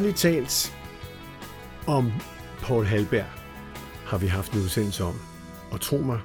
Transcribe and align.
Ærligt 0.00 0.16
talt 0.16 0.76
om 1.86 2.12
Paul 2.62 2.84
Halberg 2.84 3.24
har 4.06 4.18
vi 4.18 4.26
haft 4.26 4.52
en 4.52 4.58
udsendelse 4.58 5.04
om. 5.04 5.14
Og 5.70 5.80
tro 5.80 5.96
mig, 5.96 6.20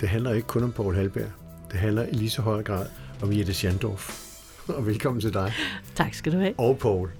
det 0.00 0.08
handler 0.08 0.32
ikke 0.32 0.48
kun 0.48 0.62
om 0.62 0.72
Paul 0.72 0.94
Halberg. 0.94 1.28
Det 1.72 1.80
handler 1.80 2.06
i 2.06 2.12
lige 2.12 2.30
så 2.30 2.42
høj 2.42 2.62
grad 2.62 2.86
om 3.22 3.32
Jette 3.32 3.54
Schandorf. 3.54 4.10
Og 4.76 4.86
velkommen 4.86 5.20
til 5.20 5.34
dig. 5.34 5.52
Tak 5.94 6.14
skal 6.14 6.32
du 6.32 6.38
have. 6.38 6.54
Og 6.58 6.78
Paul. 6.78 7.10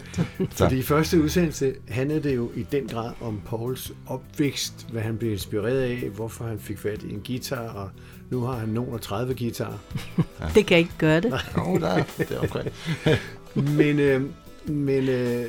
Fordi 0.58 0.78
i 0.78 0.82
første 0.82 1.22
udsendelse 1.22 1.74
handlede 1.88 2.22
det 2.22 2.36
jo 2.36 2.50
i 2.54 2.62
den 2.62 2.88
grad 2.88 3.12
om 3.20 3.40
Pauls 3.46 3.92
opvækst, 4.06 4.86
hvad 4.92 5.02
han 5.02 5.18
blev 5.18 5.32
inspireret 5.32 5.80
af, 5.80 6.10
hvorfor 6.10 6.44
han 6.44 6.58
fik 6.58 6.78
fat 6.78 7.02
i 7.02 7.12
en 7.12 7.22
guitar, 7.26 7.68
og 7.68 7.90
nu 8.30 8.40
har 8.40 8.54
han 8.54 8.68
nogen 8.68 8.98
30 8.98 9.34
guitarer. 9.34 9.78
Ja. 10.40 10.46
Det 10.54 10.66
kan 10.66 10.78
ikke 10.78 10.94
gøre 10.98 11.20
det. 11.20 11.32
Jo, 11.56 11.78
der 11.78 11.88
er, 11.88 12.04
det 12.18 12.30
er 12.30 12.40
okay. 12.40 12.70
men 13.54 13.98
øh, 13.98 14.22
men 14.66 15.08
øh, 15.08 15.46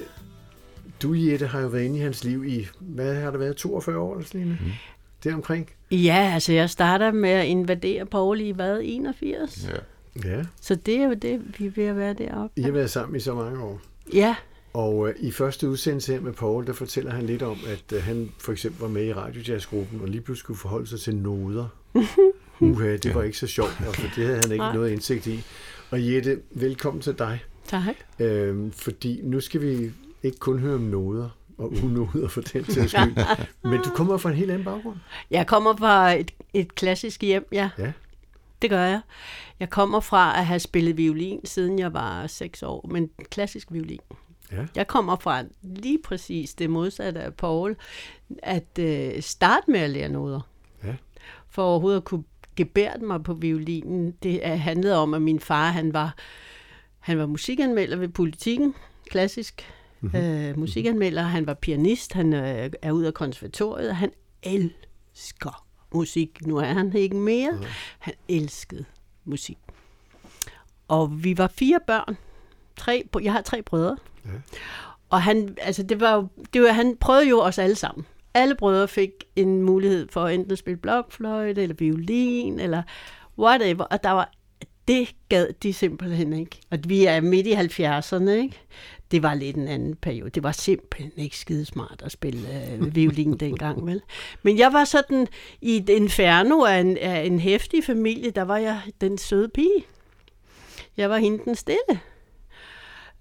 du, 1.02 1.14
Jette, 1.14 1.48
har 1.48 1.62
jo 1.62 1.68
været 1.68 1.84
inde 1.84 1.98
i 1.98 2.02
hans 2.02 2.23
liv 2.23 2.46
i, 2.46 2.68
hvad 2.80 3.16
har 3.16 3.32
det 3.32 3.40
været, 3.40 3.56
42 3.56 4.00
år 4.00 4.14
eller 4.14 4.28
sådan 4.28 4.48
mm. 4.48 4.72
Deromkring? 5.23 5.70
Ja, 5.92 6.32
altså 6.34 6.54
jeg 6.54 6.70
starter 6.70 7.12
med 7.12 7.30
at 7.30 7.46
invadere 7.46 8.06
Paul 8.06 8.42
i 8.42 8.52
hvad, 8.52 8.81
81? 8.84 9.70
Ja. 9.70 9.78
Ja. 10.30 10.44
Så 10.62 10.76
det 10.76 10.95
er 10.95 11.04
jo 11.04 11.14
det, 11.14 11.42
vi 11.59 11.66
er 11.66 11.72
ved 11.76 11.86
at 11.86 11.98
være 11.98 12.14
deroppe. 12.14 12.59
I 12.59 12.62
har 12.62 12.72
været 12.72 12.89
sammen 12.89 13.16
i 13.16 13.20
så 13.20 13.36
mange 13.36 13.64
år. 13.64 13.81
Ja. 14.14 14.36
Og 14.73 15.09
øh, 15.09 15.16
i 15.20 15.32
første 15.32 15.70
udsendelse 15.70 16.14
her 16.14 16.22
med 16.22 16.34
Paul, 16.34 16.67
der 16.67 16.73
fortæller 16.73 17.11
han 17.11 17.26
lidt 17.26 17.42
om, 17.42 17.58
at 17.67 17.98
øh, 17.98 18.04
han 18.04 18.32
for 18.39 18.52
eksempel 18.52 18.82
var 18.82 18.88
med 18.88 19.06
i 19.06 19.14
radiojazzgruppen, 19.14 20.02
og 20.02 20.08
lige 20.08 20.22
pludselig 20.22 20.44
skulle 20.44 20.59
forholde 20.59 20.88
sig 20.88 21.00
til 21.00 21.16
noder. 21.16 21.67
Uha, 22.59 22.98
det 22.98 23.16
var 23.16 23.23
ikke 23.23 23.38
så 23.38 23.48
sjovt, 23.48 23.72
for 23.72 24.08
det 24.16 24.26
havde 24.26 24.39
han 24.44 24.52
ikke 24.52 24.58
Nej. 24.58 24.76
noget 24.76 24.92
indsigt 24.92 25.28
i. 25.28 25.44
Og 25.92 26.14
Jette, 26.14 26.39
velkommen 26.52 27.02
til 27.02 27.20
dig. 27.20 27.44
Tak. 27.67 27.95
Øhm, 28.19 28.71
fordi 28.71 29.21
nu 29.23 29.39
skal 29.39 29.61
vi 29.61 29.91
ikke 30.23 30.38
kun 30.38 30.59
høre 30.59 30.75
om 30.75 30.81
noder, 30.81 31.30
og 31.58 31.73
unoder 31.83 32.27
for 32.27 32.41
den 32.41 32.63
til 32.63 32.89
skyld. 32.89 33.16
Men 33.69 33.81
du 33.83 33.89
kommer 33.89 34.17
fra 34.17 34.30
en 34.30 34.35
helt 34.35 34.52
anden 34.52 34.66
baggrund. 34.66 34.97
Jeg 35.31 35.47
kommer 35.47 35.75
fra 35.75 36.13
et, 36.13 36.31
et 36.53 36.75
klassisk 36.75 37.21
hjem, 37.21 37.47
ja. 37.52 37.69
Ja. 37.77 37.91
Det 38.61 38.69
gør 38.69 38.83
jeg. 38.83 39.02
Jeg 39.59 39.69
kommer 39.69 39.99
fra 39.99 40.39
at 40.39 40.45
have 40.45 40.59
spillet 40.59 40.97
violin, 40.97 41.45
siden 41.45 41.80
jeg 41.80 41.93
var 41.93 42.27
6 42.27 42.63
år, 42.63 42.88
men 42.91 43.09
klassisk 43.30 43.67
violin. 43.71 43.99
Ja. 44.52 44.66
Jeg 44.75 44.88
kommer 44.88 45.16
fra 45.16 45.43
lige 45.63 45.99
præcis 46.03 46.53
det 46.53 46.69
modsatte 46.69 47.19
af 47.21 47.33
Paul, 47.33 47.75
at 48.43 48.80
øh, 48.80 49.21
starte 49.21 49.71
med 49.71 49.80
at 49.80 49.89
lære 49.89 50.09
noder. 50.09 50.41
Ja. 50.83 50.95
For 51.49 51.63
overhovedet 51.63 51.97
at 51.97 52.03
kunne 52.03 52.23
gebære 52.55 52.97
mig 52.97 53.23
på 53.23 53.33
violinen. 53.33 54.11
Det 54.23 54.41
handlede 54.41 54.97
om, 54.97 55.13
at 55.13 55.21
min 55.21 55.39
far, 55.39 55.69
han 55.69 55.93
var, 55.93 56.16
han 57.06 57.17
var 57.17 57.25
musikanmelder 57.25 57.98
ved 57.98 58.08
politikken, 58.09 58.75
klassisk 59.09 59.73
mm-hmm. 60.02 60.20
øh, 60.20 60.59
musikanmelder. 60.59 61.22
Han 61.22 61.48
var 61.48 61.53
pianist, 61.53 62.14
han 62.14 62.34
øh, 62.34 62.72
er 62.81 62.92
ud 62.92 63.03
af 63.03 63.14
konservatoriet, 63.14 63.95
han 63.95 64.11
elsker 64.44 65.66
musik. 65.94 66.48
Nu 66.48 66.58
er 66.58 66.66
han 66.66 66.95
ikke 66.95 67.16
mere. 67.16 67.52
Mm. 67.52 67.66
Han 68.00 68.14
elskede 68.28 68.86
musik. 69.26 69.58
Og 70.88 71.23
vi 71.23 71.38
var 71.38 71.48
fire 71.48 71.80
børn. 71.88 72.17
Tre, 72.77 73.10
jeg 73.22 73.33
har 73.33 73.42
tre 73.42 73.61
brødre. 73.61 73.98
Ja. 74.26 74.30
Og 75.10 75.22
han, 75.22 75.58
altså 75.61 75.83
det 75.83 75.99
var 75.99 76.27
det 76.54 76.61
var, 76.61 76.72
han 76.72 76.98
prøvede 76.98 77.30
jo 77.30 77.39
os 77.39 77.58
alle 77.58 77.76
sammen. 77.76 78.05
Alle 78.33 78.55
brødre 78.55 78.87
fik 78.87 79.11
en 79.36 79.61
mulighed 79.61 80.08
for 80.11 80.27
enten 80.27 80.52
at 80.52 80.58
spille 80.58 80.77
blokfløjte, 80.77 81.64
eller 81.64 81.76
violin, 81.80 82.60
eller 82.60 82.83
whatever. 83.39 83.83
Og 83.83 84.04
der 84.04 84.11
var, 84.11 84.32
det 84.88 85.16
gad 85.30 85.48
de 85.64 85.73
simpelthen 85.73 86.34
ikke. 86.34 86.60
Og 86.72 86.80
vi 86.88 87.06
er 87.06 87.22
midt 87.22 87.48
i 87.48 87.54
70'erne, 87.54 88.30
ikke? 88.30 88.62
Det 89.12 89.23
var 89.23 89.34
lidt 89.34 89.56
en 89.56 89.68
anden 89.68 89.96
periode. 89.96 90.30
Det 90.30 90.44
var 90.44 90.52
simpelthen 90.52 91.12
ikke 91.18 91.38
skidesmart 91.38 92.02
at 92.06 92.12
spille 92.12 92.73
øh, 92.73 92.96
violin 92.96 93.38
dengang, 93.46 93.86
vel? 93.86 94.02
Men 94.44 94.58
jeg 94.58 94.73
var 94.73 94.84
sådan 94.84 95.28
i 95.62 95.78
et 95.78 95.90
inferno 95.90 96.64
af 96.64 96.80
en, 96.80 96.98
af 96.98 97.23
en 97.23 97.40
hæftig 97.40 97.84
familie, 97.84 98.32
der 98.32 98.42
var 98.42 98.58
jeg 98.58 98.82
den 99.02 99.18
søde 99.18 99.50
pige. 99.50 99.86
Jeg 100.98 101.10
var 101.10 101.17
hende 101.17 101.46
den 101.46 101.56
stille. 101.56 102.00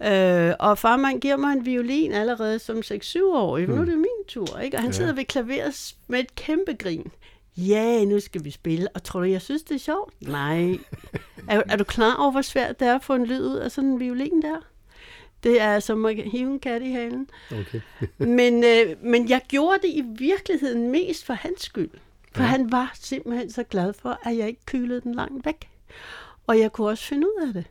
Øh, 0.03 0.53
og 0.61 0.79
farmand 0.79 1.21
giver 1.21 1.37
mig 1.37 1.53
en 1.53 1.67
violin 1.67 2.13
allerede 2.13 2.59
som 2.59 2.79
6-7 2.79 3.25
år. 3.25 3.59
Mm. 3.59 3.65
Nu 3.65 3.73
er 3.73 3.77
hmm. 3.77 3.87
det 3.87 3.99
min 3.99 4.27
tur, 4.29 4.59
ikke? 4.59 4.77
Og 4.77 4.83
han 4.83 4.93
sidder 4.93 5.13
ved 5.13 5.25
klaveret 5.25 5.95
med 6.09 6.21
et 6.21 6.35
kæmpe 6.35 6.75
grin. 6.79 7.13
Ja, 7.56 8.04
nu 8.04 8.20
skal 8.20 8.44
vi 8.44 8.50
spille. 8.50 8.88
Og 8.94 9.03
tror 9.03 9.20
du, 9.20 9.26
jeg 9.26 9.42
synes, 9.42 9.62
det 9.62 9.75
er 9.75 9.78
sjovt? 9.78 10.15
Nej. 10.20 10.78
er, 11.48 11.62
er 11.69 11.76
du 11.76 11.84
klar 11.84 12.16
over, 12.16 12.31
hvor 12.31 12.42
svært 12.42 12.81
det 12.81 12.88
er 12.88 12.94
at 12.94 13.04
få 13.04 13.15
en 13.15 13.26
lyd 13.26 13.47
ud 13.47 13.56
af 13.56 13.70
sådan 13.70 13.91
en 13.91 14.00
violin 14.00 14.42
der? 14.42 14.56
Det 15.42 15.60
er 15.60 15.81
som 15.81 16.04
at 16.04 16.16
hive 16.16 16.50
en 16.50 16.60
kat 16.60 16.82
i 16.82 16.91
halen. 16.91 17.28
Okay. 17.53 17.81
men, 18.38 18.65
øh, 18.65 18.97
men 19.03 19.28
jeg 19.28 19.42
gjorde 19.48 19.78
det 19.82 19.88
i 19.88 20.04
virkeligheden 20.19 20.91
mest 20.91 21.25
for 21.25 21.34
hans 21.34 21.62
skyld. 21.62 21.91
For 22.34 22.42
ja. 22.42 22.48
han 22.48 22.72
var 22.72 22.92
simpelthen 22.94 23.50
så 23.50 23.62
glad 23.62 23.92
for, 23.92 24.19
at 24.22 24.36
jeg 24.36 24.48
ikke 24.48 24.65
kylede 24.66 25.00
den 25.00 25.15
langt 25.15 25.47
væk. 25.47 25.69
Og 26.47 26.59
jeg 26.59 26.72
kunne 26.72 26.88
også 26.88 27.04
finde 27.04 27.26
ud 27.26 27.47
af 27.48 27.53
det. 27.53 27.65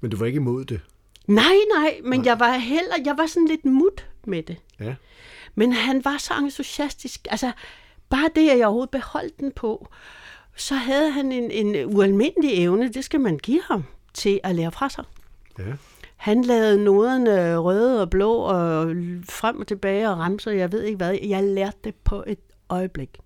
Men 0.00 0.10
du 0.10 0.16
var 0.16 0.26
ikke 0.26 0.36
imod 0.36 0.64
det? 0.64 0.80
Nej, 1.26 1.56
nej, 1.74 2.00
men 2.04 2.20
nej. 2.20 2.26
jeg 2.26 2.40
var 2.40 2.56
heller, 2.56 2.94
jeg 3.04 3.18
var 3.18 3.26
sådan 3.26 3.48
lidt 3.48 3.64
mut 3.64 4.06
med 4.24 4.42
det. 4.42 4.56
Ja. 4.80 4.94
Men 5.54 5.72
han 5.72 6.04
var 6.04 6.18
så 6.18 6.34
entusiastisk. 6.34 7.26
Altså, 7.30 7.52
bare 8.08 8.30
det, 8.34 8.50
at 8.50 8.58
jeg 8.58 8.66
overhovedet 8.66 8.90
beholdt 8.90 9.40
den 9.40 9.52
på, 9.52 9.88
så 10.56 10.74
havde 10.74 11.10
han 11.10 11.32
en, 11.32 11.50
en 11.50 11.96
ualmindelig 11.96 12.62
evne, 12.62 12.92
det 12.92 13.04
skal 13.04 13.20
man 13.20 13.38
give 13.38 13.62
ham, 13.64 13.84
til 14.14 14.40
at 14.42 14.54
lære 14.54 14.72
fra 14.72 14.88
sig. 14.88 15.04
Ja. 15.58 15.72
Han 16.16 16.42
lavede 16.44 16.84
noderne 16.84 17.56
røde 17.56 18.02
og 18.02 18.10
blå 18.10 18.32
og 18.34 18.94
frem 19.28 19.60
og 19.60 19.66
tilbage 19.66 20.10
og 20.10 20.18
ramser, 20.18 20.50
jeg 20.50 20.72
ved 20.72 20.82
ikke 20.82 20.96
hvad. 20.96 21.18
Jeg 21.22 21.44
lærte 21.44 21.76
det 21.84 21.94
på 21.94 22.24
et 22.26 22.38
øjeblik. 22.68 23.18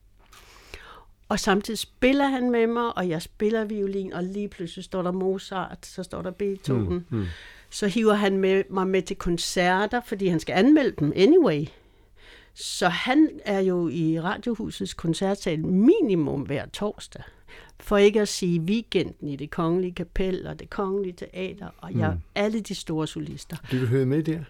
Og 1.29 1.41
samtidig 1.41 1.79
spiller 1.79 2.27
han 2.27 2.51
med 2.51 2.67
mig, 2.67 2.97
og 2.97 3.09
jeg 3.09 3.23
spiller 3.23 3.65
violin, 3.65 4.13
og 4.13 4.25
lige 4.25 4.49
pludselig 4.49 4.85
står 4.85 5.03
der 5.03 5.13
Mozart, 5.13 5.87
så 5.87 6.03
står 6.03 6.23
der 6.23 6.31
Beethoven. 6.31 7.05
Mm, 7.09 7.19
mm. 7.19 7.27
Så 7.71 7.87
hiver 7.87 8.15
han 8.15 8.37
med, 8.37 8.63
mig 8.71 8.87
med 8.87 9.03
til 9.03 9.17
koncerter, 9.17 10.01
fordi 10.05 10.27
han 10.27 10.41
skal 10.41 10.53
anmelde 10.53 10.93
dem 10.99 11.13
anyway. 11.17 11.67
Så 12.61 12.89
han 12.89 13.29
er 13.45 13.61
jo 13.61 13.89
i 13.89 14.21
Radiohusets 14.21 14.95
koncertsal 14.95 15.67
minimum 15.67 16.41
hver 16.41 16.67
torsdag. 16.67 17.23
For 17.81 17.97
ikke 17.97 18.21
at 18.21 18.29
sige 18.29 18.61
weekenden 18.61 19.29
i 19.29 19.37
det 19.37 19.51
kongelige 19.51 19.93
kapel 19.93 20.47
og 20.47 20.59
det 20.59 20.71
kongelige 20.71 21.13
teater, 21.13 21.69
og 21.79 21.99
jeg, 21.99 22.11
mm. 22.11 22.21
alle 22.35 22.61
de 22.61 22.75
store 22.75 23.07
solister. 23.07 23.57
Du 23.71 23.77
hører 23.77 24.07
med 24.07 24.23
der? 24.23 24.41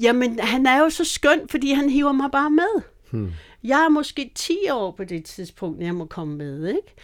Jamen, 0.00 0.38
han 0.38 0.66
er 0.66 0.78
jo 0.78 0.90
så 0.90 1.04
skøn, 1.04 1.48
fordi 1.48 1.72
han 1.72 1.90
hiver 1.90 2.12
mig 2.12 2.30
bare 2.32 2.50
med. 2.50 2.82
Hmm. 3.10 3.32
Jeg 3.64 3.84
er 3.84 3.88
måske 3.88 4.30
10 4.34 4.56
år 4.72 4.90
på 4.90 5.04
det 5.04 5.24
tidspunkt, 5.24 5.82
jeg 5.82 5.94
må 5.94 6.06
komme 6.06 6.36
med, 6.36 6.68
ikke? 6.68 6.94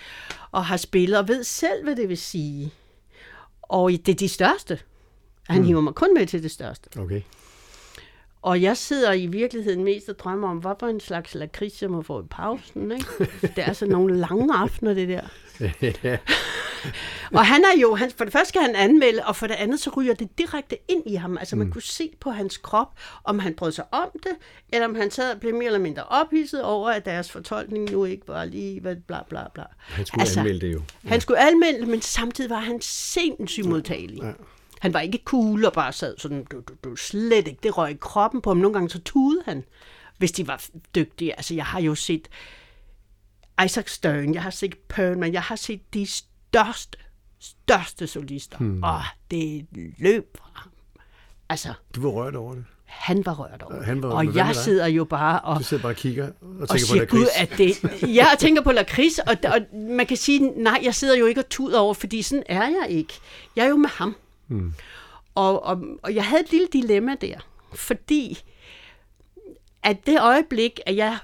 Og 0.50 0.64
har 0.64 0.76
spillet 0.76 1.18
og 1.18 1.28
ved 1.28 1.44
selv, 1.44 1.84
hvad 1.84 1.96
det 1.96 2.08
vil 2.08 2.18
sige. 2.18 2.72
Og 3.62 3.90
det 3.90 4.08
er 4.08 4.14
de 4.14 4.28
største. 4.28 4.78
Han 5.48 5.58
hmm. 5.58 5.66
hiver 5.66 5.80
mig 5.80 5.94
kun 5.94 6.14
med 6.14 6.26
til 6.26 6.42
det 6.42 6.50
største. 6.50 7.00
Okay. 7.00 7.22
Og 8.42 8.62
jeg 8.62 8.76
sidder 8.76 9.12
i 9.12 9.26
virkeligheden 9.26 9.84
mest 9.84 10.08
og 10.08 10.18
drømmer 10.18 10.48
om, 10.48 10.56
hvad 10.56 10.72
for 10.80 10.86
en 10.86 11.00
slags 11.00 11.34
lakrids 11.34 11.82
jeg 11.82 11.90
må 11.90 12.02
få 12.02 12.22
i 12.22 12.26
pausen. 12.30 12.92
Ikke? 12.92 13.06
Det 13.42 13.58
er 13.58 13.64
altså 13.64 13.86
nogle 13.86 14.16
lange 14.16 14.54
aftener, 14.54 14.94
det 14.94 15.08
der. 15.08 15.22
og 17.38 17.46
han 17.46 17.64
er 17.64 17.80
jo, 17.80 17.94
han, 17.94 18.10
for 18.16 18.24
det 18.24 18.32
første 18.32 18.48
skal 18.48 18.62
han 18.62 18.74
anmelde, 18.74 19.26
og 19.26 19.36
for 19.36 19.46
det 19.46 19.54
andet 19.54 19.80
så 19.80 19.90
ryger 19.96 20.14
det 20.14 20.38
direkte 20.38 20.76
ind 20.88 21.02
i 21.06 21.14
ham. 21.14 21.38
Altså 21.38 21.56
man 21.56 21.66
mm. 21.66 21.72
kunne 21.72 21.82
se 21.82 22.10
på 22.20 22.30
hans 22.30 22.56
krop, 22.56 22.88
om 23.24 23.38
han 23.38 23.54
brød 23.54 23.72
sig 23.72 23.84
om 23.92 24.08
det, 24.22 24.32
eller 24.72 24.86
om 24.86 24.94
han 24.94 25.10
sad 25.10 25.34
og 25.34 25.40
blev 25.40 25.54
mere 25.54 25.66
eller 25.66 25.78
mindre 25.78 26.02
ophidset 26.02 26.62
over, 26.62 26.90
at 26.90 27.04
deres 27.04 27.30
fortolkning 27.30 27.90
nu 27.90 28.04
ikke 28.04 28.28
var 28.28 28.44
lige, 28.44 28.80
hvad 28.80 28.96
bla 28.96 29.18
bla 29.28 29.42
bla. 29.54 29.64
Han 29.78 30.06
skulle 30.06 30.22
altså, 30.22 30.40
anmelde 30.40 30.60
det 30.60 30.72
jo. 30.72 30.82
Ja. 31.04 31.08
Han 31.08 31.20
skulle 31.20 31.40
anmelde 31.40 31.80
det, 31.80 31.88
men 31.88 32.00
samtidig 32.00 32.50
var 32.50 32.60
han 32.60 32.80
sindssygt 32.80 33.66
modtagelig. 33.66 34.22
Ja. 34.22 34.32
Han 34.80 34.94
var 34.94 35.00
ikke 35.00 35.22
cool 35.24 35.64
og 35.64 35.72
bare 35.72 35.92
sad 35.92 36.14
sådan, 36.18 36.44
du, 36.44 36.60
du, 36.60 36.74
du 36.84 36.96
slet 36.96 37.48
ikke, 37.48 37.60
det 37.62 37.78
røg 37.78 37.90
i 37.90 37.96
kroppen 38.00 38.40
på 38.40 38.50
ham. 38.50 38.56
Nogle 38.56 38.72
gange 38.74 38.90
så 38.90 39.00
tudede 39.04 39.42
han, 39.44 39.64
hvis 40.18 40.32
de 40.32 40.46
var 40.46 40.64
dygtige. 40.94 41.36
Altså 41.36 41.54
jeg 41.54 41.64
har 41.64 41.80
jo 41.80 41.94
set 41.94 42.28
Isaac 43.64 43.90
Stern, 43.90 44.34
jeg 44.34 44.42
har 44.42 44.50
set 44.50 44.74
Perlman, 44.88 45.32
jeg 45.32 45.42
har 45.42 45.56
set 45.56 45.94
de 45.94 46.06
største, 46.06 46.98
største 47.40 48.06
solister. 48.06 48.58
Hmm. 48.58 48.82
Og 48.82 49.02
det 49.30 49.66
løb 49.98 50.36
fra 50.38 50.50
ham. 50.54 50.70
Altså, 51.48 51.72
du 51.94 52.02
var 52.02 52.10
rørt 52.10 52.36
over 52.36 52.54
det? 52.54 52.64
Han 52.84 53.26
var 53.26 53.34
rørt 53.34 53.62
over 53.62 53.82
han 53.82 54.02
var, 54.02 54.08
Og 54.08 54.34
jeg 54.34 54.56
sidder 54.56 54.86
jo 54.86 55.04
bare 55.04 55.40
og... 55.40 55.58
Du 55.58 55.64
sidder 55.64 55.82
bare 55.82 55.92
og 55.92 55.96
kigger 55.96 56.24
og 56.26 56.68
tænker 56.68 56.72
og 56.72 56.80
siger, 56.80 57.06
på 57.06 57.16
lakrids. 57.16 57.82
at 57.82 57.90
det, 58.02 58.14
jeg 58.16 58.36
tænker 58.38 58.62
på 58.62 58.72
lakrids, 58.72 59.18
og, 59.18 59.36
og 59.44 59.78
man 59.78 60.06
kan 60.06 60.16
sige, 60.16 60.38
nej, 60.38 60.80
jeg 60.82 60.94
sidder 60.94 61.16
jo 61.16 61.26
ikke 61.26 61.40
og 61.40 61.48
tuder 61.48 61.78
over, 61.80 61.94
fordi 61.94 62.22
sådan 62.22 62.42
er 62.46 62.62
jeg 62.62 62.86
ikke. 62.88 63.14
Jeg 63.56 63.64
er 63.64 63.68
jo 63.68 63.76
med 63.76 63.88
ham. 63.88 64.16
Hmm. 64.50 64.74
Og, 65.34 65.62
og, 65.62 65.82
og 66.02 66.14
jeg 66.14 66.26
havde 66.26 66.42
et 66.42 66.50
lille 66.50 66.68
dilemma 66.72 67.14
der, 67.20 67.38
fordi 67.74 68.38
at 69.82 70.06
det 70.06 70.20
øjeblik, 70.20 70.80
at 70.86 70.96
jeg 70.96 71.18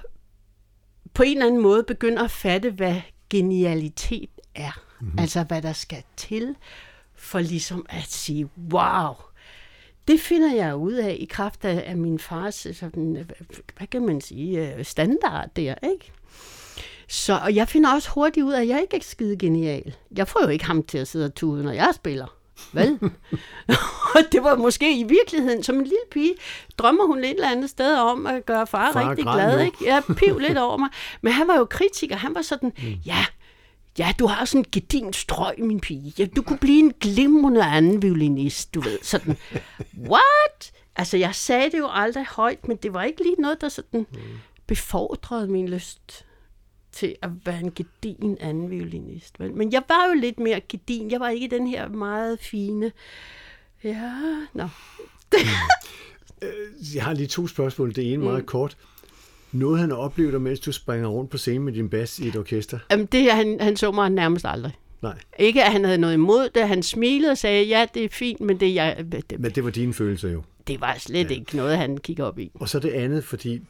på 1.13 1.23
en 1.23 1.37
eller 1.37 1.47
anden 1.47 1.61
måde 1.61 1.83
begynder 1.83 2.23
at 2.23 2.31
fatte, 2.31 2.71
hvad 2.71 3.01
genialitet 3.29 4.29
er. 4.55 4.81
Mm-hmm. 5.01 5.19
Altså, 5.19 5.43
hvad 5.43 5.61
der 5.61 5.73
skal 5.73 6.03
til 6.17 6.55
for 7.15 7.39
ligesom 7.39 7.85
at 7.89 8.03
sige, 8.03 8.49
wow, 8.73 9.13
det 10.07 10.19
finder 10.19 10.55
jeg 10.55 10.75
ud 10.75 10.93
af 10.93 11.17
i 11.19 11.25
kraft 11.25 11.65
af, 11.65 11.83
af 11.85 11.97
min 11.97 12.19
fars 12.19 12.67
sådan, 12.73 13.29
hvad 13.77 13.87
kan 13.87 14.05
man 14.05 14.21
sige, 14.21 14.83
standard 14.83 15.49
der, 15.55 15.75
ikke? 15.83 16.11
Så 17.09 17.39
og 17.43 17.55
jeg 17.55 17.67
finder 17.67 17.93
også 17.93 18.09
hurtigt 18.09 18.45
ud 18.45 18.53
af, 18.53 18.61
at 18.61 18.67
jeg 18.67 18.81
ikke 18.81 18.97
er 18.97 19.01
skide 19.01 19.37
genial. 19.37 19.95
Jeg 20.17 20.27
får 20.27 20.43
jo 20.43 20.49
ikke 20.49 20.65
ham 20.65 20.83
til 20.83 20.97
at 20.97 21.07
sidde 21.07 21.25
og 21.25 21.35
tude, 21.35 21.63
når 21.63 21.71
jeg 21.71 21.91
spiller. 21.95 22.36
Vel? 22.73 22.99
og 24.15 24.21
det 24.31 24.43
var 24.43 24.55
måske 24.55 24.99
i 24.99 25.03
virkeligheden, 25.03 25.63
som 25.63 25.75
en 25.75 25.83
lille 25.83 25.97
pige, 26.11 26.33
drømmer 26.77 27.05
hun 27.05 27.23
et 27.23 27.29
eller 27.29 27.51
andet 27.51 27.69
sted 27.69 27.95
om 27.95 28.27
at 28.27 28.45
gøre 28.45 28.67
far, 28.67 28.93
far 28.93 29.09
rigtig 29.09 29.25
glad. 29.25 29.61
Ikke? 29.61 29.77
Jeg 29.85 30.03
piv 30.17 30.39
lidt 30.39 30.57
over 30.57 30.77
mig. 30.77 30.89
Men 31.21 31.33
han 31.33 31.47
var 31.47 31.57
jo 31.57 31.65
kritiker. 31.65 32.15
Han 32.15 32.35
var 32.35 32.41
sådan, 32.41 32.73
mm. 32.77 32.93
ja, 33.05 33.25
ja, 33.97 34.13
du 34.19 34.27
har 34.27 34.45
sådan 34.45 34.61
en 34.61 34.65
gedin 34.71 35.13
strøg, 35.13 35.55
min 35.59 35.79
pige. 35.79 36.13
Ja, 36.19 36.25
du 36.25 36.41
kunne 36.41 36.57
blive 36.59 36.79
en 36.79 36.93
glimrende 36.99 37.63
anden 37.65 38.01
violinist, 38.01 38.73
du 38.73 38.81
ved. 38.81 38.99
Sådan, 39.03 39.37
what? 40.09 40.71
Altså, 40.95 41.17
jeg 41.17 41.35
sagde 41.35 41.71
det 41.71 41.77
jo 41.77 41.87
aldrig 41.91 42.25
højt, 42.25 42.67
men 42.67 42.77
det 42.77 42.93
var 42.93 43.03
ikke 43.03 43.23
lige 43.23 43.35
noget, 43.39 43.61
der 43.61 43.69
sådan 43.69 44.07
mm. 44.11 44.19
befordrede 44.67 45.47
min 45.47 45.69
lyst 45.69 46.26
til 46.97 47.15
at 47.21 47.29
være 47.45 47.59
en 47.59 47.71
gedin 47.71 48.37
anden 48.39 48.71
violinist. 48.71 49.39
Vel? 49.39 49.53
Men 49.53 49.71
jeg 49.71 49.83
var 49.87 50.07
jo 50.07 50.19
lidt 50.21 50.39
mere 50.39 50.61
gedin. 50.69 51.11
Jeg 51.11 51.19
var 51.19 51.29
ikke 51.29 51.47
den 51.47 51.67
her 51.67 51.89
meget 51.89 52.39
fine... 52.39 52.91
Ja, 53.83 54.11
nå. 54.53 54.67
Jeg 56.95 57.03
har 57.03 57.13
lige 57.13 57.27
to 57.27 57.47
spørgsmål. 57.47 57.95
Det 57.95 58.13
ene 58.13 58.23
meget 58.23 58.39
mm. 58.39 58.45
kort. 58.45 58.77
Noget 59.51 59.79
han 59.79 59.91
oplever, 59.91 60.39
mens 60.39 60.59
du 60.59 60.71
springer 60.71 61.07
rundt 61.07 61.31
på 61.31 61.37
scenen 61.37 61.63
med 61.63 61.73
din 61.73 61.89
bas 61.89 62.19
i 62.19 62.27
et 62.27 62.35
orkester? 62.35 62.79
Jamen, 62.91 63.05
det 63.05 63.31
han, 63.31 63.57
han 63.59 63.77
så 63.77 63.91
mig 63.91 64.09
nærmest 64.09 64.45
aldrig. 64.45 64.73
Nej. 65.01 65.17
Ikke, 65.39 65.63
at 65.63 65.71
han 65.71 65.83
havde 65.83 65.97
noget 65.97 66.13
imod 66.13 66.49
det. 66.55 66.67
Han 66.67 66.83
smilede 66.83 67.31
og 67.31 67.37
sagde, 67.37 67.65
ja, 67.65 67.87
det 67.93 68.03
er 68.03 68.09
fint, 68.09 68.41
men 68.41 68.59
det 68.59 68.73
jeg... 68.75 69.05
Det, 69.11 69.39
men 69.39 69.51
det 69.51 69.63
var 69.63 69.69
dine 69.69 69.93
følelser 69.93 70.29
jo. 70.29 70.43
Det 70.67 70.81
var 70.81 70.95
slet 70.97 71.31
ja. 71.31 71.35
ikke 71.35 71.57
noget, 71.57 71.77
han 71.77 71.97
kigger 71.97 72.23
op 72.23 72.39
i. 72.39 72.51
Og 72.53 72.69
så 72.69 72.79
det 72.79 72.89
andet, 72.89 73.23
fordi 73.23 73.61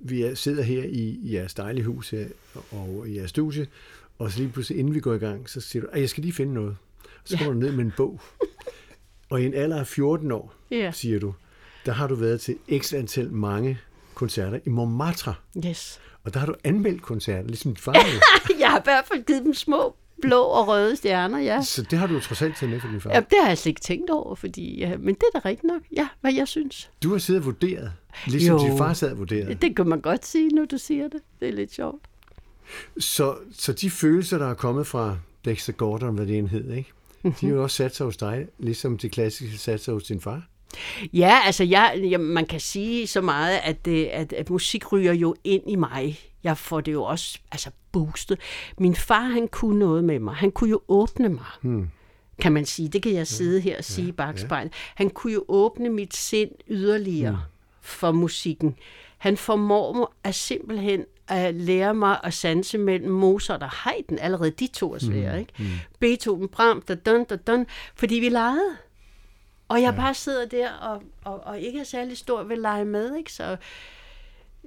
vi 0.00 0.34
sidder 0.34 0.62
her 0.62 0.84
i, 0.84 1.18
jeres 1.22 1.54
dejlige 1.54 1.84
hus 1.84 2.10
her, 2.10 2.26
og 2.70 3.08
i 3.08 3.16
jeres 3.16 3.30
studie, 3.30 3.66
og 4.18 4.30
så 4.30 4.38
lige 4.38 4.52
pludselig, 4.52 4.78
inden 4.78 4.94
vi 4.94 5.00
går 5.00 5.14
i 5.14 5.18
gang, 5.18 5.50
så 5.50 5.60
siger 5.60 5.82
du, 5.82 5.88
at 5.92 6.00
jeg 6.00 6.08
skal 6.08 6.22
lige 6.22 6.32
finde 6.32 6.54
noget. 6.54 6.76
Så 7.24 7.36
kommer 7.36 7.52
ja. 7.52 7.54
du 7.54 7.66
ned 7.66 7.72
med 7.72 7.84
en 7.84 7.92
bog. 7.96 8.20
og 9.30 9.42
i 9.42 9.46
en 9.46 9.54
alder 9.54 9.80
af 9.80 9.86
14 9.86 10.32
år, 10.32 10.54
ja. 10.70 10.92
siger 10.92 11.20
du, 11.20 11.34
der 11.86 11.92
har 11.92 12.06
du 12.06 12.14
været 12.14 12.40
til 12.40 12.56
x 12.78 12.94
antal 12.94 13.32
mange 13.32 13.78
koncerter 14.14 14.58
i 14.64 14.68
Montmartre. 14.68 15.34
Yes. 15.66 16.00
Og 16.24 16.34
der 16.34 16.40
har 16.40 16.46
du 16.46 16.54
anmeldt 16.64 17.02
koncerter, 17.02 17.48
ligesom 17.48 17.74
dit 17.74 17.80
far. 17.80 17.92
jeg 18.60 18.70
har 18.70 18.78
i 18.78 18.84
hvert 18.84 19.04
fald 19.06 19.24
givet 19.24 19.42
dem 19.42 19.54
små 19.54 19.96
blå 20.22 20.40
og 20.42 20.68
røde 20.68 20.96
stjerner, 20.96 21.38
ja. 21.38 21.62
Så 21.62 21.82
det 21.82 21.98
har 21.98 22.06
du 22.06 22.20
trods 22.20 22.42
alt 22.42 22.56
til 22.56 22.68
med 22.68 22.80
for 22.80 22.88
din 22.88 23.00
far? 23.00 23.10
Ja, 23.10 23.20
det 23.20 23.38
har 23.40 23.48
jeg 23.48 23.58
slet 23.58 23.70
ikke 23.70 23.80
tænkt 23.80 24.10
over, 24.10 24.34
fordi, 24.34 24.78
ja, 24.78 24.96
men 24.96 25.14
det 25.14 25.22
er 25.34 25.40
da 25.40 25.48
rigtigt 25.48 25.72
nok, 25.72 25.82
ja, 25.96 26.08
hvad 26.20 26.34
jeg 26.34 26.48
synes. 26.48 26.90
Du 27.02 27.10
har 27.10 27.18
siddet 27.18 27.40
og 27.40 27.46
vurderet, 27.46 27.92
ligesom 28.26 28.56
jo, 28.56 28.64
din 28.64 28.78
far 28.78 28.92
sad 28.92 29.10
og 29.10 29.18
vurderet. 29.18 29.62
Det, 29.62 29.76
kan 29.76 29.88
man 29.88 30.00
godt 30.00 30.26
sige, 30.26 30.48
når 30.48 30.64
du 30.64 30.78
siger 30.78 31.08
det. 31.08 31.20
Det 31.40 31.48
er 31.48 31.52
lidt 31.52 31.74
sjovt. 31.74 32.02
Så, 32.98 33.36
så 33.52 33.72
de 33.72 33.90
følelser, 33.90 34.38
der 34.38 34.50
er 34.50 34.54
kommet 34.54 34.86
fra 34.86 35.16
Dexter 35.44 35.72
Gordon, 35.72 36.14
hvad 36.14 36.26
det 36.26 36.38
en 36.38 36.48
hed, 36.48 36.72
ikke? 36.72 36.92
De 37.24 37.46
har 37.46 37.48
jo 37.48 37.62
også 37.62 37.76
sat 37.76 37.96
sig 37.96 38.06
hos 38.06 38.16
dig, 38.16 38.46
ligesom 38.58 38.98
de 38.98 39.08
klassiske 39.08 39.58
sat 39.58 39.80
sig 39.80 39.94
hos 39.94 40.04
din 40.04 40.20
far. 40.20 40.42
Ja, 41.12 41.38
altså 41.44 41.64
jeg, 41.64 42.00
jeg, 42.10 42.20
man 42.20 42.46
kan 42.46 42.60
sige 42.60 43.06
så 43.06 43.20
meget, 43.20 43.60
at, 43.62 43.84
det, 43.84 44.06
at, 44.06 44.32
at 44.32 44.50
musik 44.50 44.92
ryger 44.92 45.12
jo 45.12 45.34
ind 45.44 45.62
i 45.70 45.76
mig. 45.76 46.18
Jeg 46.44 46.58
får 46.58 46.80
det 46.80 46.92
jo 46.92 47.04
også 47.04 47.38
altså 47.52 47.70
boostet. 47.92 48.38
Min 48.78 48.94
far, 48.94 49.24
han 49.24 49.48
kunne 49.48 49.78
noget 49.78 50.04
med 50.04 50.18
mig. 50.18 50.34
Han 50.34 50.50
kunne 50.50 50.70
jo 50.70 50.80
åbne 50.88 51.28
mig. 51.28 51.46
Hmm 51.62 51.90
kan 52.38 52.52
man 52.52 52.66
sige. 52.66 52.88
Det 52.88 53.02
kan 53.02 53.12
jeg 53.12 53.26
sidde 53.26 53.60
her 53.60 53.78
og 53.78 53.84
sige 53.84 54.06
ja, 54.06 54.12
bagspejl. 54.12 54.66
Ja. 54.66 54.70
Han 54.94 55.10
kunne 55.10 55.32
jo 55.32 55.44
åbne 55.48 55.88
mit 55.88 56.16
sind 56.16 56.50
yderligere 56.68 57.32
mm. 57.32 57.38
for 57.80 58.12
musikken. 58.12 58.76
Han 59.18 59.36
formår 59.36 59.92
mig 59.92 60.06
at 60.24 60.34
simpelthen 60.34 61.04
at 61.28 61.54
lære 61.54 61.94
mig 61.94 62.20
at 62.24 62.34
sanse 62.34 62.78
mellem 62.78 63.10
Mozart 63.10 63.62
og 63.62 63.70
Haydn. 63.70 64.18
Allerede 64.18 64.50
de 64.50 64.66
to 64.66 64.94
er 64.94 64.98
svære, 64.98 65.32
mm. 65.32 65.38
ikke? 65.38 65.52
Mm. 65.58 65.64
Beethoven, 65.98 66.48
Brahms, 66.48 66.84
da 66.84 66.94
dun, 66.94 67.24
da 67.24 67.36
dun, 67.36 67.66
fordi 67.94 68.14
vi 68.14 68.28
legede. 68.28 68.76
Og 69.68 69.82
jeg 69.82 69.94
ja. 69.94 70.00
bare 70.00 70.14
sidder 70.14 70.46
der 70.46 70.72
og, 70.72 71.02
og, 71.24 71.40
og 71.40 71.60
ikke 71.60 71.80
er 71.80 71.84
særlig 71.84 72.18
stor 72.18 72.42
ved 72.42 72.52
at 72.52 72.58
lege 72.58 72.84
med, 72.84 73.16
ikke? 73.16 73.32
Så, 73.32 73.56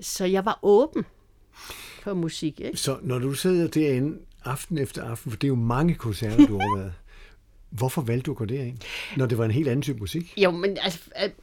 så 0.02 0.26
jeg 0.26 0.46
var 0.46 0.60
åben 0.62 1.06
for 2.04 2.13
musik, 2.13 2.59
ikke? 2.59 2.77
Så 2.77 2.98
når 3.01 3.19
du 3.19 3.33
sidder 3.33 3.68
derinde 3.68 4.18
aften 4.45 4.77
efter 4.77 5.04
aften, 5.04 5.31
for 5.31 5.38
det 5.38 5.48
er 5.48 5.50
jo 5.50 5.56
mange 5.56 5.95
koncerter, 5.95 6.48
du 6.48 6.59
har 6.59 6.75
været, 6.77 6.94
Hvorfor 7.69 8.01
valgte 8.01 8.25
du 8.25 8.31
at 8.31 8.38
gå 8.38 8.45
derind, 8.45 8.77
når 9.18 9.25
det 9.25 9.38
var 9.38 9.45
en 9.45 9.51
helt 9.51 9.68
anden 9.68 9.81
type 9.81 10.00
musik? 10.00 10.33
Jo, 10.38 10.51
men 10.51 10.77
altså, 10.81 11.00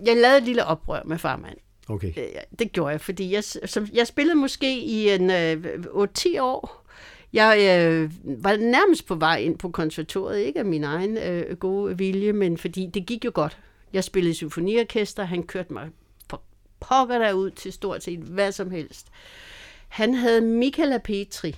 jeg 0.07 0.17
lavede 0.17 0.39
et 0.39 0.43
lille 0.43 0.65
oprør 0.65 1.03
med 1.05 1.19
farmand. 1.19 1.57
Okay. 1.89 2.13
Øh, 2.17 2.25
det 2.59 2.73
gjorde 2.73 2.91
jeg, 2.91 3.01
fordi 3.01 3.33
jeg, 3.33 3.45
som, 3.45 3.87
jeg 3.93 4.07
spillede 4.07 4.35
måske 4.35 4.81
i 4.81 5.11
en 5.11 5.31
øh, 5.31 5.65
8-10 6.19 6.41
år. 6.41 6.87
Jeg 7.33 7.59
øh, 7.59 8.11
var 8.43 8.57
nærmest 8.57 9.07
på 9.07 9.15
vej 9.15 9.37
ind 9.37 9.59
på 9.59 9.71
konservatoriet, 9.71 10.41
ikke 10.41 10.59
af 10.59 10.65
min 10.65 10.85
egen 10.85 11.19
øh, 11.19 11.57
gode 11.57 11.99
vilje, 11.99 12.33
men 12.33 12.59
fordi 12.59 12.91
det 12.95 13.07
gik 13.07 13.25
jo 13.25 13.31
godt. 13.35 13.59
Jeg 13.93 14.05
spillede 14.05 14.35
symfoniorkester, 14.35 15.25
han 15.25 15.43
kørte 15.43 15.73
mig 15.73 15.89
på 16.29 16.41
pokker 16.81 17.19
derud 17.19 17.51
til 17.51 17.73
stort 17.73 18.03
set 18.05 18.19
hvad 18.19 18.53
som 18.53 18.71
helst. 18.71 19.07
Han 19.95 20.15
havde 20.15 20.41
Michaela 20.41 20.99
Petri 20.99 21.57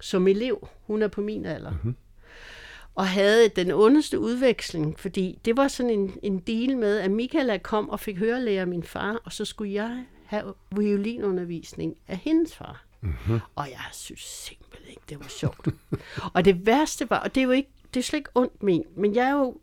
som 0.00 0.28
elev. 0.28 0.68
Hun 0.86 1.02
er 1.02 1.08
på 1.08 1.20
min 1.20 1.46
alder. 1.46 1.70
Mm-hmm 1.70 1.94
og 2.98 3.08
havde 3.08 3.48
den 3.48 3.70
ondeste 3.70 4.18
udveksling, 4.18 4.98
fordi 5.00 5.38
det 5.44 5.56
var 5.56 5.68
sådan 5.68 5.90
en, 5.90 6.18
en 6.22 6.38
deal 6.38 6.76
med, 6.76 6.98
at 6.98 7.10
Michaela 7.10 7.58
kom 7.58 7.90
og 7.90 8.00
fik 8.00 8.18
hørelærer 8.18 8.60
af 8.60 8.66
min 8.66 8.82
far, 8.82 9.20
og 9.24 9.32
så 9.32 9.44
skulle 9.44 9.72
jeg 9.72 10.04
have 10.26 10.54
violinundervisning 10.76 11.96
af 12.08 12.16
hendes 12.16 12.54
far. 12.54 12.84
Mm-hmm. 13.00 13.40
Og 13.54 13.70
jeg 13.70 13.84
synes 13.92 14.20
simpelthen 14.20 14.90
ikke, 14.90 15.02
det 15.08 15.20
var 15.20 15.28
sjovt. 15.28 15.68
og 16.34 16.44
det 16.44 16.66
værste 16.66 17.10
var, 17.10 17.18
og 17.18 17.34
det 17.34 17.40
er 17.40 17.44
jo 17.44 17.50
ikke, 17.50 17.70
det 17.94 18.00
er 18.00 18.04
slet 18.04 18.18
ikke 18.18 18.30
ondt 18.34 18.62
min, 18.62 18.84
men 18.96 19.14
jeg 19.14 19.26
er 19.26 19.32
jo, 19.32 19.56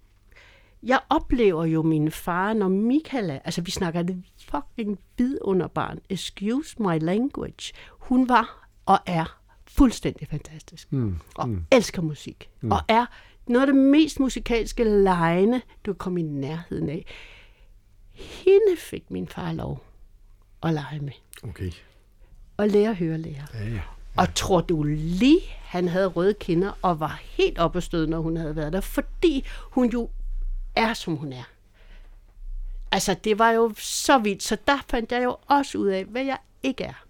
jeg 0.85 0.99
oplever 1.09 1.65
jo 1.65 1.81
min 1.81 2.11
far, 2.11 2.53
når 2.53 2.67
Michaela, 2.67 3.39
altså 3.45 3.61
vi 3.61 3.71
snakker 3.71 4.01
det 4.01 4.23
fucking 4.49 4.99
vidunderbarn, 5.17 5.99
excuse 6.09 6.75
my 6.81 6.99
language, 6.99 7.73
hun 7.89 8.29
var 8.29 8.69
og 8.85 8.99
er 9.05 9.39
fuldstændig 9.67 10.27
fantastisk. 10.27 10.93
Mm, 10.93 11.15
og 11.35 11.49
mm. 11.49 11.65
elsker 11.71 12.01
musik. 12.01 12.49
Mm. 12.61 12.71
Og 12.71 12.79
er 12.87 13.05
noget 13.47 13.67
af 13.67 13.73
det 13.73 13.81
mest 13.81 14.19
musikalske 14.19 14.83
lejende, 14.83 15.61
du 15.85 15.93
kan 15.93 15.97
komme 15.97 16.19
i 16.19 16.23
nærheden 16.23 16.89
af. 16.89 17.05
Hende 18.11 18.77
fik 18.77 19.11
min 19.11 19.27
far 19.27 19.53
lov 19.53 19.83
at 20.63 20.73
lege 20.73 20.99
med. 20.99 21.13
Okay. 21.43 21.71
Og 22.57 22.67
lære 22.69 22.89
at 22.89 22.95
høre 22.95 23.17
lære. 23.17 23.47
Ja, 23.53 23.69
ja. 23.69 23.81
Og 24.17 24.33
tror 24.35 24.61
du 24.61 24.83
lige, 24.83 25.41
han 25.61 25.87
havde 25.87 26.07
røde 26.07 26.33
kinder 26.33 26.71
og 26.81 26.99
var 26.99 27.21
helt 27.23 27.59
oppe 27.59 27.81
stød, 27.81 28.07
når 28.07 28.19
hun 28.19 28.37
havde 28.37 28.55
været 28.55 28.73
der, 28.73 28.81
fordi 28.81 29.45
hun 29.71 29.89
jo 29.89 30.09
er, 30.75 30.93
som 30.93 31.15
hun 31.15 31.33
er. 31.33 31.43
Altså, 32.91 33.15
det 33.23 33.39
var 33.39 33.51
jo 33.51 33.73
så 33.77 34.17
vildt, 34.17 34.43
så 34.43 34.57
der 34.67 34.77
fandt 34.89 35.11
jeg 35.11 35.23
jo 35.23 35.37
også 35.47 35.77
ud 35.77 35.87
af, 35.87 36.05
hvad 36.05 36.23
jeg 36.23 36.37
ikke 36.63 36.83
er. 36.83 37.05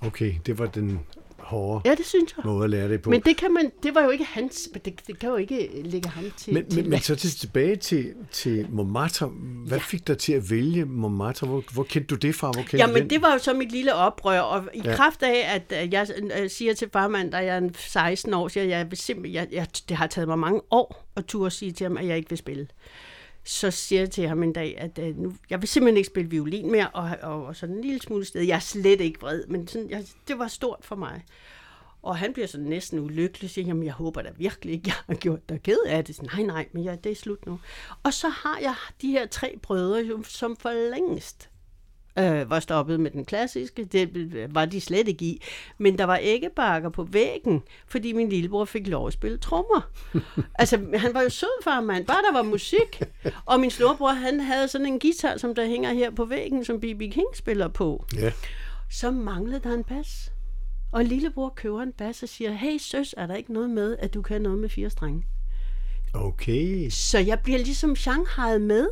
Okay, 0.00 0.34
det 0.46 0.58
var 0.58 0.66
den 0.66 1.00
hårde 1.38 1.90
ja, 1.90 1.94
det 1.94 2.06
synes 2.06 2.34
jeg. 2.36 2.44
måde 2.46 2.64
at 2.64 2.70
lære 2.70 2.88
det 2.88 3.02
på. 3.02 3.10
Men 3.10 3.20
det, 3.20 3.36
kan 3.36 3.52
man, 3.52 3.72
det 3.82 3.94
var 3.94 4.02
jo 4.02 4.10
ikke 4.10 4.24
hans, 4.24 4.68
det, 4.84 5.00
det 5.06 5.18
kan 5.18 5.28
jo 5.28 5.36
ikke 5.36 5.70
ligge 5.84 6.08
ham 6.08 6.24
til. 6.36 6.54
Men, 6.54 6.70
til 6.70 6.82
men, 6.82 6.90
men 6.90 7.00
så 7.00 7.16
til, 7.16 7.30
tilbage 7.30 7.76
til, 7.76 8.14
til 8.32 8.66
Montmartre. 8.70 9.26
Hvad 9.66 9.78
ja. 9.78 9.84
fik 9.84 10.06
dig 10.06 10.18
til 10.18 10.32
at 10.32 10.50
vælge 10.50 10.84
Montmartre? 10.84 11.46
Hvor, 11.46 11.64
hvor 11.72 11.82
kendte 11.82 12.14
du 12.14 12.14
det 12.14 12.34
fra? 12.34 12.50
Hvor 12.50 12.62
kendte 12.62 12.76
Jamen, 12.76 13.10
det 13.10 13.22
var 13.22 13.32
jo 13.32 13.38
så 13.38 13.54
mit 13.54 13.72
lille 13.72 13.94
oprør, 13.94 14.40
og 14.40 14.64
i 14.74 14.80
ja. 14.84 14.96
kraft 14.96 15.22
af, 15.22 15.62
at 15.70 15.92
jeg 15.92 16.08
siger 16.48 16.74
til 16.74 16.88
farmand, 16.92 17.32
da 17.32 17.36
jeg 17.36 17.56
er 17.56 17.68
16 17.74 18.34
år, 18.34 18.48
siger 18.48 18.64
jeg, 18.64 18.86
jeg, 19.08 19.32
jeg, 19.32 19.48
jeg, 19.52 19.66
det 19.88 19.96
har 19.96 20.06
taget 20.06 20.28
mig 20.28 20.38
mange 20.38 20.60
år 20.70 21.06
at 21.16 21.24
turde 21.24 21.50
sige 21.50 21.72
til 21.72 21.84
ham, 21.84 21.96
at 21.96 22.06
jeg 22.06 22.16
ikke 22.16 22.28
vil 22.28 22.38
spille 22.38 22.66
så 23.46 23.70
siger 23.70 24.00
jeg 24.00 24.10
til 24.10 24.28
ham 24.28 24.42
en 24.42 24.52
dag, 24.52 24.78
at 24.78 24.98
øh, 24.98 25.16
nu, 25.16 25.34
jeg 25.50 25.60
vil 25.60 25.68
simpelthen 25.68 25.96
ikke 25.96 26.06
spille 26.06 26.30
violin 26.30 26.70
mere, 26.70 26.88
og, 26.88 27.10
og, 27.22 27.46
og 27.46 27.56
sådan 27.56 27.74
en 27.74 27.84
lille 27.84 28.00
smule 28.00 28.24
sted. 28.24 28.42
Jeg 28.42 28.54
er 28.54 28.60
slet 28.60 29.00
ikke 29.00 29.20
vred, 29.20 29.46
men 29.46 29.68
sådan, 29.68 29.90
jeg, 29.90 30.04
det 30.28 30.38
var 30.38 30.48
stort 30.48 30.78
for 30.82 30.96
mig. 30.96 31.24
Og 32.02 32.16
han 32.16 32.32
bliver 32.32 32.46
sådan 32.46 32.66
næsten 32.66 32.98
ulykkelig, 32.98 33.50
siger, 33.50 33.66
jamen 33.66 33.84
jeg 33.84 33.92
håber 33.92 34.22
da 34.22 34.30
virkelig 34.36 34.74
ikke, 34.74 34.84
jeg 34.86 34.94
har 35.06 35.14
gjort 35.14 35.48
dig 35.48 35.62
ked 35.62 35.78
af 35.86 36.04
det. 36.04 36.16
Så, 36.16 36.22
nej, 36.22 36.42
nej, 36.42 36.68
men 36.72 36.84
ja, 36.84 36.96
det 37.04 37.12
er 37.12 37.16
slut 37.16 37.46
nu. 37.46 37.60
Og 38.02 38.14
så 38.14 38.28
har 38.28 38.58
jeg 38.58 38.74
de 39.02 39.10
her 39.10 39.26
tre 39.26 39.58
brødre, 39.62 40.24
som 40.24 40.56
for 40.56 40.90
længst 40.90 41.50
øh, 42.18 42.50
var 42.50 42.60
stoppet 42.60 43.00
med 43.00 43.10
den 43.10 43.24
klassiske. 43.24 43.84
Det 43.84 44.10
var 44.54 44.64
de 44.64 44.80
slet 44.80 45.08
ikke 45.08 45.24
i. 45.24 45.42
Men 45.78 45.98
der 45.98 46.04
var 46.04 46.18
æggebakker 46.22 46.88
på 46.88 47.04
væggen, 47.04 47.62
fordi 47.86 48.12
min 48.12 48.28
lillebror 48.28 48.64
fik 48.64 48.86
lov 48.86 49.06
at 49.06 49.12
spille 49.12 49.38
trommer. 49.38 49.90
altså, 50.60 50.80
han 50.94 51.14
var 51.14 51.22
jo 51.22 51.28
sød 51.28 51.62
farmand, 51.64 52.06
bare 52.06 52.22
der 52.22 52.32
var 52.32 52.42
musik. 52.42 53.02
Og 53.44 53.60
min 53.60 53.70
storebror, 53.70 54.12
han 54.12 54.40
havde 54.40 54.68
sådan 54.68 54.86
en 54.86 54.98
guitar, 54.98 55.36
som 55.36 55.54
der 55.54 55.66
hænger 55.66 55.92
her 55.92 56.10
på 56.10 56.24
væggen, 56.24 56.64
som 56.64 56.80
B.B. 56.80 57.00
King 57.00 57.26
spiller 57.34 57.68
på. 57.68 58.04
Ja. 58.16 58.32
Så 58.90 59.10
manglede 59.10 59.60
der 59.60 59.74
en 59.74 59.84
bas. 59.84 60.32
Og 60.92 61.04
lillebror 61.04 61.52
køber 61.56 61.82
en 61.82 61.92
bas 61.92 62.22
og 62.22 62.28
siger, 62.28 62.52
hey 62.52 62.78
søs, 62.78 63.14
er 63.18 63.26
der 63.26 63.34
ikke 63.34 63.52
noget 63.52 63.70
med, 63.70 63.96
at 63.98 64.14
du 64.14 64.22
kan 64.22 64.42
noget 64.42 64.58
med 64.58 64.68
fire 64.68 64.90
strenge? 64.90 65.22
Okay. 66.14 66.90
Så 66.90 67.18
jeg 67.18 67.40
bliver 67.40 67.58
ligesom 67.58 67.96
Shanghai 67.96 68.58
med 68.58 68.88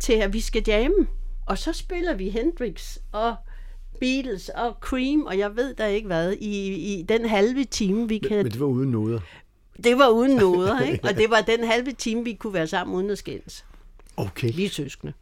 til, 0.00 0.12
at 0.12 0.32
vi 0.32 0.40
skal 0.40 0.62
jamme. 0.66 1.06
Og 1.46 1.58
så 1.58 1.72
spiller 1.72 2.14
vi 2.14 2.28
Hendrix 2.28 2.96
og 3.12 3.36
Beatles 4.00 4.48
og 4.48 4.76
Cream, 4.80 5.22
og 5.22 5.38
jeg 5.38 5.56
ved 5.56 5.74
da 5.74 5.86
ikke 5.86 6.06
hvad, 6.06 6.32
i, 6.32 6.74
i 6.74 7.02
den 7.02 7.28
halve 7.28 7.64
time, 7.64 8.08
vi 8.08 8.18
kan... 8.18 8.36
Men 8.36 8.52
det 8.52 8.60
var 8.60 8.66
uden 8.66 8.90
noder. 8.90 9.20
Det 9.84 9.98
var 9.98 10.08
uden 10.08 10.36
noder, 10.36 10.80
ikke? 10.90 11.04
Og 11.04 11.16
det 11.16 11.30
var 11.30 11.40
den 11.40 11.64
halve 11.64 11.92
time, 11.92 12.24
vi 12.24 12.32
kunne 12.32 12.54
være 12.54 12.66
sammen 12.66 12.96
uden 12.96 13.10
at 13.10 13.18
skændes. 13.18 13.64
Okay. 14.16 14.52
Vi 14.54 14.64
er 14.64 14.70
søskende. 14.70 15.12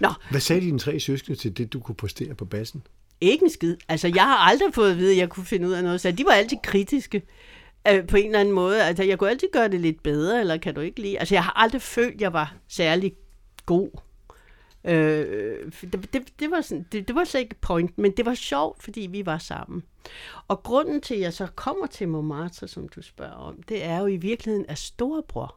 Nå, 0.00 0.08
Hvad 0.30 0.40
sagde 0.40 0.60
dine 0.60 0.78
tre 0.78 1.00
søskende 1.00 1.38
til 1.38 1.56
det, 1.56 1.72
du 1.72 1.80
kunne 1.80 1.94
præstere 1.94 2.34
på 2.34 2.44
bassen? 2.44 2.82
ikke 3.20 3.44
en 3.44 3.50
skid. 3.50 3.76
Altså, 3.88 4.12
jeg 4.14 4.22
har 4.22 4.36
aldrig 4.36 4.74
fået 4.74 4.90
at 4.90 4.96
vide, 4.96 5.12
at 5.12 5.18
jeg 5.18 5.28
kunne 5.28 5.46
finde 5.46 5.68
ud 5.68 5.72
af 5.72 5.84
noget. 5.84 6.00
Så 6.00 6.10
de 6.10 6.24
var 6.24 6.30
altid 6.30 6.56
kritiske 6.62 7.22
øh, 7.88 8.06
på 8.06 8.16
en 8.16 8.26
eller 8.26 8.40
anden 8.40 8.54
måde. 8.54 8.84
Altså, 8.84 9.02
jeg 9.02 9.18
kunne 9.18 9.30
altid 9.30 9.48
gøre 9.52 9.68
det 9.68 9.80
lidt 9.80 10.02
bedre, 10.02 10.40
eller 10.40 10.56
kan 10.56 10.74
du 10.74 10.80
ikke 10.80 11.00
lide? 11.00 11.18
Altså, 11.18 11.34
jeg 11.34 11.44
har 11.44 11.52
aldrig 11.56 11.82
følt, 11.82 12.14
at 12.14 12.20
jeg 12.20 12.32
var 12.32 12.54
særlig 12.68 13.12
god. 13.66 13.90
Øh, 14.84 15.72
det, 15.82 16.12
det, 16.12 16.32
det, 16.40 16.50
var 16.50 16.60
sådan, 16.60 16.86
det, 16.92 17.08
det 17.08 17.16
var 17.16 17.24
slet 17.24 17.40
ikke 17.40 17.54
point, 17.54 17.98
men 17.98 18.12
det 18.12 18.26
var 18.26 18.34
sjovt, 18.34 18.82
fordi 18.82 19.00
vi 19.00 19.26
var 19.26 19.38
sammen. 19.38 19.82
Og 20.48 20.62
grunden 20.62 21.00
til, 21.00 21.14
at 21.14 21.20
jeg 21.20 21.32
så 21.32 21.46
kommer 21.46 21.86
til 21.86 22.08
Montmartre, 22.08 22.68
som 22.68 22.88
du 22.88 23.02
spørger 23.02 23.32
om, 23.32 23.62
det 23.62 23.84
er 23.84 23.98
jo 23.98 24.06
i 24.06 24.16
virkeligheden, 24.16 24.66
at 24.68 24.78
storebror, 24.78 25.56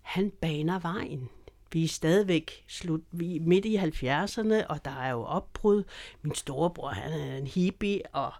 han 0.00 0.30
baner 0.40 0.78
vejen. 0.78 1.28
Vi 1.72 1.84
er 1.84 1.88
stadigvæk 1.88 2.64
slut, 2.68 3.00
vi 3.10 3.36
er 3.36 3.40
midt 3.40 3.64
i 3.64 3.76
70'erne, 3.76 4.66
og 4.66 4.84
der 4.84 5.00
er 5.00 5.10
jo 5.10 5.22
opbrud. 5.22 5.84
Min 6.22 6.34
storebror, 6.34 6.88
han 6.88 7.12
er 7.12 7.36
en 7.36 7.46
hippie, 7.46 8.02
og 8.12 8.32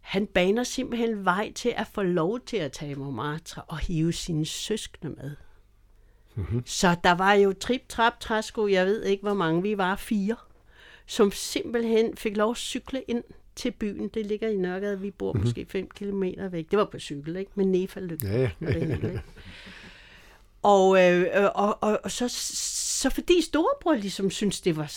han 0.00 0.26
baner 0.26 0.64
simpelthen 0.64 1.24
vej 1.24 1.52
til 1.52 1.72
at 1.76 1.86
få 1.86 2.02
lov 2.02 2.40
til 2.40 2.56
at 2.56 2.72
tage 2.72 2.94
Montmartre 2.94 3.62
og 3.62 3.78
hive 3.78 4.12
sine 4.12 4.46
søskende 4.46 5.14
med. 5.14 5.36
Mm-hmm. 6.36 6.62
Så 6.66 6.96
der 7.04 7.12
var 7.12 7.32
jo 7.32 7.52
trip, 7.52 7.88
trap, 7.88 8.20
træsko, 8.20 8.68
jeg 8.68 8.86
ved 8.86 9.04
ikke, 9.04 9.22
hvor 9.22 9.34
mange 9.34 9.62
vi 9.62 9.78
var, 9.78 9.96
fire, 9.96 10.36
som 11.06 11.32
simpelthen 11.32 12.16
fik 12.16 12.36
lov 12.36 12.50
at 12.50 12.56
cykle 12.56 13.02
ind 13.08 13.24
til 13.56 13.70
byen. 13.70 14.08
Det 14.08 14.26
ligger 14.26 14.48
i 14.48 14.56
Nørregade, 14.56 15.00
vi 15.00 15.10
bor 15.10 15.32
mm-hmm. 15.32 15.46
måske 15.46 15.66
5 15.68 15.88
km 15.88 16.22
væk. 16.50 16.70
Det 16.70 16.78
var 16.78 16.84
på 16.84 16.98
cykel, 16.98 17.36
ikke? 17.36 17.50
Med 17.54 17.64
Nefaløg. 17.64 18.24
Ja, 18.24 18.40
ja. 18.40 18.50
Det 18.60 18.74
hele, 18.74 18.92
ikke? 18.92 19.22
og, 20.62 21.02
øh, 21.02 21.20
øh, 21.20 21.48
og, 21.54 21.82
og, 21.82 22.00
og 22.04 22.10
så, 22.10 22.28
så 22.98 23.10
fordi 23.10 23.42
storebror 23.42 23.94
ligesom 23.94 24.30
synes 24.30 24.60
det 24.60 24.76
var 24.76 24.92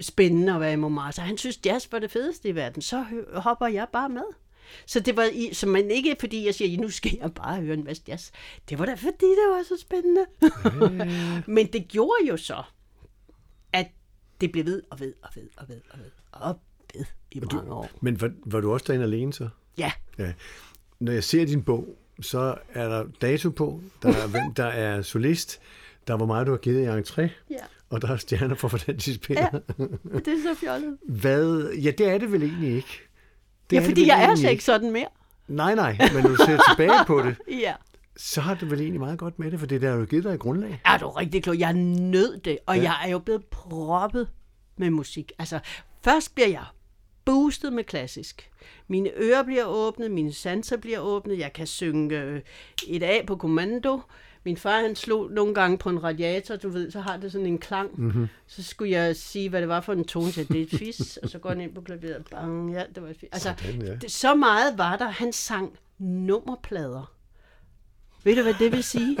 spændende 0.00 0.54
at 0.54 0.60
være 0.60 0.72
i 0.72 0.76
Montmartre, 0.76 1.22
han 1.22 1.38
synes 1.38 1.60
jazz 1.66 1.88
var 1.92 1.98
det 1.98 2.10
fedeste 2.10 2.48
i 2.48 2.54
verden, 2.54 2.82
så 2.82 3.04
hopper 3.34 3.66
jeg 3.66 3.86
bare 3.92 4.08
med. 4.08 4.24
Så 4.86 5.00
det 5.00 5.16
var 5.16 5.24
i, 5.32 5.50
så 5.52 5.66
man 5.66 5.90
ikke 5.90 6.16
fordi 6.20 6.46
jeg 6.46 6.54
siger, 6.54 6.80
nu 6.80 6.90
skal 6.90 7.18
jeg 7.20 7.34
bare 7.34 7.60
høre 7.60 7.74
en 7.74 7.84
masse 7.84 8.02
jazz. 8.08 8.30
Det 8.68 8.78
var 8.78 8.86
da 8.86 8.94
fordi, 8.94 9.26
det 9.26 9.48
var 9.50 9.62
så 9.68 9.80
spændende. 9.80 10.26
Men 11.56 11.66
det 11.72 11.88
gjorde 11.88 12.28
jo 12.28 12.36
så, 12.36 12.62
at 13.72 13.86
det 14.40 14.52
blev 14.52 14.66
ved 14.66 14.82
og 14.90 15.00
ved 15.00 15.14
og 15.22 15.28
ved 15.34 15.48
og 15.56 15.68
ved 15.68 15.80
og 15.90 15.98
ved 15.98 16.10
og 16.32 16.58
ved 16.94 17.04
i 17.30 17.40
mange 17.40 17.72
år. 17.72 17.90
Men 18.00 18.20
var, 18.20 18.32
var 18.46 18.60
du 18.60 18.72
også 18.72 18.84
derinde 18.86 19.04
alene 19.04 19.32
så? 19.32 19.48
Ja, 19.78 19.92
Ja. 20.18 20.32
Når 21.00 21.12
jeg 21.12 21.24
ser 21.24 21.46
din 21.46 21.62
bog, 21.62 21.98
så 22.20 22.54
er 22.74 22.88
der 22.88 23.06
dato 23.20 23.50
på, 23.50 23.80
der 24.02 24.08
er, 24.08 24.28
hvem 24.28 24.54
der 24.54 24.64
er 24.64 25.02
solist, 25.02 25.60
der 26.06 26.12
er 26.12 26.16
hvor 26.16 26.26
meget 26.26 26.46
du 26.46 26.52
har 26.52 26.58
givet 26.58 26.82
i 26.82 27.00
entré, 27.00 27.22
ja. 27.50 27.56
og 27.90 28.02
der 28.02 28.08
er 28.08 28.16
stjerner 28.16 28.54
for, 28.54 28.68
hvordan 28.68 28.96
de 28.96 29.14
spiller. 29.14 29.48
Ja. 29.52 29.84
det 30.18 30.28
er 30.28 30.42
så 30.42 30.60
fjollet. 30.60 30.98
Hvad? 31.08 31.72
Ja, 31.72 31.90
det 31.90 32.08
er 32.08 32.18
det 32.18 32.32
vel 32.32 32.42
egentlig 32.42 32.76
ikke. 32.76 33.08
Det 33.70 33.76
Ja, 33.76 33.80
fordi 33.86 34.00
vel 34.00 34.06
jeg 34.06 34.24
er 34.24 34.34
slet 34.34 34.50
ikke 34.50 34.64
sådan 34.64 34.90
mere. 34.90 35.06
Nej, 35.48 35.74
nej, 35.74 35.96
men 36.14 36.22
når 36.22 36.30
du 36.30 36.36
ser 36.36 36.60
tilbage 36.70 37.04
på 37.06 37.22
det, 37.22 37.36
Ja. 37.64 37.74
så 38.16 38.40
har 38.40 38.54
du 38.54 38.66
vel 38.66 38.80
egentlig 38.80 39.00
meget 39.00 39.18
godt 39.18 39.38
med 39.38 39.50
det, 39.50 39.60
for 39.60 39.66
det 39.66 39.82
der 39.82 39.90
har 39.90 39.96
jo 39.98 40.04
givet 40.04 40.24
dig 40.24 40.30
et 40.34 40.40
grundlag. 40.40 40.80
Er 40.84 40.98
du 40.98 41.08
rigtig 41.08 41.42
klog? 41.42 41.58
Jeg 41.58 41.72
nød 41.72 42.40
det, 42.40 42.58
og 42.66 42.76
Ja. 42.76 42.82
ja. 42.82 42.88
jeg 42.92 43.08
er 43.08 43.10
jo 43.12 43.18
blevet 43.18 43.44
proppet 43.44 44.28
med 44.76 44.90
musik. 44.90 45.32
Altså, 45.38 45.58
først 46.04 46.34
bliver 46.34 46.48
jeg 46.48 46.64
boostet 47.24 47.72
med 47.72 47.84
klassisk. 47.84 48.50
Mine 48.88 49.10
ører 49.16 49.42
bliver 49.42 49.64
åbnet, 49.64 50.10
mine 50.10 50.32
sanser 50.32 50.76
bliver 50.76 50.98
åbnet, 50.98 51.38
jeg 51.38 51.52
kan 51.52 51.66
synge 51.66 52.20
øh, 52.20 52.40
et 52.88 53.02
A 53.02 53.20
på 53.26 53.36
kommando. 53.36 54.00
Min 54.44 54.56
far, 54.56 54.80
han 54.80 54.96
slog 54.96 55.30
nogle 55.30 55.54
gange 55.54 55.78
på 55.78 55.88
en 55.88 56.04
radiator, 56.04 56.56
du 56.56 56.68
ved, 56.68 56.90
så 56.90 57.00
har 57.00 57.16
det 57.16 57.32
sådan 57.32 57.46
en 57.46 57.58
klang. 57.58 58.00
Mm-hmm. 58.00 58.28
Så 58.46 58.62
skulle 58.62 58.92
jeg 58.92 59.16
sige, 59.16 59.48
hvad 59.48 59.60
det 59.60 59.68
var 59.68 59.80
for 59.80 59.92
en 59.92 60.04
tone, 60.04 60.32
så 60.32 60.44
det 60.44 60.58
er 60.58 60.62
et 60.62 60.70
fis, 60.70 61.16
og 61.16 61.28
så 61.28 61.38
går 61.38 61.48
han 61.48 61.60
ind 61.60 61.74
på 61.74 61.80
klaveret, 61.80 62.24
bang, 62.30 62.72
ja, 62.72 62.84
det 62.94 63.02
var 63.02 63.08
et 63.08 63.16
fis. 63.16 63.28
Altså, 63.32 63.54
Sådan, 63.58 63.82
ja. 63.82 63.94
det, 63.94 64.10
så 64.10 64.34
meget 64.34 64.78
var 64.78 64.96
der, 64.96 65.08
han 65.08 65.32
sang 65.32 65.78
nummerplader. 65.98 67.14
Ved 68.24 68.36
du, 68.36 68.42
hvad 68.42 68.54
det 68.54 68.72
vil 68.72 68.84
sige? 68.84 69.18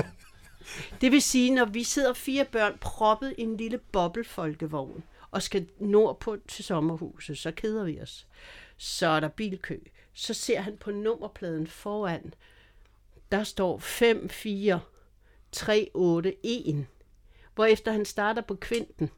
Det 1.00 1.12
vil 1.12 1.22
sige, 1.22 1.54
når 1.54 1.64
vi 1.64 1.82
sidder 1.82 2.12
fire 2.12 2.44
børn 2.44 2.78
proppet 2.80 3.34
i 3.38 3.42
en 3.42 3.56
lille 3.56 3.78
bobbelfolkevogn 3.78 5.02
og 5.30 5.42
skal 5.42 5.66
nordpå 5.78 6.36
til 6.48 6.64
sommerhuset, 6.64 7.38
så 7.38 7.50
keder 7.50 7.84
vi 7.84 8.00
os. 8.00 8.26
Så 8.76 9.06
er 9.06 9.20
der 9.20 9.28
bilkø. 9.28 9.76
Så 10.12 10.34
ser 10.34 10.60
han 10.60 10.76
på 10.76 10.90
nummerpladen 10.90 11.66
foran. 11.66 12.34
Der 13.32 13.44
står 13.44 13.78
5, 13.78 14.28
4, 14.28 14.80
3, 15.54 15.90
8, 15.94 16.34
1. 16.42 16.86
Hvorefter 17.54 17.92
han 17.92 18.04
starter 18.04 18.42
på 18.42 18.54
kvinten. 18.54 19.10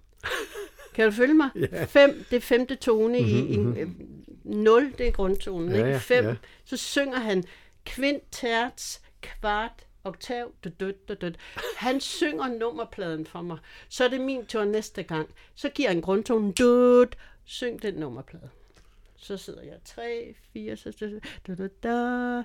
Kan 0.94 1.04
du 1.04 1.12
følge 1.12 1.34
mig? 1.34 1.50
5, 1.88 2.24
det 2.30 2.36
er 2.36 2.40
femte 2.40 2.74
tone 2.74 3.18
i 3.20 3.54
en, 3.54 3.96
0, 4.44 4.92
det 4.98 5.06
er 5.06 5.12
grundtonen. 5.12 5.70
Ja, 5.70 5.76
ikke? 5.76 5.88
ja, 5.88 5.98
5, 5.98 6.24
ja. 6.24 6.34
så 6.64 6.76
synger 6.76 7.18
han 7.18 7.44
kvint, 7.84 8.22
terts, 8.30 9.02
kvart, 9.20 9.86
oktav, 10.04 10.52
død, 10.64 10.70
død, 10.70 10.92
død, 11.08 11.16
død. 11.16 11.32
Han 11.76 12.00
synger 12.00 12.48
nummerpladen 12.48 13.26
for 13.26 13.42
mig. 13.42 13.58
Så 13.88 14.04
er 14.04 14.08
det 14.08 14.20
min 14.20 14.46
tur 14.46 14.64
næste 14.64 15.02
gang. 15.02 15.28
Så 15.54 15.68
giver 15.68 15.88
han 15.88 16.00
grundtonen, 16.00 16.52
død, 16.52 17.06
syng 17.44 17.82
den 17.82 17.94
nummerplade. 17.94 18.48
Så 19.16 19.36
sidder 19.36 19.62
jeg 19.62 19.76
3, 19.84 20.34
4, 20.52 20.76
så 20.76 21.20
da, 21.46 21.54
da, 21.54 21.68
da. 21.82 22.42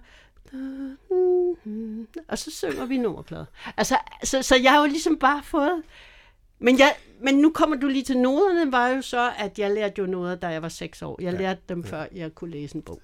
Og 2.28 2.38
så 2.38 2.52
synger 2.52 2.86
vi 2.86 2.98
nummerplader. 2.98 3.46
Altså, 3.78 3.98
så, 4.24 4.42
så 4.42 4.56
jeg 4.56 4.72
har 4.72 4.82
jo 4.82 4.88
ligesom 4.88 5.18
bare 5.18 5.44
fået... 5.44 5.82
Men, 6.60 6.80
jeg, 6.80 6.96
men 7.24 7.36
nu 7.36 7.52
kommer 7.52 7.76
du 7.76 7.88
lige 7.88 8.04
til 8.04 8.18
noderne, 8.18 8.72
var 8.72 8.88
jo 8.90 9.02
så, 9.02 9.32
at 9.38 9.60
jeg 9.60 9.72
lærte 9.72 9.94
jo 10.02 10.06
noder, 10.06 10.36
da 10.36 10.48
jeg 10.48 10.62
var 10.62 10.70
6 10.70 11.02
år. 11.02 11.22
Jeg 11.22 11.34
lærte 11.34 11.62
dem, 11.70 11.84
før 11.84 12.06
jeg 12.16 12.36
kunne 12.36 12.52
læse 12.52 12.76
en 12.76 12.82
bog. 12.82 13.02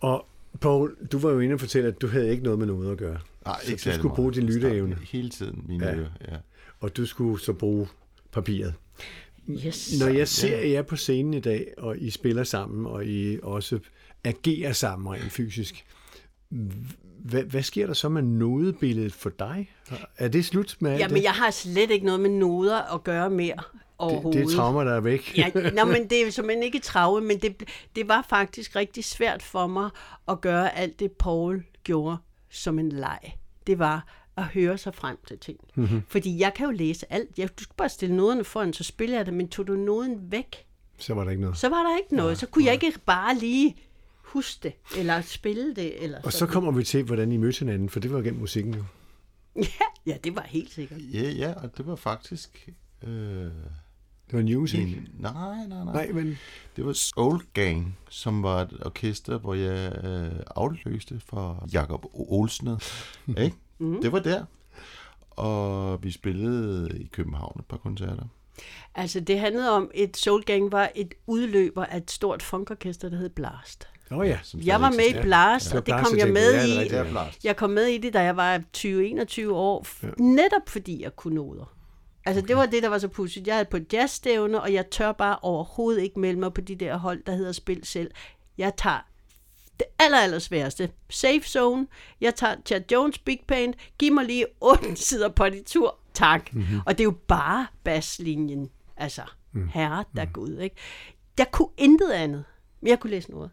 Og 0.00 0.26
Paul, 0.60 0.96
du 1.12 1.18
var 1.18 1.30
jo 1.30 1.40
inde 1.40 1.54
og 1.54 1.60
fortælle, 1.60 1.88
at 1.88 2.00
du 2.00 2.06
havde 2.06 2.30
ikke 2.30 2.42
noget 2.42 2.58
med 2.58 2.66
noget 2.66 2.92
at 2.92 2.98
gøre. 2.98 3.18
Nej, 3.46 3.60
Så 3.62 3.66
ikke 3.70 3.78
du 3.78 3.82
særlig 3.82 3.98
skulle 3.98 4.08
meget. 4.08 4.16
bruge 4.16 4.32
din 4.32 4.42
lytteevne. 4.46 4.98
Hele 5.12 5.30
tiden, 5.30 5.64
mine 5.68 5.86
Ja. 5.86 5.92
ja. 5.92 5.98
ører. 5.98 6.10
Ja. 6.28 6.36
Og 6.80 6.96
du 6.96 7.06
skulle 7.06 7.40
så 7.40 7.52
bruge 7.52 7.88
papiret. 8.32 8.74
Yes. 9.66 10.00
Når 10.00 10.08
jeg 10.08 10.28
ser 10.28 10.58
jer 10.66 10.82
på 10.82 10.96
scenen 10.96 11.34
i 11.34 11.40
dag, 11.40 11.74
og 11.78 11.98
I 11.98 12.10
spiller 12.10 12.44
sammen, 12.44 12.86
og 12.86 13.06
I 13.06 13.38
også 13.42 13.78
agerer 14.24 14.72
sammen 14.72 15.12
rent 15.14 15.32
fysisk, 15.32 15.84
hvad, 17.18 17.42
hvad 17.42 17.62
sker 17.62 17.86
der 17.86 17.94
så 17.94 18.08
med 18.08 18.22
nodebilledet 18.22 19.12
for 19.12 19.30
dig? 19.30 19.70
Er 20.16 20.28
det 20.28 20.44
slut 20.44 20.76
med 20.80 20.96
Ja, 20.98 21.08
men 21.08 21.16
det? 21.16 21.22
jeg 21.22 21.32
har 21.32 21.50
slet 21.50 21.90
ikke 21.90 22.06
noget 22.06 22.20
med 22.20 22.30
noder 22.30 22.94
at 22.94 23.04
gøre 23.04 23.30
mere 23.30 23.56
det, 23.56 23.64
overhovedet. 23.98 24.46
det 24.46 24.52
er 24.52 24.56
traumer, 24.56 24.84
der 24.84 24.92
er 24.94 25.00
væk. 25.00 25.38
Ja, 25.38 25.50
nå, 25.74 25.84
men 25.84 26.10
det 26.10 26.26
er 26.26 26.30
simpelthen 26.32 26.62
ikke 26.62 26.78
trave, 26.78 27.20
men 27.20 27.38
det, 27.38 27.62
det 27.96 28.08
var 28.08 28.26
faktisk 28.28 28.76
rigtig 28.76 29.04
svært 29.04 29.42
for 29.42 29.66
mig 29.66 29.90
at 30.28 30.40
gøre 30.40 30.78
alt 30.78 31.00
det, 31.00 31.12
Paul 31.12 31.64
gjorde 31.84 32.16
som 32.50 32.78
en 32.78 32.92
leg. 32.92 33.18
Det 33.66 33.78
var 33.78 34.06
at 34.36 34.44
høre 34.44 34.78
sig 34.78 34.94
frem 34.94 35.16
til 35.28 35.38
ting. 35.38 35.58
Mhm. 35.74 35.84
Mm-hmm. 35.84 36.02
Fordi 36.08 36.40
jeg 36.40 36.54
kan 36.54 36.66
jo 36.66 36.72
læse 36.72 37.12
alt. 37.12 37.38
Jeg, 37.38 37.48
du 37.58 37.62
skal 37.62 37.74
bare 37.76 37.88
stille 37.88 38.16
noderne 38.16 38.44
foran, 38.44 38.72
så 38.72 38.84
spiller 38.84 39.16
jeg 39.16 39.26
det, 39.26 39.34
men 39.34 39.48
tog 39.48 39.66
du 39.66 39.72
noden 39.72 40.18
væk, 40.32 40.66
Så 40.98 41.14
var 41.14 41.24
der 41.24 41.30
ikke 41.30 41.42
noget. 41.42 41.58
så 41.58 41.68
var 41.68 41.82
der 41.82 41.96
ikke 41.98 42.16
noget. 42.16 42.38
Så 42.38 42.46
kunne 42.46 42.64
jeg 42.64 42.74
ikke 42.74 42.92
bare 43.06 43.34
lige 43.38 43.76
huske 44.32 44.60
det, 44.62 44.72
eller 44.98 45.20
spille 45.20 45.74
det. 45.74 46.04
Eller 46.04 46.20
Og 46.24 46.32
så 46.32 46.38
sådan. 46.38 46.52
kommer 46.52 46.70
vi 46.72 46.84
til, 46.84 47.02
hvordan 47.04 47.32
I 47.32 47.36
mødte 47.36 47.58
hinanden, 47.58 47.88
for 47.88 48.00
det 48.00 48.12
var 48.12 48.20
gennem 48.22 48.40
musikken 48.40 48.74
jo. 48.74 48.84
Ja, 49.56 49.62
ja, 50.06 50.16
det 50.24 50.36
var 50.36 50.42
helt 50.42 50.72
sikkert. 50.72 50.98
Ja, 51.12 51.30
ja, 51.30 51.52
og 51.62 51.76
det 51.78 51.86
var 51.86 51.96
faktisk... 51.96 52.68
Øh, 53.02 53.10
Det 53.12 53.52
var 54.32 54.42
music. 54.42 54.78
en, 54.80 55.08
nej, 55.18 55.32
nej, 55.32 55.84
nej, 55.84 55.84
Nej, 55.84 56.12
men 56.12 56.38
Det 56.76 56.86
var 56.86 56.92
Soul 56.92 57.40
Gang, 57.54 57.98
som 58.08 58.42
var 58.42 58.60
et 58.62 58.78
orkester, 58.86 59.38
hvor 59.38 59.54
jeg 59.54 60.04
øh, 60.04 60.40
afløste 60.56 61.20
fra 61.26 61.66
Jakob 61.72 62.04
Olsned. 62.12 62.76
Ikke? 63.38 63.56
Mm. 63.78 64.02
Det 64.02 64.12
var 64.12 64.18
der. 64.18 64.44
Og 65.30 66.02
vi 66.02 66.10
spillede 66.10 66.98
i 67.00 67.06
København 67.06 67.56
et 67.60 67.66
par 67.66 67.76
koncerter. 67.76 68.24
Altså, 68.94 69.20
det 69.20 69.38
handlede 69.40 69.70
om, 69.70 69.90
et 69.94 70.16
Soul 70.16 70.42
Gang 70.44 70.72
var 70.72 70.90
et 70.94 71.14
udløber 71.26 71.84
af 71.84 71.96
et 71.96 72.10
stort 72.10 72.42
funkorkester, 72.42 73.08
der 73.08 73.16
hed 73.16 73.28
Blast. 73.28 73.88
Oh, 74.10 74.28
ja. 74.28 74.38
Som 74.42 74.60
Jeg 74.60 74.80
var 74.80 74.90
med 74.90 75.18
i 75.18 75.22
Blast, 75.22 75.72
Ja, 75.72 75.78
og 75.78 75.86
det 75.86 75.94
kom 76.04 76.18
jeg 76.18 76.32
med 76.32 76.54
er 76.54 76.64
i. 76.64 76.88
er. 76.88 77.36
Jeg 77.44 77.56
kom 77.56 77.70
med 77.70 77.86
i 77.86 77.98
det, 77.98 78.12
da 78.12 78.22
jeg 78.22 78.36
var 78.36 78.62
20-21 78.76 79.50
år, 79.50 79.86
ja. 80.02 80.08
netop 80.18 80.68
fordi 80.68 81.02
jeg 81.02 81.16
kunne 81.16 81.34
noder. 81.34 81.74
Altså, 82.26 82.40
okay. 82.40 82.48
det 82.48 82.56
var 82.56 82.66
det, 82.66 82.82
der 82.82 82.88
var 82.88 82.98
så 82.98 83.08
pudsigt. 83.08 83.46
Jeg 83.46 83.54
havde 83.54 83.68
på 83.70 83.76
et 83.76 83.92
jazzstævne, 83.92 84.60
og 84.60 84.72
jeg 84.72 84.90
tør 84.90 85.12
bare 85.12 85.38
overhovedet 85.42 86.02
ikke 86.02 86.20
melde 86.20 86.40
mig 86.40 86.54
på 86.54 86.60
de 86.60 86.76
der 86.76 86.96
hold, 86.96 87.22
der 87.26 87.32
hedder 87.32 87.52
Spil 87.52 87.80
Selv. 87.84 88.10
Jeg 88.58 88.72
tager 88.76 89.06
det 89.78 89.86
aller, 89.98 90.18
aller 90.18 90.38
sværeste. 90.38 90.90
Safe 91.10 91.42
Zone. 91.42 91.86
Jeg 92.20 92.34
tager 92.34 92.54
Chad 92.66 92.80
Jones 92.92 93.18
Big 93.18 93.40
Band. 93.48 93.74
Giv 93.98 94.12
mig 94.12 94.24
lige 94.24 94.46
8 94.60 94.96
sider 95.06 95.28
partitur. 95.28 95.98
tak. 96.14 96.54
Mm-hmm. 96.54 96.80
Og 96.86 96.98
det 96.98 97.00
er 97.00 97.04
jo 97.04 97.14
bare 97.28 97.66
baslinjen, 97.84 98.70
altså 98.96 99.22
mm. 99.52 99.68
herre, 99.68 100.04
der 100.16 100.24
mm. 100.24 100.32
Gud, 100.32 100.58
ikke? 100.58 100.76
Jeg 101.38 101.46
kunne 101.52 101.68
intet 101.78 102.10
andet, 102.10 102.44
men 102.80 102.88
jeg 102.88 103.00
kunne 103.00 103.10
læse 103.10 103.30
noget. 103.30 103.50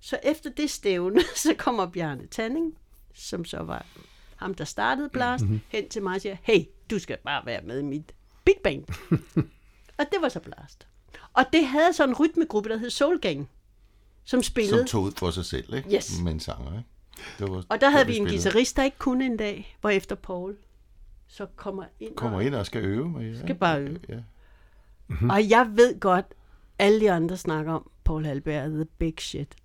Så 0.00 0.18
efter 0.22 0.50
det 0.50 0.70
stævne, 0.70 1.20
så 1.44 1.54
kommer 1.58 1.86
Bjarne 1.86 2.26
Tanning, 2.26 2.78
som 3.14 3.44
så 3.44 3.58
var 3.58 3.86
ham, 4.36 4.54
der 4.54 4.64
startede 4.64 5.08
Blast, 5.08 5.44
mm-hmm. 5.44 5.60
hen 5.68 5.88
til 5.88 6.02
mig 6.02 6.14
og 6.14 6.20
siger, 6.20 6.36
hey, 6.42 6.64
du 6.90 6.98
skal 6.98 7.16
bare 7.24 7.46
være 7.46 7.62
med 7.62 7.78
i 7.78 7.82
mit 7.82 8.12
big 8.44 8.54
band. 8.64 8.84
og 9.98 10.06
det 10.12 10.18
var 10.20 10.28
så 10.28 10.40
Blast. 10.40 10.86
Og 11.32 11.44
det 11.52 11.66
havde 11.66 11.92
sådan 11.92 12.08
en 12.08 12.16
rytmegruppe, 12.20 12.68
der 12.68 12.76
hed 12.76 12.90
Soul 12.90 13.20
Gang, 13.20 13.48
som 14.24 14.42
spillede. 14.42 14.78
Som 14.78 14.86
tog 14.86 15.02
ud 15.02 15.12
for 15.16 15.30
sig 15.30 15.44
selv, 15.44 15.74
ikke? 15.74 15.94
Yes. 15.96 16.20
Med 16.20 16.32
en 16.32 16.40
sanger, 16.40 16.78
ikke? 16.78 16.88
Det 17.38 17.50
var, 17.50 17.64
og 17.68 17.80
der 17.80 17.90
havde 17.90 18.06
vi 18.06 18.16
en 18.16 18.26
guitarist, 18.26 18.76
der 18.76 18.84
ikke 18.84 18.98
kunne 18.98 19.26
en 19.26 19.36
dag, 19.36 19.76
hvor 19.80 19.90
efter 19.90 20.14
Paul 20.14 20.56
så 21.26 21.46
kommer 21.56 21.84
ind. 22.00 22.16
Kommer 22.16 22.38
og, 22.38 22.44
ind 22.44 22.54
og 22.54 22.66
skal 22.66 22.84
øve 22.84 23.08
med. 23.08 23.32
Ja. 23.32 23.38
Skal 23.38 23.54
bare 23.54 23.80
øve. 23.80 24.00
Ja. 24.08 24.16
Mm-hmm. 25.06 25.30
Og 25.30 25.50
jeg 25.50 25.70
ved 25.74 26.00
godt, 26.00 26.26
alle 26.78 27.00
de 27.00 27.12
andre 27.12 27.36
snakker 27.36 27.72
om 27.72 27.90
Paul 28.04 28.24
Halberg 28.24 28.54
er 28.54 28.68
the 28.68 28.84
big 28.84 29.14
shit. 29.18 29.56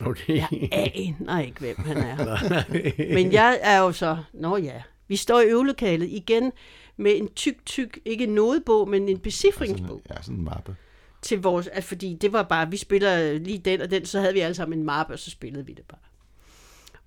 Okay. 0.00 0.36
Jeg 0.36 0.68
aner 0.72 1.40
ikke, 1.40 1.60
hvem 1.60 1.76
han 1.76 1.96
er. 1.96 2.64
Men 3.14 3.32
jeg 3.32 3.58
er 3.62 3.78
jo 3.78 3.92
så, 3.92 4.18
nå 4.32 4.56
ja, 4.56 4.82
vi 5.08 5.16
står 5.16 5.40
i 5.40 5.46
øvelokalet 5.46 6.08
igen 6.08 6.52
med 6.96 7.16
en 7.16 7.28
tyk, 7.34 7.66
tyk, 7.66 7.98
ikke 8.04 8.24
en 8.24 8.34
nodebog, 8.34 8.88
men 8.88 9.08
en 9.08 9.18
becifringsbog. 9.18 10.02
Ja, 10.10 10.22
sådan 10.22 10.38
en 10.38 10.44
mappe. 10.44 10.76
Til 11.22 11.42
vores, 11.42 11.66
at 11.66 11.84
fordi 11.84 12.14
det 12.14 12.32
var 12.32 12.42
bare, 12.42 12.70
vi 12.70 12.76
spiller 12.76 13.38
lige 13.38 13.58
den 13.58 13.80
og 13.80 13.90
den, 13.90 14.06
så 14.06 14.20
havde 14.20 14.32
vi 14.32 14.40
alle 14.40 14.54
sammen 14.54 14.78
en 14.78 14.84
mappe, 14.84 15.12
og 15.12 15.18
så 15.18 15.30
spillede 15.30 15.66
vi 15.66 15.72
det 15.72 15.84
bare. 15.88 16.00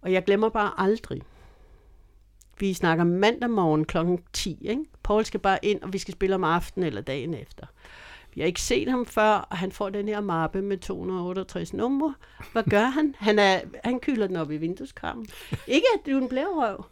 Og 0.02 0.14
jeg 0.14 0.24
glemmer 0.24 0.50
bare 0.50 0.72
aldrig. 0.78 1.22
Vi 2.60 2.74
snakker 2.74 3.04
mandag 3.04 3.50
morgen 3.50 3.86
kl. 3.86 3.98
10, 4.34 4.58
ikke? 4.62 4.82
Paul 5.04 5.26
skal 5.26 5.40
bare 5.40 5.60
ind, 5.62 5.82
og 5.82 5.94
vi 5.94 5.98
skal 5.98 6.14
spille 6.14 6.36
om 6.36 6.44
aftenen 6.44 6.88
eller 6.88 7.02
dagen 7.02 7.34
efter. 7.34 7.66
Vi 8.36 8.42
har 8.42 8.48
ikke 8.48 8.62
set 8.62 8.90
ham 8.90 9.06
før, 9.06 9.32
og 9.32 9.58
han 9.58 9.72
får 9.72 9.90
den 9.90 10.08
her 10.08 10.22
mappe 10.22 10.62
med 10.62 10.78
268 10.78 11.74
numre. 11.74 12.16
Hvad 12.52 12.64
gør 12.64 12.86
han? 12.86 13.16
Han, 13.18 13.40
er, 13.40 13.62
han 13.84 14.00
kylder 14.00 14.28
den 14.28 14.36
op 14.36 14.52
i 14.52 14.58
vindueskarmen. 14.58 15.28
Ikke 15.68 15.86
at 15.94 16.06
du 16.06 16.12
er 16.12 16.22
en 16.22 16.30
blærerøv, 16.30 16.86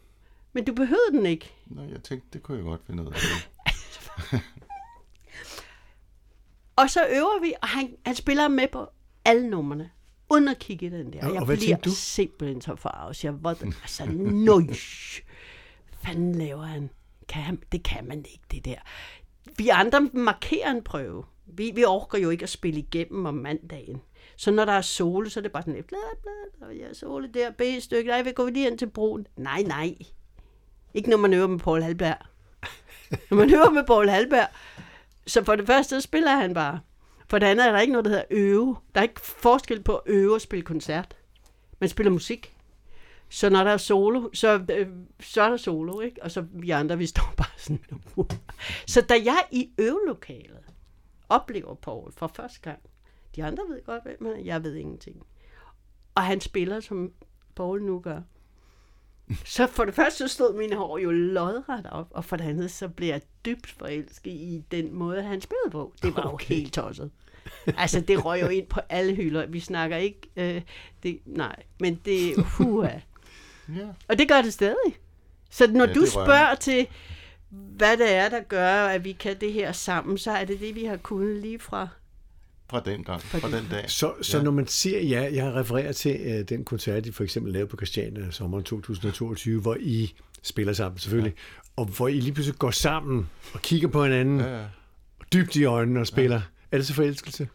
men 0.53 0.65
du 0.65 0.73
behøvede 0.73 1.11
den 1.11 1.25
ikke. 1.25 1.53
Nå, 1.65 1.81
jeg 1.81 2.03
tænkte, 2.03 2.27
det 2.33 2.43
kunne 2.43 2.57
jeg 2.57 2.65
godt 2.65 2.81
finde 2.87 3.03
ud 3.03 3.07
af. 3.07 3.13
og 6.81 6.89
så 6.89 7.07
øver 7.09 7.41
vi, 7.41 7.53
og 7.61 7.67
han, 7.67 7.95
han 8.05 8.15
spiller 8.15 8.47
med 8.47 8.67
på 8.71 8.87
alle 9.25 9.49
numrene 9.49 9.89
uden 10.29 10.47
at 10.47 10.59
kigge 10.59 10.85
i 10.85 10.89
den 10.89 11.13
der. 11.13 11.19
Ja, 11.19 11.27
og 11.27 11.49
jeg 11.49 11.57
bliver 11.57 11.77
du? 11.77 11.89
simpelthen 11.89 12.61
så 12.61 12.75
farvet. 12.75 13.23
Jeg 13.23 13.43
var 13.43 13.49
altså, 13.49 14.05
nøj, 14.05 14.63
fanden 16.03 16.35
laver 16.35 16.63
han? 16.63 16.89
Kan 17.27 17.41
han? 17.41 17.59
Det 17.71 17.83
kan 17.83 18.07
man 18.07 18.17
ikke, 18.17 18.43
det 18.51 18.65
der. 18.65 18.79
Vi 19.57 19.69
andre 19.69 20.01
markerer 20.01 20.71
en 20.71 20.83
prøve. 20.83 21.23
Vi, 21.45 21.71
vi 21.75 21.83
orker 21.83 22.17
jo 22.17 22.29
ikke 22.29 22.43
at 22.43 22.49
spille 22.49 22.79
igennem 22.79 23.25
om 23.25 23.33
mandagen. 23.33 24.01
Så 24.35 24.51
når 24.51 24.65
der 24.65 24.73
er 24.73 24.81
sole, 24.81 25.29
så 25.29 25.39
er 25.39 25.41
det 25.41 25.51
bare 25.51 25.63
sådan, 25.63 25.83
bla 25.83 25.97
bla, 26.21 26.67
og 26.67 26.75
ja, 26.75 26.93
sole 26.93 27.29
der, 27.33 27.51
B-stykke, 27.51 28.09
nej, 28.09 28.21
vi 28.21 28.31
går 28.31 28.49
lige 28.49 28.67
ind 28.67 28.77
til 28.77 28.89
broen. 28.89 29.27
Nej, 29.37 29.61
nej. 29.61 29.95
Ikke 30.93 31.09
når 31.09 31.17
man 31.17 31.33
øver 31.33 31.47
med 31.47 31.59
Paul 31.59 31.81
Halberg. 31.81 32.17
Når 33.29 33.37
man 33.37 33.53
øver 33.53 33.69
med 33.69 33.83
Paul 33.83 34.09
Halberg, 34.09 34.47
så 35.27 35.43
for 35.43 35.55
det 35.55 35.67
første 35.67 36.01
spiller 36.01 36.31
han 36.31 36.53
bare. 36.53 36.79
For 37.27 37.39
det 37.39 37.47
andet 37.47 37.67
er 37.67 37.71
der 37.71 37.79
ikke 37.79 37.93
noget, 37.93 38.05
der 38.05 38.11
hedder 38.11 38.25
øve. 38.29 38.75
Der 38.95 39.01
er 39.01 39.03
ikke 39.03 39.21
forskel 39.21 39.83
på 39.83 39.95
at 39.95 40.01
øve 40.05 40.33
og 40.33 40.41
spille 40.41 40.63
koncert. 40.63 41.15
Man 41.79 41.89
spiller 41.89 42.11
musik. 42.11 42.55
Så 43.29 43.49
når 43.49 43.63
der 43.63 43.71
er 43.71 43.77
solo, 43.77 44.29
så, 44.33 44.65
øh, 44.71 44.87
så 45.19 45.41
er 45.41 45.49
der 45.49 45.57
solo, 45.57 45.99
ikke? 45.99 46.23
Og 46.23 46.31
så 46.31 46.45
vi 46.53 46.69
andre, 46.69 46.97
vi 46.97 47.05
står 47.05 47.33
bare 47.37 47.47
sådan. 47.57 47.79
så 48.87 49.01
da 49.01 49.13
jeg 49.13 49.43
i 49.51 49.69
øvelokalet 49.77 50.59
oplever 51.33 51.73
Paul 51.73 52.11
for 52.11 52.27
første 52.27 52.61
gang, 52.61 52.79
de 53.35 53.43
andre 53.43 53.63
ved 53.69 53.85
godt, 53.85 54.03
hvem 54.03 54.25
han 54.25 54.35
er, 54.35 54.43
jeg 54.43 54.63
ved 54.63 54.75
ingenting. 54.75 55.25
Og 56.15 56.23
han 56.23 56.41
spiller, 56.41 56.79
som 56.79 57.11
Paul 57.55 57.83
nu 57.83 57.99
gør. 57.99 58.21
Så 59.45 59.67
for 59.67 59.85
det 59.85 59.93
første 59.93 60.27
stod 60.27 60.57
mine 60.57 60.75
hår 60.75 60.97
jo 60.97 61.11
lodret 61.11 61.85
op, 61.91 62.07
og 62.11 62.25
for 62.25 62.35
det 62.35 62.43
andet 62.43 62.71
så 62.71 62.87
blev 62.87 63.07
jeg 63.07 63.21
dybt 63.45 63.71
forelsket 63.71 64.31
i 64.31 64.63
den 64.71 64.93
måde, 64.93 65.23
han 65.23 65.41
spillede 65.41 65.69
på. 65.71 65.93
Det 66.01 66.15
var 66.15 66.33
okay. 66.33 66.49
jo 66.49 66.55
helt 66.55 66.73
tosset. 66.73 67.11
Altså, 67.77 67.99
det 67.99 68.25
røg 68.25 68.41
jo 68.41 68.47
ind 68.47 68.67
på 68.67 68.79
alle 68.89 69.15
hylder. 69.15 69.45
Vi 69.45 69.59
snakker 69.59 69.97
ikke... 69.97 70.19
Øh, 70.35 70.61
det, 71.03 71.19
nej, 71.25 71.55
men 71.79 72.01
det... 72.05 72.45
Huha. 72.57 72.99
ja. 73.69 73.87
Og 74.07 74.17
det 74.17 74.27
gør 74.27 74.41
det 74.41 74.53
stadig. 74.53 74.97
Så 75.49 75.71
når 75.71 75.87
ja, 75.87 75.93
du 75.93 76.05
spørger 76.05 76.55
til, 76.55 76.87
hvad 77.77 77.97
det 77.97 78.13
er, 78.13 78.29
der 78.29 78.41
gør, 78.41 78.85
at 78.85 79.03
vi 79.03 79.11
kan 79.11 79.39
det 79.41 79.53
her 79.53 79.71
sammen, 79.71 80.17
så 80.17 80.31
er 80.31 80.45
det 80.45 80.59
det, 80.59 80.75
vi 80.75 80.85
har 80.85 80.97
kunnet 80.97 81.41
lige 81.41 81.59
fra 81.59 81.87
fra 82.69 82.79
den 82.79 83.03
gang, 83.03 83.21
fra, 83.21 83.37
fra 83.37 83.57
den 83.57 83.67
dag. 83.71 83.89
Så, 83.91 84.13
så 84.21 84.37
ja. 84.37 84.43
når 84.43 84.51
man 84.51 84.67
siger, 84.67 84.99
ja, 84.99 85.29
jeg 85.33 85.53
refererer 85.53 85.91
til 85.91 86.39
uh, 86.39 86.49
den 86.49 86.65
koncert, 86.65 87.05
I 87.05 87.11
for 87.11 87.23
eksempel 87.23 87.53
lavede 87.53 87.69
på 87.69 87.77
Christiania 87.77 88.31
sommeren 88.31 88.63
2022, 88.63 89.61
hvor 89.61 89.77
I 89.79 90.13
spiller 90.41 90.73
sammen 90.73 90.99
selvfølgelig, 90.99 91.33
ja. 91.37 91.61
og 91.75 91.85
hvor 91.85 92.07
I 92.07 92.19
lige 92.19 92.33
pludselig 92.33 92.59
går 92.59 92.71
sammen 92.71 93.29
og 93.53 93.61
kigger 93.61 93.87
på 93.87 94.03
hinanden, 94.03 94.39
ja, 94.39 94.59
ja. 94.59 94.65
dybt 95.33 95.55
i 95.55 95.63
øjnene 95.63 95.99
og 95.99 96.07
spiller. 96.07 96.35
Ja. 96.35 96.41
Er 96.71 96.77
det 96.77 96.87
så 96.87 96.93
forelskelse? 96.93 97.47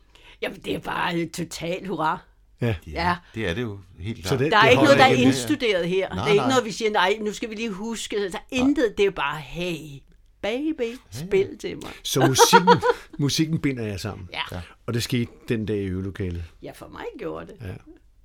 Jamen, 0.42 0.58
det 0.64 0.74
er 0.74 0.78
bare 0.78 1.26
total 1.26 1.86
hurra. 1.86 2.18
Ja. 2.60 2.74
ja, 2.86 3.16
det 3.34 3.48
er 3.48 3.54
det 3.54 3.62
jo 3.62 3.78
helt 3.98 4.18
klart. 4.18 4.28
Så 4.28 4.44
det, 4.44 4.52
der 4.52 4.58
er 4.58 4.62
det 4.62 4.70
ikke 4.70 4.82
noget, 4.82 4.98
der 4.98 5.04
er 5.04 5.14
indstuderet 5.14 5.88
her. 5.88 6.08
Nej, 6.08 6.16
det 6.16 6.24
er 6.24 6.28
ikke 6.28 6.36
nej. 6.36 6.48
noget, 6.48 6.64
vi 6.64 6.72
siger, 6.72 6.90
nej, 6.90 7.16
nu 7.20 7.32
skal 7.32 7.50
vi 7.50 7.54
lige 7.54 7.70
huske. 7.70 8.16
Der 8.16 8.38
er 8.38 8.42
intet, 8.50 8.94
det 8.98 9.06
er 9.06 9.10
bare, 9.10 9.40
hey, 9.40 10.02
baby, 10.42 10.98
spil 11.10 11.58
til 11.58 11.76
mig. 11.76 11.90
Så 12.02 12.26
musikken, 12.26 12.82
musikken 13.24 13.58
binder 13.58 13.84
jeg 13.84 14.00
sammen. 14.00 14.28
Ja. 14.32 14.60
Og 14.86 14.94
det 14.94 15.02
skete 15.02 15.30
den 15.48 15.66
dag 15.66 15.76
i 15.76 15.84
øvelokalet. 15.84 16.44
Ja, 16.62 16.70
for 16.74 16.88
mig 16.88 17.04
gjorde 17.18 17.46
det. 17.46 17.54
Ja. 17.60 17.74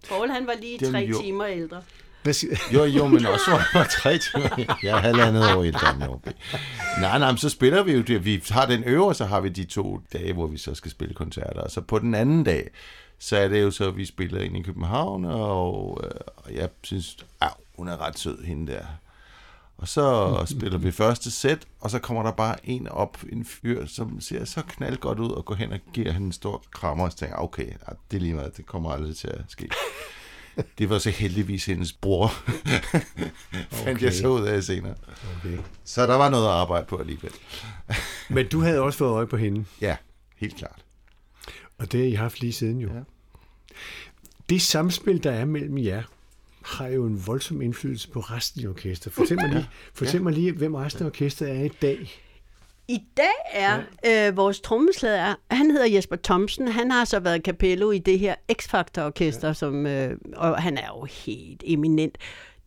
Paul, 0.09 0.29
han 0.29 0.47
var 0.47 0.53
lige 0.61 0.91
tre 0.91 0.97
jo. 0.97 1.21
timer 1.21 1.45
ældre. 1.45 1.81
Hvad 2.23 2.33
siger? 2.33 2.55
Jo, 2.73 2.83
jo, 2.83 3.07
men 3.07 3.25
også 3.25 3.51
var, 3.51 3.69
var 3.73 3.83
tre 3.83 4.17
timer. 4.17 4.75
Jeg 4.83 4.97
er 4.97 5.01
halvandet 5.01 5.55
år 5.55 5.63
ældre 5.63 5.95
end 5.95 6.03
OB. 6.03 6.27
Nej, 7.01 7.19
nej, 7.19 7.31
men 7.31 7.37
så 7.37 7.49
spiller 7.49 7.83
vi 7.83 7.91
jo 7.91 8.01
det. 8.01 8.25
Vi 8.25 8.43
har 8.49 8.65
den 8.65 8.83
øver, 8.83 9.13
så 9.13 9.25
har 9.25 9.41
vi 9.41 9.49
de 9.49 9.63
to 9.63 9.99
dage, 10.13 10.33
hvor 10.33 10.47
vi 10.47 10.57
så 10.57 10.75
skal 10.75 10.91
spille 10.91 11.13
koncerter. 11.13 11.61
Og 11.61 11.71
så 11.71 11.81
på 11.81 11.99
den 11.99 12.15
anden 12.15 12.43
dag, 12.43 12.69
så 13.23 13.37
er 13.37 13.47
det 13.47 13.61
jo 13.61 13.71
så, 13.71 13.87
at 13.87 13.97
vi 13.97 14.05
spiller 14.05 14.41
ind 14.41 14.57
i 14.57 14.61
København, 14.61 15.25
og, 15.25 16.01
øh, 16.03 16.11
og 16.35 16.53
jeg 16.53 16.69
synes, 16.83 17.17
at 17.41 17.53
hun 17.77 17.87
er 17.87 18.01
ret 18.01 18.19
sød, 18.19 18.43
hende 18.43 18.71
der. 18.71 18.85
Og 19.77 19.87
så 19.87 20.35
spiller 20.57 20.77
vi 20.77 20.91
første 20.91 21.31
sæt, 21.31 21.67
og 21.79 21.89
så 21.89 21.99
kommer 21.99 22.23
der 22.23 22.31
bare 22.31 22.69
en 22.69 22.87
op, 22.87 23.17
en 23.29 23.45
fyr, 23.45 23.85
som 23.85 24.21
ser 24.21 24.45
så 24.45 24.61
knald 24.61 24.97
godt 24.97 25.19
ud, 25.19 25.31
og 25.31 25.45
går 25.45 25.55
hen 25.55 25.73
og 25.73 25.79
giver 25.93 26.11
hende 26.11 26.25
en 26.25 26.31
stor 26.31 26.63
krammer, 26.71 27.05
og 27.05 27.11
så 27.11 27.17
tænker, 27.17 27.35
okay, 27.35 27.67
det 28.11 28.17
er 28.17 28.21
lige 28.21 28.33
meget, 28.33 28.57
det 28.57 28.65
kommer 28.65 28.91
aldrig 28.91 29.15
til 29.15 29.27
at 29.27 29.41
ske. 29.47 29.69
Det 30.77 30.89
var 30.89 30.97
så 30.97 31.09
heldigvis 31.09 31.65
hendes 31.65 31.93
bror, 31.93 32.27
fandt 33.71 33.97
okay. 33.97 34.01
jeg 34.01 34.13
så 34.13 34.27
ud 34.27 34.41
af 34.41 34.63
senere. 34.63 34.95
Okay. 35.37 35.57
Så 35.83 36.07
der 36.07 36.15
var 36.15 36.29
noget 36.29 36.45
at 36.45 36.51
arbejde 36.51 36.85
på 36.85 36.97
alligevel. 36.97 37.31
Men 38.29 38.47
du 38.47 38.61
havde 38.61 38.79
også 38.79 38.97
fået 38.97 39.11
øje 39.11 39.27
på 39.27 39.37
hende? 39.37 39.65
Ja, 39.81 39.97
helt 40.37 40.55
klart. 40.55 40.85
Og 41.77 41.91
det 41.91 41.99
har 41.99 42.07
I 42.07 42.13
haft 42.13 42.41
lige 42.41 42.53
siden 42.53 42.79
jo. 42.79 42.89
Ja. 42.93 42.99
Det 44.49 44.61
samspil, 44.61 45.23
der 45.23 45.31
er 45.31 45.45
mellem 45.45 45.77
jer, 45.77 46.03
har 46.63 46.87
jo 46.87 47.05
en 47.05 47.27
voldsom 47.27 47.61
indflydelse 47.61 48.09
på 48.09 48.19
resten 48.19 48.63
af 48.65 48.69
orkestret. 48.69 49.13
Fortæl 49.13 49.37
mig 49.37 49.49
lige, 49.49 49.69
fortæl 49.93 50.21
mig 50.21 50.33
lige 50.33 50.51
hvem 50.51 50.75
resten 50.75 51.03
af 51.03 51.07
orkestret 51.07 51.49
er 51.49 51.63
i 51.63 51.71
dag. 51.81 52.21
I 52.87 53.03
dag 53.17 53.33
er 53.51 53.81
ja. 54.03 54.27
øh, 54.29 54.37
vores 54.37 54.59
trommeslager, 54.59 55.35
han 55.51 55.71
hedder 55.71 55.87
Jesper 55.87 56.15
Thomsen, 56.23 56.67
han 56.67 56.91
har 56.91 57.05
så 57.05 57.19
været 57.19 57.41
capello 57.41 57.91
i 57.91 57.99
det 57.99 58.19
her 58.19 58.35
X-Factor-orkester, 58.51 59.47
ja. 59.47 59.53
som, 59.53 59.85
øh, 59.85 60.17
og 60.35 60.61
han 60.61 60.77
er 60.77 60.87
jo 60.87 61.03
helt 61.03 61.63
eminent. 61.65 62.17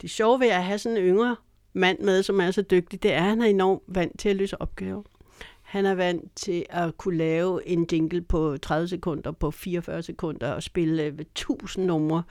Det 0.02 0.10
sjove 0.10 0.40
ved 0.40 0.48
at 0.48 0.64
have 0.64 0.78
sådan 0.78 0.98
en 0.98 1.04
yngre 1.04 1.36
mand 1.72 1.98
med, 1.98 2.22
som 2.22 2.40
er 2.40 2.50
så 2.50 2.62
dygtig, 2.62 3.02
det 3.02 3.12
er, 3.12 3.16
at 3.16 3.22
han 3.22 3.42
er 3.42 3.46
enormt 3.46 3.82
vant 3.88 4.18
til 4.18 4.28
at 4.28 4.36
løse 4.36 4.60
opgaver. 4.60 5.02
Han 5.76 5.86
er 5.86 5.94
vant 5.94 6.36
til 6.36 6.66
at 6.70 6.98
kunne 6.98 7.16
lave 7.16 7.68
en 7.68 7.86
jingle 7.92 8.22
på 8.22 8.56
30 8.62 8.88
sekunder, 8.88 9.32
på 9.32 9.50
44 9.50 10.02
sekunder 10.02 10.52
og 10.52 10.62
spille 10.62 11.06
1000 11.06 11.84
numre 11.84 12.22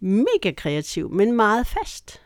mega 0.00 0.52
kreativ, 0.56 1.10
men 1.10 1.32
meget 1.32 1.66
fast. 1.66 2.22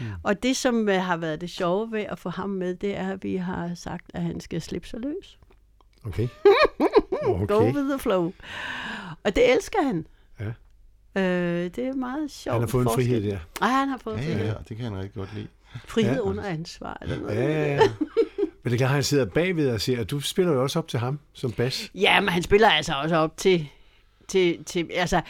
Mm. 0.00 0.06
Og 0.22 0.42
det, 0.42 0.56
som 0.56 0.88
øh, 0.88 1.02
har 1.02 1.16
været 1.16 1.40
det 1.40 1.50
sjove 1.50 1.92
ved 1.92 2.00
at 2.00 2.18
få 2.18 2.28
ham 2.28 2.50
med, 2.50 2.74
det 2.74 2.96
er, 2.96 3.12
at 3.12 3.24
vi 3.24 3.36
har 3.36 3.74
sagt, 3.74 4.10
at 4.14 4.22
han 4.22 4.40
skal 4.40 4.62
slippe 4.62 4.88
sig 4.88 5.00
løs. 5.00 5.38
Okay. 6.04 6.28
okay. 7.24 7.46
Go 7.46 7.64
with 7.64 7.88
the 7.88 7.98
flow. 7.98 8.32
Og 9.24 9.36
det 9.36 9.52
elsker 9.52 9.82
han. 9.82 10.06
Ja. 10.40 10.52
Øh, 11.22 11.70
det 11.70 11.78
er 11.78 11.94
meget 11.94 12.30
sjovt. 12.30 12.52
Han 12.52 12.62
har 12.62 12.68
fået 12.68 12.82
en 12.82 12.90
frihed 12.94 13.22
der. 13.22 13.38
Ja, 13.60 13.66
han 13.66 13.88
har 13.88 13.98
fået 13.98 14.16
ja, 14.16 14.20
frihed. 14.20 14.40
Ja, 14.40 14.46
ja, 14.46 14.54
det 14.68 14.76
kan 14.76 14.84
han 14.84 14.96
rigtig 14.96 15.14
godt 15.14 15.34
lide. 15.34 15.48
Frihed 15.84 16.14
ja. 16.14 16.20
under 16.20 16.44
ansvar. 16.44 16.98
Eller 17.02 17.20
noget. 17.20 17.36
Ja, 17.36 17.42
ja, 17.42 17.74
ja. 17.74 17.80
Men 18.70 18.72
det 18.72 18.78
kan 18.78 18.88
han 18.88 19.02
sidder 19.02 19.24
bagved 19.24 19.70
og 19.70 19.80
siger, 19.80 20.00
at 20.00 20.10
du 20.10 20.20
spiller 20.20 20.52
jo 20.52 20.62
også 20.62 20.78
op 20.78 20.88
til 20.88 20.98
ham 20.98 21.18
som 21.32 21.52
bas. 21.52 21.90
Ja, 21.94 22.20
men 22.20 22.28
han 22.28 22.42
spiller 22.42 22.68
altså 22.68 22.94
også 22.94 23.16
op 23.16 23.36
til 23.36 23.68
til, 24.28 24.64
til 24.64 24.90
altså, 24.94 25.22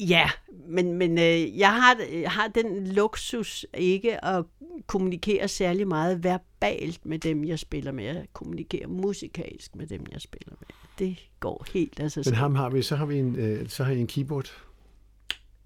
ja, 0.00 0.30
men, 0.68 0.94
men 0.94 1.18
øh, 1.18 1.58
jeg 1.58 1.72
har, 1.72 2.28
har 2.28 2.48
den 2.48 2.86
luksus 2.86 3.66
ikke 3.74 4.24
at 4.24 4.44
kommunikere 4.86 5.48
særlig 5.48 5.88
meget 5.88 6.24
verbalt 6.24 7.06
med 7.06 7.18
dem, 7.18 7.44
jeg 7.44 7.58
spiller 7.58 7.92
med. 7.92 8.04
Jeg 8.04 8.26
kommunikerer 8.32 8.88
musikalsk 8.88 9.76
med 9.76 9.86
dem, 9.86 10.06
jeg 10.12 10.20
spiller 10.20 10.54
med. 10.60 10.68
Det 10.98 11.18
går 11.40 11.66
helt 11.72 12.12
sig 12.12 12.22
Men 12.26 12.34
ham 12.34 12.54
har 12.54 12.70
vi, 12.70 12.82
så 12.82 12.96
har 12.96 13.06
vi 13.06 13.18
en, 13.18 13.36
øh, 13.36 13.68
så 13.68 13.84
har 13.84 13.92
I 13.92 13.98
en 13.98 14.06
keyboard. 14.06 14.52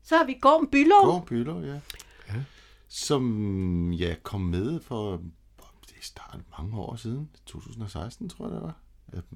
Så 0.03 0.17
har 0.17 0.25
vi 0.25 0.39
Gorm 0.41 0.69
Bylov. 0.73 1.05
Gård 1.05 1.27
Bøller, 1.27 1.67
ja. 1.67 1.81
ja. 2.29 2.41
Som 2.89 3.93
ja, 3.93 4.15
kom 4.23 4.41
med 4.41 4.81
for 4.81 5.23
det 5.97 6.05
startede 6.05 6.43
mange 6.59 6.77
år 6.79 6.97
siden. 6.97 7.29
2016, 7.47 8.29
tror 8.29 8.47
jeg 8.47 8.55
det 8.55 8.63
var. 8.63 8.75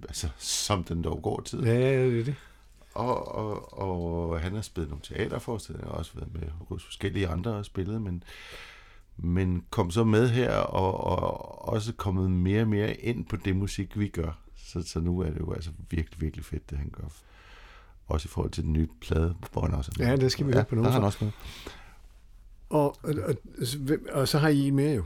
Altså, 0.03 0.29
som 0.39 0.85
den 0.85 1.05
dog 1.05 1.23
går 1.23 1.41
tid. 1.41 1.63
Ja, 1.63 1.79
ja, 1.79 2.07
det 2.07 2.21
er 2.21 2.25
det. 2.25 2.35
Og, 2.95 3.35
og, 3.35 3.79
og 3.79 4.41
han 4.41 4.55
har 4.55 4.63
spillet 4.63 4.91
nogle 4.91 5.03
teaterforestillinger, 5.03 5.91
og 5.91 5.99
også 5.99 6.13
været 6.15 6.35
med 6.35 6.49
hos 6.69 6.85
forskellige 6.85 7.29
andre 7.29 7.51
og 7.51 7.65
spillet, 7.65 8.03
men, 8.03 8.23
men 9.17 9.65
kom 9.71 9.91
så 9.91 10.05
med 10.05 10.29
her, 10.29 10.55
og, 10.57 11.05
og 11.05 11.69
også 11.69 11.93
kommet 11.93 12.31
mere 12.31 12.63
og 12.63 12.69
mere 12.69 12.95
ind 12.95 13.25
på 13.27 13.37
det 13.37 13.57
musik, 13.57 13.99
vi 13.99 14.09
gør. 14.09 14.39
Så, 14.57 14.83
så 14.83 15.01
nu 15.01 15.21
er 15.21 15.31
det 15.31 15.41
jo 15.41 15.53
altså 15.53 15.71
virkelig, 15.91 16.21
virkelig 16.21 16.45
fedt, 16.45 16.71
det 16.71 16.79
han 16.79 16.91
gør. 16.93 17.05
Også 18.07 18.27
i 18.27 18.31
forhold 18.31 18.51
til 18.51 18.65
den 18.65 18.73
nye 18.73 18.89
plade, 19.01 19.35
hvor 19.53 19.63
han 19.63 19.75
også 19.75 19.93
er 19.95 20.03
med. 20.03 20.11
Ja, 20.11 20.17
det 20.17 20.33
skal 20.33 20.47
vi 20.47 20.53
høre 20.53 20.65
på 20.65 20.75
der 20.75 20.83
nogen 20.83 20.89
er 20.89 20.93
han 20.93 21.01
fra. 21.01 21.07
også 21.07 21.25
med. 21.25 21.33
Og, 22.69 22.97
og, 23.03 23.15
og, 23.25 23.35
og 24.13 24.29
så 24.29 24.39
har 24.39 24.49
I 24.49 24.69
en 24.69 24.77
mere 24.77 24.95
jo. 24.95 25.05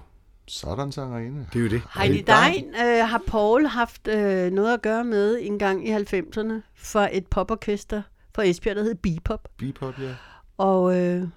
Sådan 0.49 0.93
sangerinde. 0.93 1.47
Det 1.53 1.59
er 1.59 1.63
jo 1.63 1.69
det. 1.71 1.83
Heidi 1.95 2.21
Dein 2.21 2.67
øh, 2.69 3.09
har 3.09 3.23
Paul 3.27 3.67
haft 3.67 4.09
øh, 4.09 4.53
noget 4.53 4.75
at 4.75 4.83
gøre 4.83 5.05
med 5.05 5.39
en 5.43 5.59
gang 5.59 5.89
i 5.89 5.93
90'erne 5.95 6.53
for 6.77 7.09
et 7.13 7.27
poporkester 7.27 8.03
fra 8.35 8.43
Esbjerg, 8.45 8.77
der 8.77 8.83
hed 8.83 8.95
Bebop. 8.95 9.49
Bebop, 9.59 9.99
ja. 9.99 10.15
Og 10.57 10.99
øh, 11.01 11.29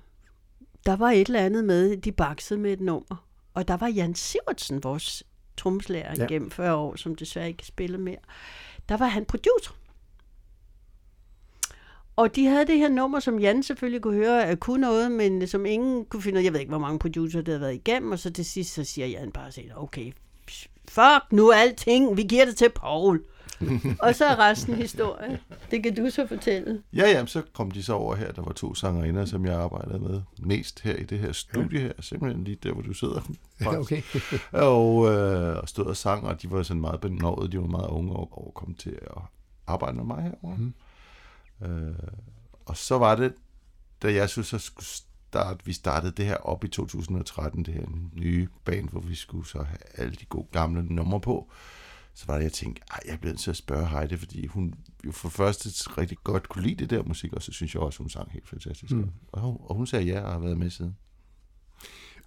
der 0.86 0.96
var 0.96 1.10
et 1.12 1.28
eller 1.28 1.39
andet 1.39 1.63
med, 1.65 1.98
de 1.98 2.12
baksede 2.12 2.60
med 2.60 2.74
et 2.74 2.80
nummer. 2.82 3.26
Og 3.54 3.67
der 3.67 3.78
var 3.78 3.88
Jan 3.88 4.15
Sivertsen, 4.15 4.84
vores 4.84 5.24
tromslærer 5.58 6.13
Ja. 6.17 6.22
ja. 6.22 6.28
gennem 6.28 6.52
40 6.52 6.76
år, 6.76 6.96
som 6.96 7.15
desværre 7.15 7.48
ikke 7.48 7.65
spiller 7.65 7.98
mere. 7.98 8.17
Der 8.89 8.98
var 8.98 9.08
han 9.08 9.26
producer. 9.26 9.74
Og 12.17 12.36
de 12.36 12.45
havde 12.45 12.67
det 12.67 12.77
her 12.77 12.89
nummer, 12.89 13.19
som 13.19 13.39
Jan 13.39 13.63
selvfølgelig 13.63 14.01
kunne 14.01 14.15
høre, 14.15 14.45
at 14.45 14.60
kunne 14.60 14.82
noget, 14.82 15.12
men 15.12 15.47
som 15.47 15.65
ingen 15.65 16.06
kunne 16.06 16.21
finde 16.21 16.38
ud 16.38 16.41
af. 16.41 16.45
Jeg 16.45 16.53
ved 16.53 16.60
ikke, 16.60 16.69
hvor 16.69 16.80
mange 16.80 16.99
producer 16.99 17.39
det 17.39 17.47
havde 17.47 17.62
været 17.62 17.73
igennem, 17.73 18.12
og 18.12 18.19
så 18.19 18.32
til 18.34 18.45
sidst, 18.45 18.73
så 18.73 18.84
siger 18.84 19.08
Jan 19.08 19.32
bare, 19.32 19.51
sådan, 19.51 19.71
okay, 19.75 20.12
fuck 20.88 21.32
nu 21.32 21.51
alting, 21.51 22.17
vi 22.17 22.23
giver 22.23 22.45
det 22.45 22.56
til 22.56 22.69
Paul. 22.75 23.23
og 24.03 24.15
så 24.15 24.25
er 24.25 24.39
resten 24.39 24.75
historie. 24.75 25.39
Det 25.71 25.84
kan 25.84 25.95
du 25.95 26.10
så 26.10 26.27
fortælle. 26.27 26.82
Ja, 26.93 27.10
ja, 27.10 27.25
så 27.25 27.41
kom 27.53 27.71
de 27.71 27.84
så 27.84 27.93
over 27.93 28.15
her. 28.15 28.32
Der 28.32 28.41
var 28.41 28.51
to 28.51 28.75
sangerinder, 28.75 29.25
som 29.25 29.45
jeg 29.45 29.56
arbejdede 29.56 29.99
med 29.99 30.21
mest 30.39 30.80
her 30.80 30.95
i 30.95 31.03
det 31.03 31.19
her 31.19 31.32
studie 31.32 31.80
her. 31.80 31.91
Simpelthen 31.99 32.43
lige 32.43 32.58
der, 32.63 32.73
hvor 32.73 32.82
du 32.82 32.93
sidder. 32.93 33.21
Ja, 33.62 33.80
okay. 33.80 34.01
Og, 34.51 35.13
øh, 35.13 35.58
og 35.58 35.69
stod 35.69 35.86
og 35.86 35.97
sang, 35.97 36.27
og 36.27 36.41
de 36.41 36.51
var 36.51 36.63
sådan 36.63 36.82
meget 36.82 37.01
benovet. 37.01 37.51
De 37.51 37.60
var 37.60 37.67
meget 37.67 37.88
unge 37.89 38.13
og, 38.13 38.45
og 38.45 38.51
kom 38.56 38.73
til 38.73 38.97
at 39.01 39.21
arbejde 39.67 39.97
med 39.97 40.03
mig 40.03 40.23
herovre. 40.23 40.58
Mm. 40.58 40.73
Øh, 41.62 41.96
og 42.65 42.78
så 42.78 42.98
var 42.98 43.15
det, 43.15 43.34
da 44.02 44.13
jeg 44.13 44.30
synes, 44.30 44.48
så 44.48 44.60
skulle 44.60 44.86
starte, 44.86 45.65
vi 45.65 45.74
startede 45.74 46.12
det 46.12 46.26
her 46.26 46.36
op 46.36 46.63
i 46.63 46.67
2013, 46.67 47.65
det 47.65 47.74
her 47.74 47.86
nye 48.13 48.48
band, 48.65 48.89
hvor 48.89 49.00
vi 49.00 49.15
skulle 49.15 49.48
så 49.48 49.63
have 49.63 49.78
alle 49.93 50.15
de 50.15 50.26
gode 50.26 50.48
gamle 50.52 50.84
numre 50.84 51.22
på. 51.22 51.52
Så 52.13 52.26
var 52.28 52.36
det, 52.36 52.43
jeg 52.43 52.54
tænkte, 52.54 52.82
ej, 52.91 53.00
jeg 53.08 53.20
bliver 53.20 53.34
nødt 53.34 53.41
til 53.41 53.50
at 53.50 53.58
spørge 53.58 53.88
Heidi, 53.88 54.17
fordi 54.17 54.46
hun 54.46 54.74
jo 55.06 55.12
for 55.12 55.30
første 55.30 55.70
rigtig 55.98 56.17
godt 56.24 56.50
kunne 56.50 56.63
lide 56.63 56.76
det 56.76 56.89
der 56.89 57.04
musik, 57.04 57.34
og 57.34 57.43
så 57.43 57.52
synes 57.52 57.74
jeg 57.74 57.84
også, 57.84 58.00
hun 58.00 58.10
sang 58.10 58.32
helt 58.32 58.48
fantastisk. 58.48 58.91
Mm. 58.91 59.12
Og, 59.28 59.41
hun, 59.41 59.58
og 59.60 59.76
hun 59.76 59.88
sagde 59.88 60.06
ja, 60.06 60.22
og 60.22 60.32
har 60.32 60.39
været 60.39 60.58
med 60.58 60.70
siden. 60.70 60.98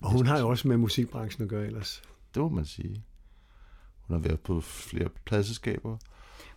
Og 0.01 0.13
hun 0.13 0.27
har 0.27 0.39
jo 0.39 0.49
også 0.49 0.69
med 0.69 0.77
musikbranchen 0.77 1.43
at 1.43 1.49
gøre 1.49 1.67
ellers. 1.67 2.03
Det 2.35 2.43
må 2.43 2.49
man 2.49 2.65
sige. 2.65 3.03
Hun 4.01 4.15
har 4.15 4.29
været 4.29 4.41
på 4.41 4.61
flere 4.61 5.09
pladselskaber. 5.25 5.97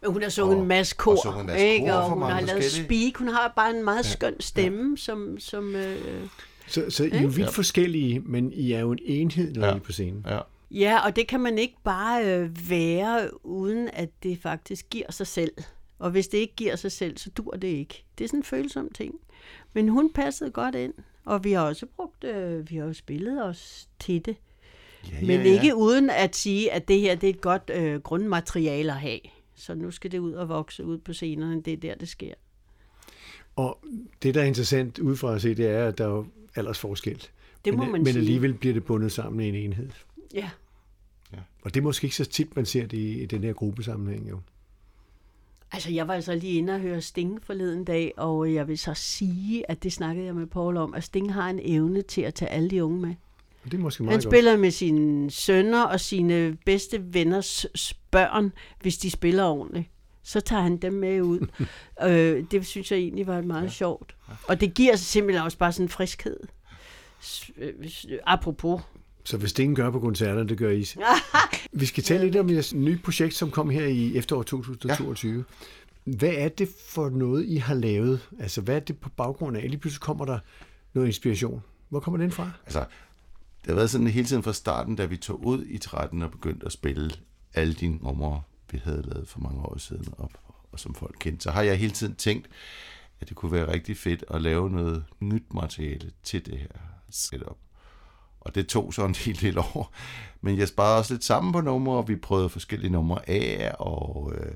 Men 0.04 0.12
hun 0.14 0.22
har 0.22 0.30
sunget 0.30 0.56
Og- 0.56 0.62
en 0.62 0.68
masse 0.68 0.94
og 0.94 0.98
kor, 0.98 1.16
sunget 1.24 1.42
en 1.42 1.48
masse 1.48 1.68
ikke? 1.68 1.86
kor 1.88 1.94
og 1.94 2.10
hun 2.10 2.22
har 2.22 2.42
lavet 2.42 2.64
speak. 2.64 3.18
Hun 3.18 3.28
har 3.28 3.54
bare 3.56 3.76
en 3.78 3.84
meget 3.84 4.06
skøn 4.06 4.40
stemme, 4.40 4.90
ja. 4.90 4.96
som... 4.98 5.40
som 5.40 5.76
øh... 5.76 5.98
Så, 6.68 6.86
så 6.90 7.04
I 7.04 7.08
er 7.08 7.12
jo 7.12 7.28
Ikke? 7.28 7.34
vidt 7.36 7.54
forskellige, 7.54 8.20
men 8.20 8.54
I 8.54 8.72
er 8.72 8.80
jo 8.80 8.92
en 8.92 9.00
enhed, 9.06 9.54
når 9.54 9.68
Ja. 9.68 9.74
I 9.74 9.76
er 9.76 9.80
på 9.82 9.92
scenen. 9.92 10.26
Ja. 10.30 10.40
Ja, 10.72 11.06
og 11.06 11.16
det 11.16 11.28
kan 11.28 11.40
man 11.40 11.58
ikke 11.58 11.76
bare 11.84 12.26
øh, 12.26 12.70
være, 12.70 13.46
uden 13.46 13.90
at 13.94 14.10
det 14.24 14.40
faktisk 14.42 14.86
giver 14.90 15.12
sig 15.12 15.28
selv. 15.28 15.52
Og 16.00 16.12
hvis 16.12 16.28
det 16.28 16.38
ikke 16.38 16.56
giver 16.56 16.76
sig 16.76 16.92
selv, 16.92 17.18
så 17.18 17.30
dur 17.30 17.52
det 17.52 17.68
ikke. 17.68 18.04
Det 18.18 18.24
er 18.24 18.28
sådan 18.28 18.40
en 18.40 18.44
følsom 18.44 18.90
ting. 18.96 19.16
Men 19.74 19.90
hun 19.90 20.14
passede 20.14 20.52
godt 20.52 20.76
ind, 20.76 20.94
og 21.26 21.44
vi 21.44 21.52
har 21.52 21.62
også 21.62 21.86
brugt, 21.96 22.24
øh, 22.24 22.70
vi 22.70 22.76
har 22.76 22.86
jo 22.86 22.94
spillet 22.94 23.44
os 23.44 23.88
til 24.00 24.26
det. 24.26 24.36
Ja, 25.12 25.26
Men 25.28 25.42
ikke 25.46 25.76
uden 25.76 26.10
at 26.10 26.36
sige, 26.36 26.72
at 26.72 26.88
det 26.88 27.00
her 27.00 27.16
det 27.16 27.30
er 27.30 27.34
et 27.34 27.42
godt 27.42 27.72
øh, 27.74 28.00
grundmateriale 28.02 28.92
at 28.92 28.98
have. 29.00 29.20
Så 29.64 29.76
nu 29.76 29.92
skal 29.92 30.12
det 30.12 30.20
ud 30.20 30.34
og 30.34 30.50
vokse 30.50 30.86
ud 30.86 30.98
på 30.98 31.14
scenerne. 31.14 31.62
Det 31.62 31.74
er 31.74 31.78
der, 31.78 31.96
det 31.96 32.08
sker. 32.10 32.34
Og 33.56 33.80
det, 34.24 34.36
der 34.36 34.42
er 34.42 34.46
interessant 34.46 35.00
udefra 35.00 35.36
at 35.36 35.42
se, 35.42 35.56
det 35.56 35.68
er, 35.68 35.88
at 35.88 35.98
der 35.98 36.04
er 36.04 36.10
jo 36.10 36.26
aldersforskel. 36.56 37.28
Det 37.66 37.74
må 37.74 37.84
men, 37.84 37.92
man 37.92 38.04
men 38.04 38.14
sige. 38.14 38.20
alligevel 38.20 38.54
bliver 38.54 38.74
det 38.74 38.84
bundet 38.84 39.12
sammen 39.12 39.40
i 39.40 39.50
en 39.50 39.56
enhed. 39.56 39.90
Ja. 40.34 40.50
Og 41.62 41.74
det 41.74 41.80
er 41.80 41.84
måske 41.84 42.06
ikke 42.06 42.16
så 42.16 42.26
tit, 42.26 42.56
man 42.56 42.66
ser 42.66 42.88
det 42.88 42.98
i, 42.98 43.22
i 43.22 43.26
den 43.26 43.44
her 43.44 43.54
gruppesammenhæng 43.54 44.30
jo. 44.30 44.40
Altså, 45.72 45.92
jeg 45.92 46.08
var 46.08 46.14
altså 46.14 46.36
lige 46.36 46.54
inde 46.54 46.74
og 46.74 46.80
høre 46.80 47.02
Sting 47.02 47.44
forleden 47.44 47.86
dag, 47.86 48.14
og 48.18 48.54
jeg 48.54 48.68
vil 48.68 48.78
så 48.78 48.94
sige, 48.94 49.72
at 49.72 49.84
det 49.84 49.94
snakkede 49.94 50.26
jeg 50.26 50.36
med 50.36 50.48
Paul 50.48 50.78
om, 50.78 50.94
at 50.94 51.04
Sting 51.04 51.34
har 51.34 51.50
en 51.50 51.60
evne 51.64 52.02
til 52.02 52.22
at 52.22 52.34
tage 52.34 52.50
alle 52.50 52.70
de 52.70 52.84
unge 52.84 53.02
med. 53.02 53.16
Det 53.66 53.74
er 53.74 53.78
måske 53.78 54.04
Han 54.04 54.06
meget 54.06 54.24
godt. 54.24 54.34
spiller 54.34 54.58
med 54.58 54.72
sine 54.72 55.32
sønner 55.32 55.84
og 55.84 56.00
sine 56.00 56.58
bedste 56.66 57.04
venners 57.14 57.66
børn, 58.12 58.52
hvis 58.82 58.98
de 58.98 59.12
spiller 59.12 59.44
ordentligt. 59.44 59.90
Så 60.24 60.42
tager 60.42 60.62
han 60.62 60.78
dem 60.78 60.94
med 60.94 61.22
ud. 61.22 61.48
øh, 62.08 62.44
det 62.52 62.66
synes 62.66 62.92
jeg 62.92 63.00
egentlig 63.00 63.28
var 63.28 63.42
meget 63.42 63.64
ja. 63.64 63.70
sjovt. 63.70 64.16
Og 64.48 64.62
det 64.62 64.74
giver 64.74 64.96
simpelthen 64.96 65.46
også 65.46 65.58
bare 65.58 65.72
sådan 65.72 65.86
en 65.86 65.90
friskhed. 65.90 66.38
Øh, 67.58 67.74
Apropos. 68.26 68.82
Så 69.24 69.38
hvis 69.38 69.54
det 69.54 69.64
ingen 69.64 69.76
gør 69.76 69.90
på 69.92 70.00
koncerterne, 70.00 70.50
det 70.50 70.58
gør 70.58 70.70
I. 70.72 70.86
Vi 71.82 71.86
skal 71.86 72.04
tale 72.04 72.24
lidt 72.24 72.36
om 72.36 72.50
jeres 72.50 72.74
nye 72.74 72.98
projekt, 73.04 73.34
som 73.34 73.52
kom 73.52 73.70
her 73.70 73.86
i 73.86 74.18
efteråret 74.18 74.48
2022. 74.48 75.38
Ja. 75.38 76.12
Hvad 76.18 76.34
er 76.38 76.50
det 76.50 76.70
for 76.90 77.10
noget, 77.10 77.46
I 77.46 77.56
har 77.56 77.74
lavet? 77.76 78.30
Altså, 78.40 78.62
hvad 78.62 78.76
er 78.76 78.80
det 78.80 78.98
på 78.98 79.10
baggrund 79.10 79.58
af? 79.58 79.62
Lige 79.70 79.78
pludselig 79.78 80.02
kommer 80.02 80.26
der 80.26 80.40
noget 80.94 81.08
inspiration. 81.08 81.64
Hvor 81.90 82.00
kommer 82.00 82.18
den 82.18 82.32
fra? 82.32 82.52
Altså, 82.66 82.86
det 83.64 83.70
har 83.70 83.76
været 83.76 83.90
sådan 83.90 84.08
hele 84.08 84.28
tiden 84.28 84.44
fra 84.44 84.54
starten, 84.54 84.96
da 84.96 85.06
vi 85.06 85.18
tog 85.18 85.46
ud 85.46 85.66
i 85.66 85.78
13 85.78 86.22
og 86.22 86.32
begyndte 86.32 86.66
at 86.66 86.72
spille 86.72 87.12
alle 87.54 87.74
de 87.74 87.88
numre, 87.88 88.42
vi 88.72 88.82
havde 88.84 89.02
lavet 89.02 89.28
for 89.28 89.40
mange 89.40 89.62
år 89.62 89.78
siden 89.78 90.14
op, 90.18 90.32
og 90.72 90.80
som 90.80 90.96
folk 90.96 91.16
kendte. 91.20 91.44
Så 91.44 91.52
har 91.52 91.62
jeg 91.62 91.78
hele 91.78 91.94
tiden 91.94 92.16
tænkt, 92.16 92.50
at 93.20 93.30
det 93.30 93.38
kunne 93.38 93.52
være 93.52 93.72
rigtig 93.74 93.98
fedt 93.98 94.24
at 94.30 94.42
lave 94.42 94.70
noget 94.70 95.06
nyt 95.20 95.54
materiale 95.54 96.12
til 96.24 96.46
det 96.46 96.60
her 96.60 96.80
setup. 97.10 97.58
Og 98.40 98.56
det 98.56 98.68
tog 98.68 98.94
så 98.94 99.06
en 99.06 99.16
hel 99.16 99.42
del 99.42 99.58
år. 99.58 99.94
Men 100.42 100.58
jeg 100.58 100.68
sparede 100.68 100.98
også 100.98 101.14
lidt 101.14 101.24
sammen 101.24 101.54
på 101.54 101.62
numre, 101.62 101.98
og 101.98 102.08
vi 102.08 102.16
prøvede 102.16 102.50
forskellige 102.50 102.92
numre 102.92 103.30
af, 103.30 103.76
og, 103.80 104.34
øh, 104.36 104.56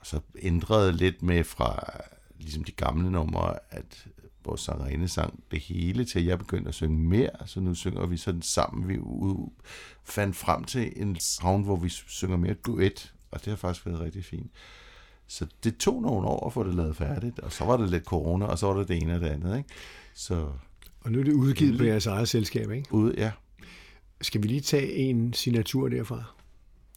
og 0.00 0.06
så 0.06 0.20
ændrede 0.42 0.92
lidt 0.92 1.22
med 1.22 1.44
fra 1.44 2.00
ligesom 2.38 2.64
de 2.64 2.72
gamle 2.72 3.10
numre, 3.10 3.58
at 3.70 4.06
vores 4.44 4.60
sangerinde 4.60 5.08
sang 5.08 5.44
det 5.50 5.60
hele, 5.60 6.04
til 6.04 6.24
jeg 6.24 6.38
begyndte 6.38 6.68
at 6.68 6.74
synge 6.74 6.98
mere, 6.98 7.30
så 7.46 7.60
nu 7.60 7.74
synger 7.74 8.06
vi 8.06 8.16
sådan 8.16 8.42
sammen. 8.42 8.88
Vi 8.88 8.98
fandt 10.04 10.36
frem 10.36 10.64
til 10.64 10.92
en 10.96 11.16
sound, 11.20 11.64
hvor 11.64 11.76
vi 11.76 11.88
synger 11.88 12.36
mere 12.36 12.54
duet, 12.54 13.12
og 13.30 13.40
det 13.40 13.46
har 13.48 13.56
faktisk 13.56 13.86
været 13.86 14.00
rigtig 14.00 14.24
fint. 14.24 14.50
Så 15.26 15.46
det 15.64 15.76
tog 15.76 16.02
nogle 16.02 16.28
år 16.28 16.46
at 16.46 16.52
få 16.52 16.64
det 16.64 16.74
lavet 16.74 16.96
færdigt, 16.96 17.38
og 17.38 17.52
så 17.52 17.64
var 17.64 17.76
det 17.76 17.90
lidt 17.90 18.04
corona, 18.04 18.44
og 18.44 18.58
så 18.58 18.66
var 18.66 18.78
det 18.78 18.88
det 18.88 19.02
ene 19.02 19.14
og 19.14 19.20
det 19.20 19.26
andet. 19.26 19.56
Ikke? 19.58 19.68
Så 20.14 20.48
Og 21.00 21.12
nu 21.12 21.20
er 21.20 21.24
det 21.24 21.32
udgivet 21.32 21.78
på 21.78 21.84
jeres 21.84 22.06
eget 22.06 22.28
selskab, 22.28 22.70
ikke? 22.70 22.94
ude, 22.94 23.14
ja. 23.16 23.30
Skal 24.20 24.42
vi 24.42 24.48
lige 24.48 24.60
tage 24.60 24.92
en 24.94 25.32
signatur 25.32 25.88
derfra? 25.88 26.24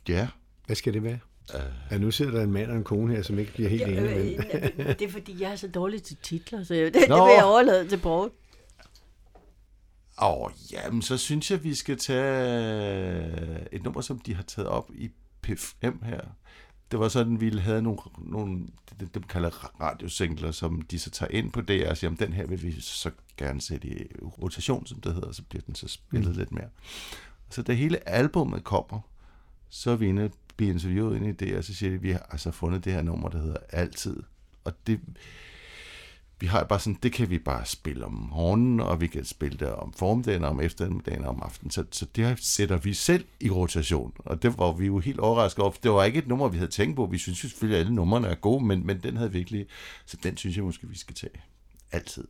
Ja, 0.10 0.27
Hvad 0.65 0.75
skal 0.75 0.93
det 0.93 1.03
være? 1.03 1.19
Øh. 1.53 1.62
Ja, 1.91 1.97
nu 1.97 2.12
sidder 2.12 2.31
der 2.31 2.43
en 2.43 2.51
mand 2.51 2.71
og 2.71 2.77
en 2.77 2.84
kone 2.84 3.15
her, 3.15 3.21
som 3.21 3.39
ikke 3.39 3.53
bliver 3.53 3.69
helt 3.69 3.84
enige. 3.84 4.38
Men... 4.38 4.71
øh, 4.88 4.99
det 4.99 5.01
er 5.01 5.12
fordi, 5.12 5.41
jeg 5.41 5.51
er 5.51 5.55
så 5.55 5.67
dårlig 5.67 6.03
til 6.03 6.17
titler, 6.23 6.63
så 6.63 6.73
jeg, 6.73 6.86
det, 6.93 6.93
det 6.93 7.01
vil 7.01 7.34
jeg 7.36 7.45
overlade 7.45 7.88
til 7.88 7.97
Paul. 7.97 8.31
Og 10.17 10.51
jamen, 10.71 11.01
så 11.01 11.17
synes 11.17 11.51
jeg, 11.51 11.63
vi 11.63 11.75
skal 11.75 11.97
tage 11.97 13.67
et 13.71 13.84
nummer, 13.84 14.01
som 14.01 14.19
de 14.19 14.36
har 14.36 14.43
taget 14.43 14.67
op 14.67 14.89
i 14.93 15.12
P5 15.47 16.05
her. 16.05 16.21
Det 16.91 16.99
var 16.99 17.08
sådan, 17.08 17.41
vi 17.41 17.49
havde 17.49 17.81
nogle, 17.81 17.99
nogle 18.17 18.67
det, 18.99 19.13
dem 19.13 19.23
kalder 19.23 19.81
radiosingler, 19.81 20.51
som 20.51 20.81
de 20.81 20.99
så 20.99 21.10
tager 21.10 21.31
ind 21.31 21.51
på 21.51 21.62
det, 21.62 21.88
og 21.88 21.97
siger, 21.97 22.08
jamen, 22.08 22.19
den 22.19 22.34
her 22.34 22.47
vil 22.47 22.63
vi 22.63 22.81
så 22.81 23.12
gerne 23.38 23.62
sætte 23.62 23.88
i 23.88 24.08
rotation, 24.41 24.86
som 24.86 25.01
det 25.01 25.13
hedder, 25.13 25.31
så 25.31 25.43
bliver 25.49 25.62
den 25.62 25.75
så 25.75 25.88
spillet 25.88 26.31
mm. 26.31 26.38
lidt 26.38 26.51
mere. 26.51 26.69
Så 27.49 27.62
da 27.62 27.73
hele 27.73 28.10
albummet 28.10 28.63
kommer, 28.63 28.99
så 29.69 29.91
er 29.91 29.95
vi 29.95 30.08
inde 30.08 30.29
blive 30.58 30.72
interviewet 30.72 31.15
ind 31.18 31.26
i 31.26 31.46
det, 31.46 31.58
og 31.58 31.63
så 31.63 31.74
siger 31.74 31.89
de, 31.89 31.96
at 31.96 32.04
vi 32.04 32.12
har 32.12 32.28
altså 32.32 32.52
fundet 32.52 32.86
det 32.86 32.94
her 32.94 33.02
nummer, 33.02 33.30
der 33.30 33.41
hedder 33.41 33.58
Altid. 33.70 34.24
Og 34.63 34.74
det, 34.88 35.00
vi 36.39 36.48
har 36.48 36.63
bare 36.63 36.80
sådan, 36.80 37.00
det 37.04 37.12
kan 37.12 37.30
vi 37.30 37.39
bare 37.39 37.65
spille 37.65 38.06
om 38.06 38.28
morgenen, 38.32 38.80
og 38.80 39.02
vi 39.02 39.08
kan 39.08 39.26
spille 39.26 39.58
det 39.58 39.72
om 39.72 39.94
formiddagen, 39.94 40.44
om 40.44 40.62
eftermiddagen 40.62 41.24
og 41.24 41.30
om 41.30 41.41
aftenen. 41.44 41.72
Så, 41.72 41.86
så 41.91 42.06
det 42.15 42.38
sætter 42.39 42.78
vi 42.78 42.94
selv 42.94 43.26
i 43.39 43.50
rotation, 43.50 44.13
og 44.18 44.44
det 44.44 44.58
var 44.58 44.72
vi 44.72 44.86
jo 44.86 45.00
helt 45.00 45.20
overrasket 45.20 45.63
over. 45.63 45.74
Det 45.84 45.91
var 45.91 46.04
ikke 46.04 46.20
et 46.20 46.28
nummer, 46.28 46.48
vi 46.48 46.58
havde 46.58 46.72
tænkt 46.72 46.96
på. 46.96 47.06
Vi 47.06 47.18
synes 47.18 47.38
selvfølgelig, 47.38 47.80
at 47.80 47.86
alle 47.86 47.96
numrene 47.96 48.28
er 48.28 48.36
gode, 48.36 48.65
men, 48.65 48.86
men 48.86 49.04
den 49.04 49.18
havde 49.18 49.32
virkelig, 49.32 49.65
så 50.06 50.18
den 50.24 50.38
synes 50.38 50.56
jeg 50.56 50.63
måske, 50.63 50.88
vi 50.88 50.98
skal 50.98 51.15
tage. 51.15 51.41
Altid. 51.91 52.28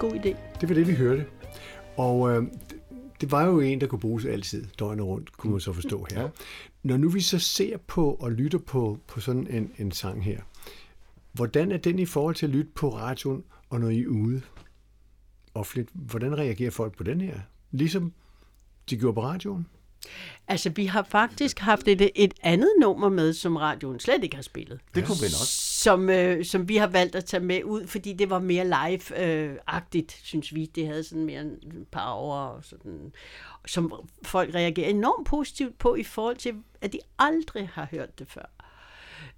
God 0.00 0.14
idé. 0.14 0.36
Det 0.60 0.68
var 0.68 0.74
det, 0.74 0.88
vi 0.88 0.94
hørte. 0.94 1.26
Og 1.96 2.30
øh, 2.30 2.42
det 3.20 3.30
var 3.30 3.46
jo 3.46 3.60
en, 3.60 3.80
der 3.80 3.86
kunne 3.86 4.00
bruges 4.00 4.24
altid, 4.24 4.66
døgnet 4.78 5.06
rundt, 5.06 5.32
kunne 5.32 5.50
man 5.50 5.60
så 5.60 5.72
forstå 5.72 6.06
her. 6.10 6.22
Ja. 6.22 6.28
Når 6.82 6.96
nu 6.96 7.08
vi 7.08 7.20
så 7.20 7.38
ser 7.38 7.76
på 7.76 8.14
og 8.14 8.32
lytter 8.32 8.58
på, 8.58 8.98
på 9.06 9.20
sådan 9.20 9.46
en, 9.50 9.72
en 9.78 9.92
sang 9.92 10.24
her, 10.24 10.40
hvordan 11.32 11.72
er 11.72 11.76
den 11.76 11.98
i 11.98 12.06
forhold 12.06 12.34
til 12.34 12.46
at 12.46 12.52
lytte 12.52 12.70
på 12.74 12.96
radioen, 12.96 13.44
og 13.70 13.80
når 13.80 13.88
I 13.88 14.02
er 14.02 14.06
ude 14.06 14.42
offentligt? 15.54 15.88
Hvordan 15.92 16.38
reagerer 16.38 16.70
folk 16.70 16.96
på 16.96 17.02
den 17.02 17.20
her? 17.20 17.40
Ligesom 17.70 18.12
de 18.90 18.96
gjorde 18.96 19.14
på 19.14 19.22
radioen? 19.22 19.66
Altså, 20.48 20.70
vi 20.70 20.86
har 20.86 21.02
faktisk 21.02 21.58
haft 21.58 21.88
et, 21.88 22.10
et 22.14 22.34
andet 22.42 22.70
nummer 22.80 23.08
med, 23.08 23.32
som 23.32 23.56
radioen 23.56 24.00
slet 24.00 24.24
ikke 24.24 24.36
har 24.36 24.42
spillet. 24.42 24.80
Det 24.94 25.04
kunne 25.06 25.16
vi 25.20 25.26
nok. 25.26 25.46
Som, 25.82 26.10
øh, 26.10 26.44
som 26.44 26.68
vi 26.68 26.76
har 26.76 26.86
valgt 26.86 27.14
at 27.14 27.24
tage 27.24 27.44
med 27.44 27.64
ud, 27.64 27.86
fordi 27.86 28.12
det 28.12 28.30
var 28.30 28.38
mere 28.38 28.64
live-agtigt, 28.64 30.18
øh, 30.18 30.24
synes 30.24 30.54
vi. 30.54 30.66
Det 30.66 30.86
havde 30.86 31.04
sådan 31.04 31.24
mere 31.24 31.40
en 31.40 31.86
power, 31.90 32.36
og 32.36 32.64
sådan, 32.64 33.12
som 33.66 33.92
folk 34.22 34.54
reagerer 34.54 34.88
enormt 34.88 35.26
positivt 35.26 35.78
på, 35.78 35.94
i 35.94 36.02
forhold 36.02 36.36
til, 36.36 36.54
at 36.80 36.92
de 36.92 36.98
aldrig 37.18 37.68
har 37.72 37.88
hørt 37.90 38.18
det 38.18 38.28
før. 38.28 38.50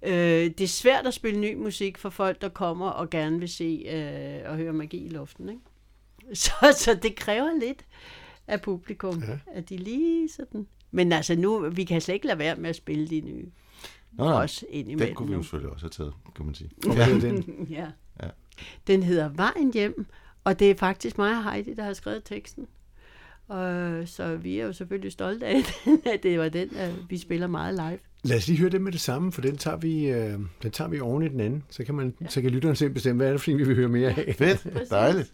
Øh, 0.01 0.51
det 0.57 0.61
er 0.61 0.67
svært 0.67 1.07
at 1.07 1.13
spille 1.13 1.39
ny 1.39 1.55
musik 1.55 1.97
for 1.97 2.09
folk, 2.09 2.41
der 2.41 2.49
kommer 2.49 2.89
og 2.89 3.09
gerne 3.09 3.39
vil 3.39 3.49
se 3.49 3.85
øh, 3.89 4.51
og 4.51 4.57
høre 4.57 4.73
magi 4.73 5.05
i 5.05 5.09
luften. 5.09 5.49
Ikke? 5.49 5.61
Så, 6.43 6.53
så 6.77 6.99
det 7.03 7.15
kræver 7.15 7.59
lidt 7.59 7.85
af 8.47 8.61
publikum, 8.61 9.23
ja. 9.23 9.39
at 9.53 9.69
de 9.69 9.77
lige 9.77 10.29
sådan... 10.29 10.67
Men 10.91 11.11
altså 11.11 11.35
nu, 11.35 11.69
vi 11.69 11.83
kan 11.83 12.01
slet 12.01 12.13
ikke 12.13 12.27
lade 12.27 12.39
være 12.39 12.55
med 12.55 12.69
at 12.69 12.75
spille 12.75 13.07
de 13.07 13.21
nye. 13.21 13.51
Nå, 14.17 14.23
nej, 14.23 14.33
også 14.33 14.65
indimellem. 14.69 15.07
den 15.07 15.15
kunne 15.15 15.29
vi 15.29 15.35
jo 15.35 15.41
selvfølgelig 15.41 15.71
også 15.71 15.85
have 15.85 15.91
taget, 15.91 16.13
kan 16.35 16.45
man 16.45 16.55
sige. 16.55 16.69
Hedder 16.85 17.19
den? 17.19 17.43
ja. 17.77 17.87
Ja. 18.23 18.29
Den 18.87 19.03
hedder 19.03 19.29
Vejen 19.29 19.73
hjem, 19.73 20.05
og 20.43 20.59
det 20.59 20.71
er 20.71 20.75
faktisk 20.75 21.17
mig 21.17 21.37
og 21.37 21.51
Heidi, 21.51 21.73
der 21.73 21.83
har 21.83 21.93
skrevet 21.93 22.23
teksten. 22.25 22.67
Og, 23.47 24.07
så 24.07 24.35
vi 24.35 24.59
er 24.59 24.65
jo 24.65 24.73
selvfølgelig 24.73 25.11
stolte 25.11 25.45
af, 25.45 25.61
at 26.13 26.23
det 26.23 26.39
var 26.39 26.49
den, 26.49 26.75
at 26.75 26.93
vi 27.09 27.17
spiller 27.17 27.47
meget 27.47 27.75
live. 27.75 27.99
Lad 28.23 28.37
os 28.37 28.47
lige 28.47 28.59
høre 28.59 28.69
det 28.69 28.81
med 28.81 28.91
det 28.91 29.01
samme, 29.01 29.31
for 29.31 29.41
den 29.41 29.57
tager 29.57 29.77
vi, 29.77 30.05
øh, 30.07 30.39
den 30.63 30.71
tager 30.71 30.87
vi 30.87 30.99
oven 30.99 31.23
i 31.23 31.27
den 31.27 31.39
anden. 31.39 31.63
Så 31.69 31.83
kan, 31.83 31.95
man, 31.95 32.13
ja. 32.21 32.27
så 32.27 32.41
kan 32.41 32.51
lytteren 32.51 32.75
selv 32.75 32.93
bestemme, 32.93 33.17
hvad 33.17 33.27
er 33.27 33.31
det, 33.31 33.41
fordi 33.41 33.55
vi 33.55 33.63
vil 33.63 33.75
høre 33.75 33.87
mere 33.87 34.09
af. 34.09 34.35
Fedt, 34.35 34.89
dejligt. 34.89 35.33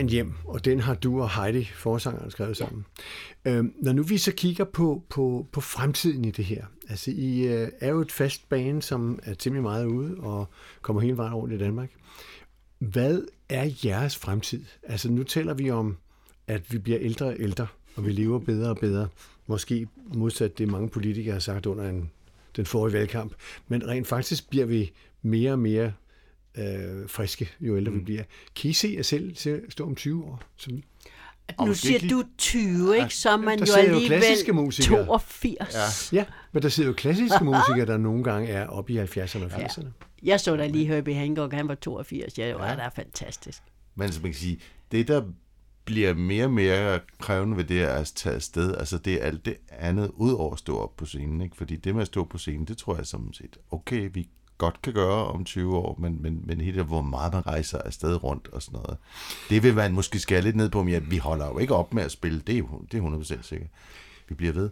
Vejen 0.00 0.10
hjem, 0.10 0.32
og 0.44 0.64
den 0.64 0.80
har 0.80 0.94
du 0.94 1.22
og 1.22 1.30
Heidi, 1.30 1.64
forsangeren, 1.64 2.30
skrevet 2.30 2.56
sammen. 2.56 2.84
Øhm, 3.44 3.74
når 3.82 3.92
nu 3.92 4.02
vi 4.02 4.18
så 4.18 4.32
kigger 4.32 4.64
på, 4.64 5.02
på, 5.08 5.46
på 5.52 5.60
fremtiden 5.60 6.24
i 6.24 6.30
det 6.30 6.44
her, 6.44 6.64
altså 6.88 7.10
I 7.10 7.46
øh, 7.46 7.68
er 7.80 7.88
jo 7.88 8.00
et 8.00 8.12
fast 8.12 8.48
bane, 8.48 8.82
som 8.82 9.18
er 9.22 9.34
temmelig 9.34 9.62
meget 9.62 9.86
ude 9.86 10.16
og 10.18 10.48
kommer 10.82 11.02
hele 11.02 11.16
vejen 11.16 11.34
rundt 11.34 11.54
i 11.54 11.58
Danmark. 11.58 11.90
Hvad 12.78 13.22
er 13.48 13.70
jeres 13.84 14.16
fremtid? 14.16 14.64
Altså 14.82 15.10
nu 15.10 15.22
taler 15.22 15.54
vi 15.54 15.70
om, 15.70 15.96
at 16.46 16.72
vi 16.72 16.78
bliver 16.78 16.98
ældre 17.00 17.26
og 17.26 17.36
ældre, 17.38 17.66
og 17.96 18.06
vi 18.06 18.12
lever 18.12 18.38
bedre 18.38 18.70
og 18.70 18.78
bedre. 18.78 19.08
Måske 19.46 19.88
modsat 20.14 20.58
det 20.58 20.68
mange 20.68 20.88
politikere 20.88 21.32
har 21.32 21.40
sagt 21.40 21.66
under 21.66 21.88
en, 21.88 22.10
den 22.56 22.66
forrige 22.66 22.92
valgkamp. 22.92 23.34
Men 23.68 23.88
rent 23.88 24.06
faktisk 24.06 24.50
bliver 24.50 24.66
vi 24.66 24.92
mere 25.22 25.52
og 25.52 25.58
mere 25.58 25.92
øh, 26.58 27.08
friske, 27.08 27.50
jo 27.60 27.76
ældre 27.76 27.92
mm. 27.92 27.98
vi 27.98 28.04
bliver. 28.04 28.22
Kan 28.56 28.70
I 28.70 28.72
se 28.72 28.94
jer 28.96 29.02
selv 29.02 29.36
til 29.36 29.50
at 29.50 29.60
stå 29.68 29.86
om 29.86 29.94
20 29.94 30.24
år? 30.24 30.42
Sådan? 30.56 30.82
Og 31.58 31.66
Nu 31.66 31.74
siger 31.74 32.08
du 32.10 32.24
20, 32.38 32.96
ikke? 32.96 33.14
Så 33.14 33.30
er 33.30 33.36
man 33.36 33.58
Der 33.58 33.66
jo 33.66 33.66
sidder 33.66 33.92
jo 33.92 34.06
klassiske 34.06 34.48
alligevel 34.48 34.54
musikere. 34.54 35.04
82. 35.06 36.12
Ja, 36.12 36.24
men 36.52 36.62
der 36.62 36.68
sidder 36.68 36.90
jo 36.90 36.94
klassiske 36.94 37.44
musikere, 37.44 37.86
der 37.86 37.96
nogle 37.96 38.24
gange 38.24 38.48
er 38.48 38.66
oppe 38.66 38.92
i 38.92 38.98
70'erne 38.98 39.44
og 39.44 39.50
80'erne. 39.50 39.86
Jeg 40.22 40.40
så 40.40 40.56
da 40.56 40.66
lige 40.66 40.86
Herbie 40.86 41.14
Hancock, 41.14 41.52
han 41.52 41.68
var 41.68 41.74
82. 41.74 42.38
Ja, 42.38 42.48
det 42.48 42.54
var 42.54 42.76
da 42.76 42.88
fantastisk. 42.88 43.62
Men 43.94 44.12
som 44.12 44.22
man 44.22 44.32
kan 44.32 44.40
sige, 44.40 44.60
det 44.92 45.08
der 45.08 45.22
bliver 45.84 46.14
mere 46.14 46.44
og 46.44 46.50
mere 46.50 47.00
krævende 47.18 47.56
ved 47.56 47.64
det 47.64 47.80
at 47.80 48.12
tage 48.14 48.34
afsted, 48.34 48.76
altså 48.76 48.98
det 48.98 49.14
er 49.14 49.26
alt 49.26 49.44
det 49.44 49.56
andet, 49.68 50.10
ud 50.14 50.32
over 50.32 50.52
at 50.52 50.58
stå 50.58 50.78
op 50.78 50.96
på 50.96 51.06
scenen. 51.06 51.40
Ikke? 51.40 51.56
Fordi 51.56 51.76
det 51.76 51.94
med 51.94 52.02
at 52.02 52.06
stå 52.06 52.24
på 52.24 52.38
scenen, 52.38 52.64
det 52.64 52.78
tror 52.78 52.96
jeg 52.96 53.06
som 53.06 53.32
set, 53.32 53.58
okay, 53.70 54.10
vi 54.12 54.28
godt 54.60 54.82
kan 54.82 54.92
gøre 54.92 55.26
om 55.26 55.44
20 55.44 55.76
år, 55.76 55.96
men, 56.00 56.22
men, 56.22 56.42
men 56.44 56.60
helt 56.60 56.76
det, 56.76 56.84
hvor 56.84 57.02
meget 57.02 57.32
man 57.32 57.46
rejser 57.46 57.78
afsted 57.78 58.24
rundt 58.24 58.48
og 58.52 58.62
sådan 58.62 58.80
noget, 58.80 58.96
det 59.50 59.62
vil 59.62 59.74
man 59.74 59.92
måske 59.92 60.18
skære 60.18 60.40
lidt 60.40 60.56
ned 60.56 60.70
på, 60.70 60.82
men 60.82 60.92
ja, 60.92 60.98
vi 60.98 61.16
holder 61.16 61.46
jo 61.46 61.58
ikke 61.58 61.74
op 61.74 61.94
med 61.94 62.02
at 62.02 62.10
spille, 62.10 62.40
det 62.46 62.58
er, 62.58 62.82
det 62.92 62.98
er 62.98 63.36
100% 63.38 63.42
sikkert. 63.42 63.70
Vi 64.28 64.34
bliver 64.34 64.52
ved. 64.52 64.70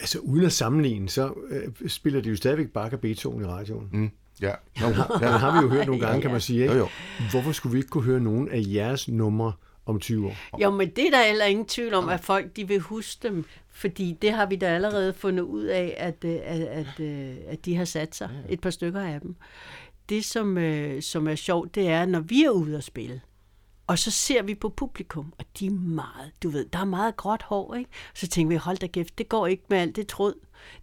Altså 0.00 0.18
uden 0.18 0.44
at 0.44 0.52
sammenligne, 0.52 1.08
så 1.08 1.34
øh, 1.50 1.88
spiller 1.88 2.20
de 2.20 2.28
jo 2.28 2.36
stadigvæk 2.36 2.68
Bach 2.68 2.94
og 2.94 3.00
Beethoven 3.00 3.42
i 3.42 3.46
radioen. 3.46 3.88
Mm. 3.92 4.10
Ja, 4.40 4.52
Ja. 4.80 4.86
Den 5.20 5.28
har 5.28 5.60
vi 5.60 5.66
jo 5.66 5.68
hørt 5.68 5.86
nogle 5.86 6.06
gange, 6.06 6.22
kan 6.22 6.30
man 6.30 6.40
sige. 6.40 6.62
Ikke? 6.62 6.74
Jo, 6.74 6.78
jo. 6.78 6.88
Hvorfor 7.30 7.52
skulle 7.52 7.72
vi 7.72 7.78
ikke 7.78 7.90
kunne 7.90 8.04
høre 8.04 8.20
nogen 8.20 8.48
af 8.48 8.62
jeres 8.66 9.08
numre 9.08 9.52
om 9.86 10.00
20 10.00 10.26
år? 10.26 10.58
Jo, 10.58 10.70
men 10.70 10.90
det 10.90 11.06
er 11.06 11.10
der 11.10 11.26
heller 11.26 11.44
ingen 11.44 11.66
tvivl 11.66 11.94
om, 11.94 12.08
at 12.08 12.20
folk 12.20 12.56
de 12.56 12.68
vil 12.68 12.80
huske 12.80 13.28
dem. 13.28 13.44
Fordi 13.70 14.18
det 14.22 14.32
har 14.32 14.46
vi 14.46 14.56
da 14.56 14.66
allerede 14.66 15.12
fundet 15.12 15.42
ud 15.42 15.64
af, 15.64 15.94
at, 15.98 16.24
øh, 16.24 16.38
at, 16.44 16.60
at, 16.60 17.00
øh, 17.00 17.36
at 17.46 17.64
de 17.64 17.76
har 17.76 17.84
sat 17.84 18.14
sig. 18.14 18.30
Et 18.48 18.60
par 18.60 18.70
stykker 18.70 19.00
af 19.00 19.20
dem. 19.20 19.36
Det, 20.08 20.24
som, 20.24 20.58
øh, 20.58 21.02
som 21.02 21.28
er 21.28 21.34
sjovt, 21.34 21.74
det 21.74 21.88
er, 21.88 22.06
når 22.06 22.20
vi 22.20 22.44
er 22.44 22.50
ude 22.50 22.76
at 22.76 22.84
spille, 22.84 23.20
og 23.86 23.98
så 23.98 24.10
ser 24.10 24.42
vi 24.42 24.54
på 24.54 24.68
publikum, 24.68 25.32
og 25.38 25.44
de 25.58 25.66
er 25.66 25.70
meget, 25.70 26.32
du 26.42 26.50
ved, 26.50 26.66
der 26.72 26.78
er 26.78 26.84
meget 26.84 27.16
gråt 27.16 27.42
hår, 27.42 27.74
ikke? 27.74 27.90
Så 28.14 28.28
tænker 28.28 28.48
vi, 28.48 28.56
hold 28.56 28.78
da 28.78 28.86
kæft, 28.86 29.18
det 29.18 29.28
går 29.28 29.46
ikke 29.46 29.64
med 29.68 29.78
alt 29.78 29.96
det 29.96 30.06
tråd. 30.08 30.34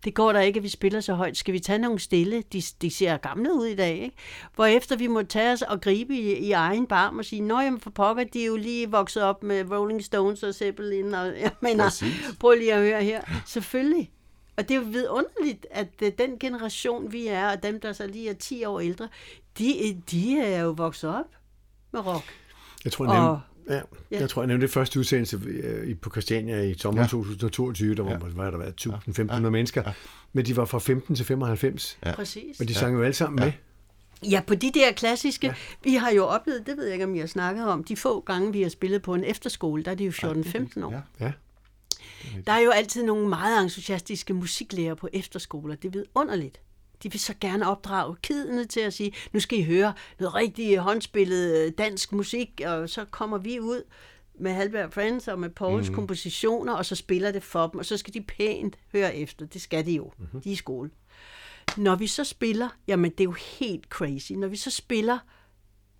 Det 0.04 0.14
går 0.14 0.34
der 0.34 0.40
ikke, 0.40 0.58
at 0.58 0.64
vi 0.64 0.70
spiller 0.70 1.00
så 1.02 1.14
højt. 1.14 1.38
Skal 1.38 1.54
vi 1.54 1.60
tage 1.60 1.80
nogle 1.80 2.00
stille? 2.00 2.44
De, 2.54 2.62
de 2.82 2.90
ser 2.92 3.18
gamle 3.18 3.54
ud 3.54 3.66
i 3.66 3.76
dag, 3.76 3.94
ikke? 3.98 4.16
Hvorefter 4.56 4.96
vi 4.96 5.08
må 5.08 5.24
tage 5.24 5.52
os 5.52 5.62
og 5.62 5.82
gribe 5.82 6.14
i, 6.16 6.34
i 6.38 6.52
egen 6.52 6.88
barm 6.88 7.18
og 7.20 7.26
sige, 7.26 7.42
nå 7.42 7.60
jamen 7.60 7.80
for 7.80 7.90
pokker, 7.90 8.24
de 8.24 8.42
er 8.42 8.48
jo 8.48 8.56
lige 8.56 8.92
vokset 8.92 9.24
op 9.24 9.44
med 9.44 9.72
Rolling 9.72 10.04
Stones 10.04 10.44
og 10.44 10.56
Zeppelin, 10.56 11.14
og 11.14 11.26
jeg 11.40 11.52
mener, 11.62 11.84
Præcis. 11.84 12.14
prøv 12.40 12.54
lige 12.58 12.74
at 12.74 12.82
høre 12.82 13.04
her. 13.04 13.22
Selvfølgelig. 13.46 14.12
Og 14.58 14.70
det 14.70 14.76
er 14.76 14.80
jo 14.80 14.86
vidunderligt, 14.88 15.66
at 15.72 15.88
øh, 16.04 16.12
den 16.18 16.40
generation, 16.40 17.12
vi 17.12 17.28
er, 17.28 17.52
og 17.52 17.64
dem, 17.64 17.80
der 17.80 17.94
så 17.94 18.08
lige 18.08 18.30
er 18.30 18.34
10 18.34 18.64
år 18.66 18.80
ældre, 18.80 19.08
de, 19.58 20.02
de 20.12 20.40
er 20.40 20.62
jo 20.64 20.70
vokset 20.72 21.10
op 21.10 21.26
med 21.92 22.06
rock. 22.06 22.24
Jeg 22.86 22.92
tror, 22.92 23.06
jeg 23.14 23.24
Og- 23.24 23.40
nævnte, 23.70 23.88
ja, 24.12 24.20
jeg 24.20 24.30
tror, 24.30 24.42
jeg 24.42 24.48
nævnte 24.48 24.66
det 24.68 24.74
første 24.74 25.00
udsendelse 25.00 25.42
øh, 25.46 25.88
i- 25.90 25.94
på 25.94 26.10
Christiania 26.10 26.62
i 26.62 26.74
sommeren 26.78 26.98
Ja. 26.98 27.18
ja. 27.18 27.24
2022, 27.24 27.96
der 27.96 28.04
var, 28.04 28.12
ja. 28.12 28.18
var 28.36 28.52
der 28.52 28.58
været 28.58 28.74
1000-1500 28.88 29.34
ja. 29.34 29.50
mennesker, 29.50 29.84
ja. 29.86 29.92
men 30.34 30.46
de 30.46 30.56
var 30.58 30.66
fra 30.66 30.80
15 30.80 31.16
til 31.16 31.26
95, 31.26 31.98
ja. 32.06 32.16
Præcis. 32.16 32.60
og 32.60 32.68
de 32.68 32.74
sang 32.74 32.94
jo 32.96 33.02
alle 33.04 33.14
sammen 33.14 33.40
ja. 33.40 33.46
med. 33.46 33.54
Ja, 34.32 34.42
på 34.48 34.56
de 34.56 34.72
der 34.74 34.92
klassiske, 34.92 35.48
ja. 35.48 35.54
vi 35.84 35.94
har 35.96 36.12
jo 36.12 36.26
oplevet, 36.26 36.64
det 36.68 36.78
ved 36.78 36.84
jeg 36.84 36.94
ikke, 36.94 37.06
om 37.06 37.16
jeg 37.16 37.22
har 37.22 37.28
snakket 37.28 37.68
om, 37.68 37.84
de 37.84 37.96
få 37.96 38.20
gange, 38.22 38.52
vi 38.52 38.62
har 38.62 38.70
spillet 38.70 39.02
på 39.02 39.14
en 39.16 39.24
efterskole, 39.24 39.84
der 39.84 39.92
er 39.92 39.96
de 39.96 40.04
jo 40.06 40.12
14-15 40.12 40.84
år. 40.86 40.92
Ja. 40.92 41.26
Ja. 41.26 41.32
Der 42.48 42.54
er 42.54 42.60
jo 42.60 42.70
altid 42.70 43.04
nogle 43.04 43.28
meget 43.30 43.64
entusiastiske 43.64 44.34
musiklærer 44.34 44.94
på 44.96 45.10
efterskoler. 45.14 45.76
Det 45.76 45.96
er 45.96 46.04
underligt. 46.16 46.60
De 47.04 47.12
vil 47.12 47.20
så 47.20 47.34
gerne 47.42 47.70
opdrage 47.70 48.16
kidene 48.24 48.66
til 48.66 48.80
at 48.80 48.94
sige, 48.94 49.12
nu 49.34 49.40
skal 49.40 49.60
I 49.60 49.64
høre 49.64 49.94
noget 50.20 50.36
rigtig 50.36 50.78
håndspillet 50.78 51.58
øh, 51.58 51.72
dansk 51.78 52.12
musik, 52.12 52.62
og 52.66 52.90
så 52.90 53.06
kommer 53.06 53.38
vi 53.38 53.60
ud 53.60 53.84
med 54.40 54.52
Halberg 54.52 54.94
Friends 54.94 55.28
og 55.28 55.40
med 55.40 55.50
Pauls 55.50 55.90
mm. 55.90 55.96
kompositioner, 55.96 56.74
og 56.74 56.86
så 56.86 56.96
spiller 56.96 57.32
det 57.32 57.44
for 57.44 57.68
dem, 57.68 57.80
og 57.80 57.86
så 57.86 57.98
skal 57.98 58.14
de 58.14 58.22
pænt 58.22 58.78
høre 58.94 59.16
efter. 59.16 59.46
Det 59.46 59.62
skal 59.62 59.86
de 59.86 59.92
jo. 59.92 60.12
Mm-hmm. 60.18 60.42
De 60.42 60.50
er 60.50 60.54
i 60.54 60.56
skole. 60.56 60.90
Når 61.78 61.96
vi 61.96 62.08
så 62.08 62.24
spiller, 62.24 62.70
jamen 62.88 63.12
det 63.12 63.20
er 63.20 63.24
jo 63.24 63.36
helt 63.60 63.86
crazy, 63.86 64.32
når 64.32 64.48
vi 64.48 64.56
så 64.56 64.72
spiller 64.72 65.18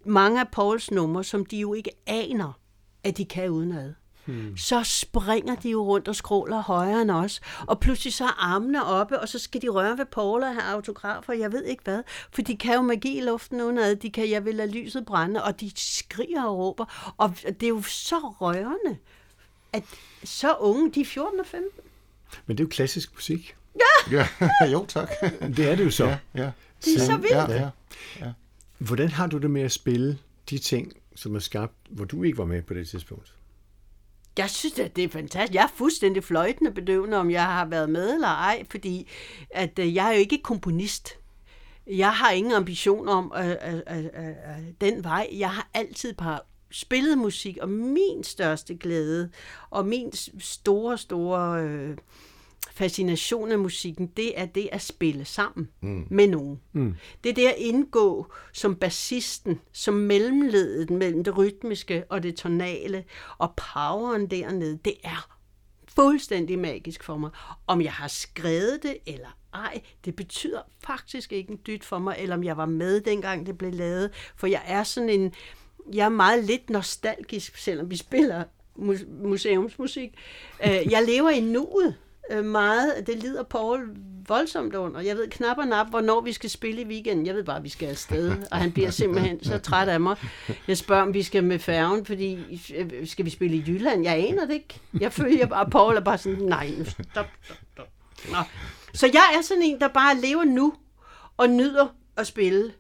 mange 0.06 0.40
af 0.40 0.48
Pauls 0.52 0.92
numre, 0.92 1.24
som 1.24 1.46
de 1.46 1.58
jo 1.58 1.74
ikke 1.74 1.92
aner, 2.08 2.60
at 3.04 3.18
de 3.18 3.26
kan 3.26 3.50
udenad, 3.50 3.94
hmm. 4.30 4.58
så 4.58 4.84
springer 4.84 5.56
de 5.56 5.70
jo 5.70 5.84
rundt 5.84 6.08
og 6.08 6.16
skråler 6.16 6.62
højere 6.62 7.02
end 7.02 7.12
os, 7.12 7.42
og 7.68 7.80
pludselig 7.80 8.14
så 8.14 8.24
er 8.24 8.54
armene 8.54 8.86
oppe, 8.86 9.20
og 9.20 9.30
så 9.30 9.40
skal 9.40 9.62
de 9.62 9.70
røre 9.70 9.98
ved 9.98 10.06
Paul 10.06 10.44
og 10.44 10.54
have 10.54 10.74
autografer, 10.74 11.34
jeg 11.34 11.52
ved 11.52 11.64
ikke 11.64 11.84
hvad, 11.84 12.04
for 12.32 12.42
de 12.42 12.58
kan 12.58 12.76
jo 12.76 12.82
magi 12.82 13.18
i 13.18 13.22
luften 13.22 13.62
udenad, 13.62 13.96
de 13.96 14.10
kan, 14.10 14.30
jeg 14.30 14.46
vil 14.46 14.56
lade 14.56 14.72
lyset 14.72 15.06
brænde, 15.06 15.44
og 15.44 15.62
de 15.62 15.72
skriger 15.76 16.44
og 16.44 16.58
råber, 16.58 17.14
og 17.18 17.36
det 17.44 17.64
er 17.64 17.70
jo 17.70 17.82
så 17.82 18.20
rørende, 18.20 18.98
at 19.74 19.84
så 20.24 20.56
unge, 20.56 20.92
de 20.92 21.02
er 21.02 21.06
14 21.06 21.40
og 21.40 21.46
15. 21.46 21.70
Men 22.46 22.58
det 22.58 22.64
er 22.64 22.66
jo 22.66 22.70
klassisk 22.70 23.14
musik. 23.14 23.56
Ja, 24.12 24.28
jo 24.74 24.86
tak. 24.86 25.10
Det 25.58 25.72
er 25.72 25.76
det 25.76 25.86
jo 25.86 25.92
så. 25.92 26.06
Ja, 26.06 26.18
ja. 26.36 26.52
Det 26.86 26.96
er 26.96 27.06
så 27.06 27.18
vildt. 27.18 27.36
Ja, 27.36 27.70
ja. 28.20 28.32
Hvordan 28.78 29.10
har 29.10 29.28
du 29.28 29.38
det 29.38 29.52
med 29.52 29.62
at 29.62 29.72
spille 29.72 30.18
de 30.50 30.58
ting, 30.58 30.94
som 31.16 31.36
er 31.36 31.40
skabt, 31.40 31.74
hvor 31.90 32.06
du 32.06 32.24
ikke 32.24 32.38
var 32.38 32.46
med 32.46 32.62
på 32.62 32.74
det 32.74 32.88
tidspunkt? 32.88 33.34
Jeg 34.40 34.50
synes, 34.50 34.80
at 34.80 34.96
det 34.96 35.04
er 35.04 35.10
fantastisk. 35.10 35.56
Jeg 35.56 35.64
er 35.64 35.76
fuldstændig 35.76 36.24
fløjtende 36.24 36.72
bedøvende, 36.72 37.18
om 37.18 37.32
jeg 37.32 37.46
har 37.46 37.66
været 37.66 37.90
med 37.90 38.14
eller 38.14 38.28
ej, 38.28 38.64
fordi 38.70 39.08
at, 39.50 39.80
øh, 39.80 39.96
jeg 39.96 40.08
er 40.08 40.12
jo 40.12 40.20
ikke 40.20 40.38
komponist. 40.44 41.18
Jeg 41.88 42.12
har 42.12 42.32
ingen 42.32 42.54
ambition 42.54 43.08
om 43.08 43.34
øh, 43.38 43.50
øh, 43.50 43.82
øh, 43.98 44.06
øh, 44.06 44.34
den 44.82 45.04
vej. 45.04 45.28
Jeg 45.32 45.52
har 45.52 45.70
altid 45.74 46.14
bare 46.14 46.40
spillet 46.72 47.18
musik, 47.18 47.58
og 47.62 47.70
min 47.70 48.24
største 48.24 48.76
glæde, 48.76 49.30
og 49.70 49.86
min 49.86 50.12
store, 50.40 50.98
store 50.98 51.64
øh, 51.64 51.98
fascination 52.72 53.52
af 53.52 53.60
musikken, 53.60 54.08
det 54.08 54.40
er 54.40 54.46
det 54.46 54.70
at 54.72 54.82
spille 54.82 55.26
sammen 55.26 55.70
mm. 55.82 56.08
med 56.10 56.28
nogen. 56.28 56.60
Mm. 56.74 56.96
Det 57.24 57.30
er 57.30 57.34
det 57.34 57.48
at 57.48 57.56
indgå 57.58 58.28
som 58.54 58.76
bassisten, 58.76 59.60
som 59.72 59.94
mellemledet 59.94 60.90
mellem 60.90 61.24
det 61.24 61.38
rytmiske 61.38 62.04
og 62.10 62.24
det 62.24 62.36
tonale, 62.36 63.04
og 63.38 63.54
poweren 63.74 64.28
dernede, 64.28 64.80
det 64.86 64.94
er 65.04 65.36
fuldstændig 65.88 66.60
magisk 66.60 67.04
for 67.04 67.18
mig. 67.18 67.30
Om 67.68 67.82
jeg 67.82 67.94
har 67.94 68.08
skrevet 68.08 68.80
det 68.84 68.98
eller 69.06 69.38
ej, 69.54 69.82
det 70.06 70.16
betyder 70.16 70.62
faktisk 70.84 71.32
ikke 71.34 71.52
en 71.52 71.60
dyt 71.68 71.84
for 71.84 72.00
mig, 72.00 72.16
eller 72.20 72.36
om 72.36 72.44
jeg 72.44 72.58
var 72.58 72.66
med 72.66 73.02
dengang 73.02 73.46
det 73.46 73.58
blev 73.58 73.74
lavet, 73.74 74.12
for 74.36 74.48
jeg 74.48 74.62
er 74.66 74.84
sådan 74.84 75.10
en, 75.10 75.34
jeg 75.94 76.06
er 76.06 76.10
meget 76.10 76.44
lidt 76.44 76.70
nostalgisk, 76.70 77.58
selvom 77.58 77.92
vi 77.92 77.96
spiller 77.96 78.44
mu- 78.78 79.10
museumsmusik. 79.24 80.10
Øh, 80.66 80.92
Jeg 80.92 81.04
lever 81.08 81.30
i 81.30 81.42
nuet 81.42 81.96
øh, 82.32 82.46
meget. 82.46 83.08
Det 83.08 83.18
lider 83.18 83.44
Paul 83.44 83.90
voldsomt 84.28 84.76
under. 84.76 85.02
Jeg 85.02 85.16
ved 85.16 85.28
knap 85.30 85.58
og 85.58 85.68
nap, 85.68 85.90
hvornår 85.90 86.22
vi 86.22 86.34
skal 86.34 86.50
spille 86.50 86.82
i 86.82 86.86
weekenden. 86.86 87.26
Jeg 87.26 87.36
ved 87.36 87.44
bare, 87.44 87.58
at 87.58 87.64
vi 87.64 87.70
skal 87.70 87.88
afsted, 87.90 88.38
og 88.52 88.58
han 88.58 88.72
bliver 88.72 88.90
simpelthen 88.90 89.44
så 89.44 89.58
træt 89.70 89.90
af 89.90 90.00
mig. 90.00 90.16
Jeg 90.68 90.78
spørger, 90.78 91.02
om 91.02 91.14
vi 91.14 91.24
skal 91.24 91.44
med 91.44 91.60
færgen, 91.60 92.06
fordi 92.06 92.62
øh, 92.76 93.08
skal 93.08 93.26
vi 93.26 93.30
spille 93.30 93.58
i 93.58 93.64
Jylland? 93.68 94.04
Jeg 94.04 94.28
aner 94.30 94.46
det 94.46 94.54
ikke. 94.54 94.80
Jeg 95.00 95.14
følger 95.14 95.46
bare, 95.46 95.70
Paul 95.70 95.96
er 95.96 96.02
bare 96.02 96.18
sådan, 96.18 96.40
nej, 96.40 96.72
nu 96.78 96.86
stop, 96.86 97.06
stop, 97.44 97.58
stop. 97.74 97.88
Nå. 98.32 98.38
Så 98.94 99.10
jeg 99.14 99.36
er 99.38 99.42
sådan 99.42 99.64
en, 99.64 99.80
der 99.80 99.88
bare 99.88 100.22
lever 100.22 100.44
nu, 100.44 100.74
og 101.38 101.50
nyder 101.50 101.88
at 102.18 102.28
spille. 102.28 102.72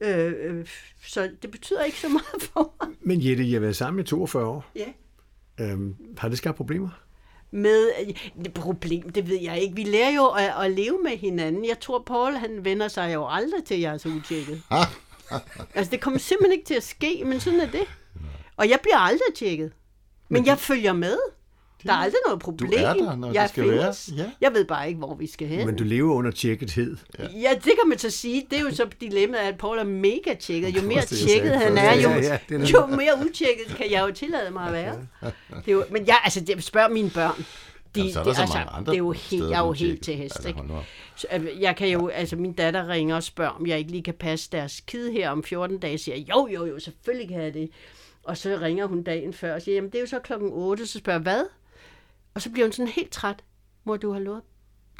Øh, 0.00 0.32
øh, 0.40 0.66
så 1.06 1.30
det 1.42 1.50
betyder 1.50 1.84
ikke 1.84 2.00
så 2.00 2.08
meget 2.08 2.42
for 2.42 2.74
mig. 2.80 2.96
Men 3.00 3.28
Jette, 3.28 3.44
I 3.44 3.52
har 3.52 3.60
været 3.60 3.76
sammen 3.76 4.00
i 4.00 4.06
42 4.06 4.46
år. 4.46 4.64
Ja. 4.76 4.92
Øhm, 5.60 5.96
har 6.18 6.28
det 6.28 6.38
skabt 6.38 6.56
problemer? 6.56 6.88
Med 7.54 7.90
det 8.44 8.54
problem, 8.54 9.10
det 9.10 9.28
ved 9.28 9.40
jeg 9.40 9.60
ikke. 9.60 9.74
Vi 9.74 9.84
lærer 9.84 10.10
jo 10.10 10.26
at, 10.26 10.64
at 10.64 10.70
leve 10.70 10.98
med 11.02 11.16
hinanden. 11.16 11.64
Jeg 11.64 11.80
tror, 11.80 12.02
Paul, 12.06 12.32
han 12.32 12.64
vender 12.64 12.88
sig 12.88 13.14
jo 13.14 13.26
aldrig 13.28 13.64
til, 13.64 13.84
er 13.84 13.98
så 13.98 14.08
utjekket. 14.08 14.62
altså, 15.74 15.90
det 15.90 16.00
kommer 16.00 16.18
simpelthen 16.18 16.52
ikke 16.52 16.66
til 16.66 16.74
at 16.74 16.82
ske, 16.82 17.22
men 17.24 17.40
sådan 17.40 17.60
er 17.60 17.70
det. 17.70 17.86
Og 18.56 18.68
jeg 18.68 18.78
bliver 18.82 18.96
aldrig 18.96 19.34
tjekket. 19.36 19.72
Men 20.28 20.46
jeg 20.46 20.58
følger 20.58 20.92
med. 20.92 21.18
Der 21.86 21.92
er 21.92 21.96
aldrig 21.96 22.20
noget 22.26 22.40
problem. 22.40 22.72
er 22.76 22.92
der, 22.94 23.16
når 23.16 23.28
det 23.28 23.34
jeg 23.34 23.48
skal 23.48 23.64
findes. 23.64 24.10
være. 24.16 24.26
Ja. 24.26 24.30
Jeg 24.40 24.54
ved 24.54 24.64
bare 24.64 24.88
ikke, 24.88 24.98
hvor 24.98 25.14
vi 25.14 25.26
skal 25.26 25.48
hen. 25.48 25.66
Men 25.66 25.76
du 25.76 25.84
lever 25.84 26.14
under 26.14 26.30
tjekkethed. 26.30 26.96
Ja, 27.18 27.50
det 27.54 27.72
kan 27.80 27.88
man 27.88 27.98
så 27.98 28.10
sige. 28.10 28.46
Det 28.50 28.58
er 28.58 28.62
jo 28.62 28.70
så 28.74 28.86
dilemmaet, 29.00 29.42
at 29.42 29.58
Paul 29.58 29.78
er 29.78 29.84
mega 29.84 30.34
tjekket. 30.40 30.76
Jo 30.76 30.82
mere 30.82 31.00
det, 31.00 31.10
jeg 31.10 31.28
tjekket 31.28 31.56
han 31.56 31.78
er, 31.78 31.94
jo, 31.94 32.08
Ja, 32.08 32.16
ja, 32.16 32.38
det 32.48 32.74
er 32.74 32.80
jo 32.80 32.86
mere 32.86 33.12
utjekket 33.26 33.76
kan 33.76 33.90
jeg 33.90 34.08
jo 34.08 34.14
tillade 34.14 34.50
mig 34.50 34.66
at 34.66 34.72
være. 34.72 35.06
Det 35.20 35.32
er 35.66 35.72
jo, 35.72 35.84
men 35.90 36.06
jeg, 36.06 36.16
altså, 36.24 36.40
det, 36.40 36.64
spørg 36.64 36.92
mine 36.92 37.10
børn. 37.10 37.44
De, 37.94 38.00
Jamen, 38.00 38.12
så 38.12 38.20
er 38.20 38.24
der 38.24 38.30
det, 38.30 38.36
så 38.36 38.42
altså, 38.42 38.58
mange 38.58 38.70
andre 38.70 38.92
det 38.92 38.96
er 38.96 38.98
jo 38.98 39.12
helt, 39.12 39.26
steder, 39.26 39.48
jeg 39.48 39.56
er 39.56 39.62
jo 39.62 39.68
du 39.68 39.72
helt 39.72 40.02
til 40.04 40.14
hest, 40.14 40.36
Altså, 40.36 40.48
ikke? 40.48 40.60
Så, 41.16 41.26
altså, 41.30 41.48
jeg 41.60 41.76
kan 41.76 41.88
jo, 41.88 42.08
altså 42.08 42.36
min 42.36 42.52
datter 42.52 42.88
ringer 42.88 43.16
og 43.16 43.22
spørger, 43.22 43.50
om 43.50 43.66
jeg 43.66 43.78
ikke 43.78 43.90
lige 43.90 44.02
kan 44.02 44.14
passe 44.14 44.48
deres 44.52 44.80
kid 44.80 45.12
her 45.12 45.30
om 45.30 45.44
14 45.44 45.78
dage. 45.78 45.98
Siger 45.98 46.16
jeg, 46.16 46.28
jo, 46.28 46.48
jo, 46.54 46.66
jo, 46.66 46.78
selvfølgelig 46.78 47.28
kan 47.28 47.42
jeg 47.42 47.54
det. 47.54 47.70
Og 48.24 48.36
så 48.36 48.58
ringer 48.60 48.86
hun 48.86 49.02
dagen 49.02 49.32
før 49.32 49.54
og 49.54 49.62
siger, 49.62 49.74
jamen 49.74 49.90
det 49.90 49.98
er 49.98 50.00
jo 50.00 50.06
så 50.06 50.18
klokken 50.18 50.50
8, 50.52 50.86
så 50.86 50.98
spørger 50.98 51.18
jeg, 51.18 51.22
hvad? 51.22 51.44
Og 52.34 52.42
så 52.42 52.50
bliver 52.50 52.66
hun 52.66 52.72
sådan 52.72 52.92
helt 52.92 53.10
træt. 53.10 53.44
Mor, 53.84 53.96
du 53.96 54.12
har 54.12 54.20
lovet, 54.20 54.42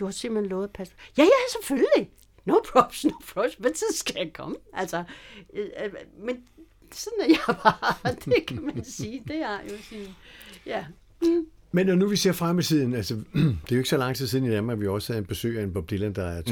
du 0.01 0.05
har 0.05 0.12
simpelthen 0.12 0.51
lovet 0.51 0.64
at 0.64 0.70
passe. 0.70 0.95
Ja, 1.18 1.22
ja, 1.22 1.28
selvfølgelig. 1.53 2.11
No 2.45 2.55
props, 2.72 3.05
no 3.05 3.11
props. 3.35 3.55
Hvad 3.59 3.70
tid 3.70 3.87
skal 3.95 4.14
jeg 4.18 4.32
komme? 4.32 4.57
Altså, 4.72 5.05
øh, 5.55 5.66
øh, 5.85 5.93
men 6.18 6.37
sådan 6.93 7.18
er 7.20 7.26
jeg 7.26 7.57
bare. 7.62 8.14
Det 8.35 8.47
kan 8.47 8.62
man 8.62 8.85
sige. 8.85 9.22
Det 9.28 9.37
er 9.37 9.59
jo 9.70 9.76
sin... 9.82 10.14
Ja. 10.66 10.85
Men 11.72 11.87
når 11.87 11.95
nu 11.95 12.09
vi 12.09 12.16
ser 12.16 12.32
frem 12.32 12.59
i 12.59 12.62
tiden, 12.62 12.95
altså, 12.95 13.14
det 13.35 13.70
er 13.70 13.76
jo 13.76 13.76
ikke 13.76 13.89
så 13.89 13.97
lang 13.97 14.16
tid 14.16 14.26
siden 14.26 14.45
i 14.45 14.51
Danmark, 14.51 14.74
at 14.76 14.80
vi 14.80 14.87
også 14.87 15.12
havde 15.12 15.20
en 15.22 15.26
besøg 15.26 15.59
af 15.59 15.62
en 15.62 15.72
Bob 15.72 15.91
Dylan, 15.91 16.12
der 16.12 16.24
er 16.24 16.43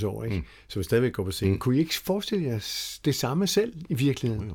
2-83 0.00 0.06
år, 0.06 0.24
ikke? 0.24 0.44
som 0.68 0.82
stadigvæk 0.82 1.12
går 1.12 1.24
på 1.24 1.30
scenen. 1.30 1.52
Mm. 1.52 1.58
Kunne 1.58 1.76
I 1.76 1.78
ikke 1.78 1.94
forestille 1.94 2.44
jer 2.44 2.58
det 3.04 3.14
samme 3.14 3.46
selv 3.46 3.74
i 3.88 3.94
virkeligheden? 3.94 4.52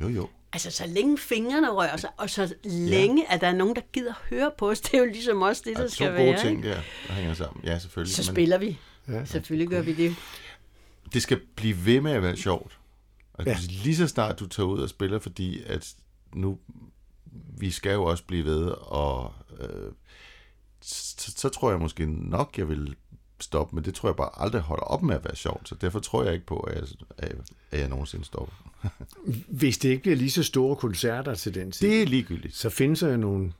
Jo, 0.00 0.08
jo. 0.08 0.28
Altså, 0.52 0.70
så 0.70 0.86
længe 0.86 1.18
fingrene 1.18 1.70
rører 1.70 1.96
sig, 1.96 2.10
og 2.16 2.30
så 2.30 2.54
længe, 2.64 3.32
at 3.32 3.40
der 3.40 3.46
er 3.46 3.54
nogen, 3.54 3.76
der 3.76 3.82
gider 3.92 4.12
høre 4.30 4.50
på 4.58 4.70
os, 4.70 4.80
det 4.84 4.94
er 4.94 4.98
jo 4.98 5.04
ligesom 5.04 5.42
også 5.42 5.62
det, 5.64 5.72
Der 5.76 5.78
der 5.78 5.84
er 5.84 5.88
to 5.88 5.94
skal 5.94 6.06
gode 6.10 6.18
være. 6.18 6.40
ting 6.40 6.62
der, 6.62 6.80
der 7.06 7.12
hænger 7.12 7.34
sammen. 7.34 7.64
Ja, 7.64 7.78
selvfølgelig. 7.78 8.14
Så 8.14 8.22
men 8.22 8.34
spiller 8.34 8.58
vi. 8.58 8.78
Ja. 9.08 9.24
Selvfølgelig 9.24 9.68
gør 9.68 9.82
vi 9.82 9.92
det. 9.92 10.16
Det 11.12 11.22
skal 11.22 11.40
blive 11.56 11.86
ved 11.86 12.00
med 12.00 12.12
at 12.12 12.22
være 12.22 12.36
sjovt. 12.36 12.78
Altså, 13.38 13.50
Ja. 13.50 13.56
ja. 13.76 13.82
Lige 13.84 13.96
så 13.96 14.06
snart 14.08 14.40
du 14.40 14.46
tager 14.46 14.66
ud 14.66 14.80
og 14.80 14.88
spiller, 14.88 15.18
fordi 15.18 15.62
at 15.62 15.94
nu, 16.34 16.58
vi 17.58 17.70
skal 17.70 17.92
jo 17.92 18.04
også 18.04 18.24
blive 18.24 18.44
ved, 18.44 18.64
og 18.70 19.32
øh, 19.60 19.92
så, 20.82 21.32
så 21.36 21.48
tror 21.48 21.70
jeg 21.70 21.80
måske 21.80 22.06
nok, 22.30 22.58
jeg 22.58 22.68
vil 22.68 22.96
stoppe, 23.44 23.76
men 23.76 23.84
det 23.84 23.94
tror 23.94 24.08
jeg 24.08 24.16
bare 24.16 24.30
aldrig 24.42 24.60
holder 24.62 24.82
op 24.84 25.02
med 25.02 25.14
at 25.14 25.24
være 25.24 25.36
sjovt, 25.36 25.68
så 25.68 25.74
derfor 25.74 25.98
tror 26.00 26.24
jeg 26.24 26.32
ikke 26.34 26.46
på, 26.46 26.56
at 26.56 26.74
jeg, 26.74 26.82
at, 27.18 27.32
at 27.70 27.80
jeg 27.80 27.88
nogensinde 27.88 28.24
stopper. 28.24 28.54
Hvis 29.60 29.78
det 29.78 29.88
ikke 29.88 30.02
bliver 30.02 30.16
lige 30.16 30.30
så 30.30 30.42
store 30.42 30.76
koncerter 30.76 31.34
til 31.34 31.54
den 31.54 31.70
tid, 31.72 31.88
Det 31.88 32.02
er 32.02 32.06
ligegyldigt. 32.06 32.56
så 32.56 32.70
findes 32.70 33.00
der 33.00 33.10
jo 33.10 33.16
nogle 33.16 33.52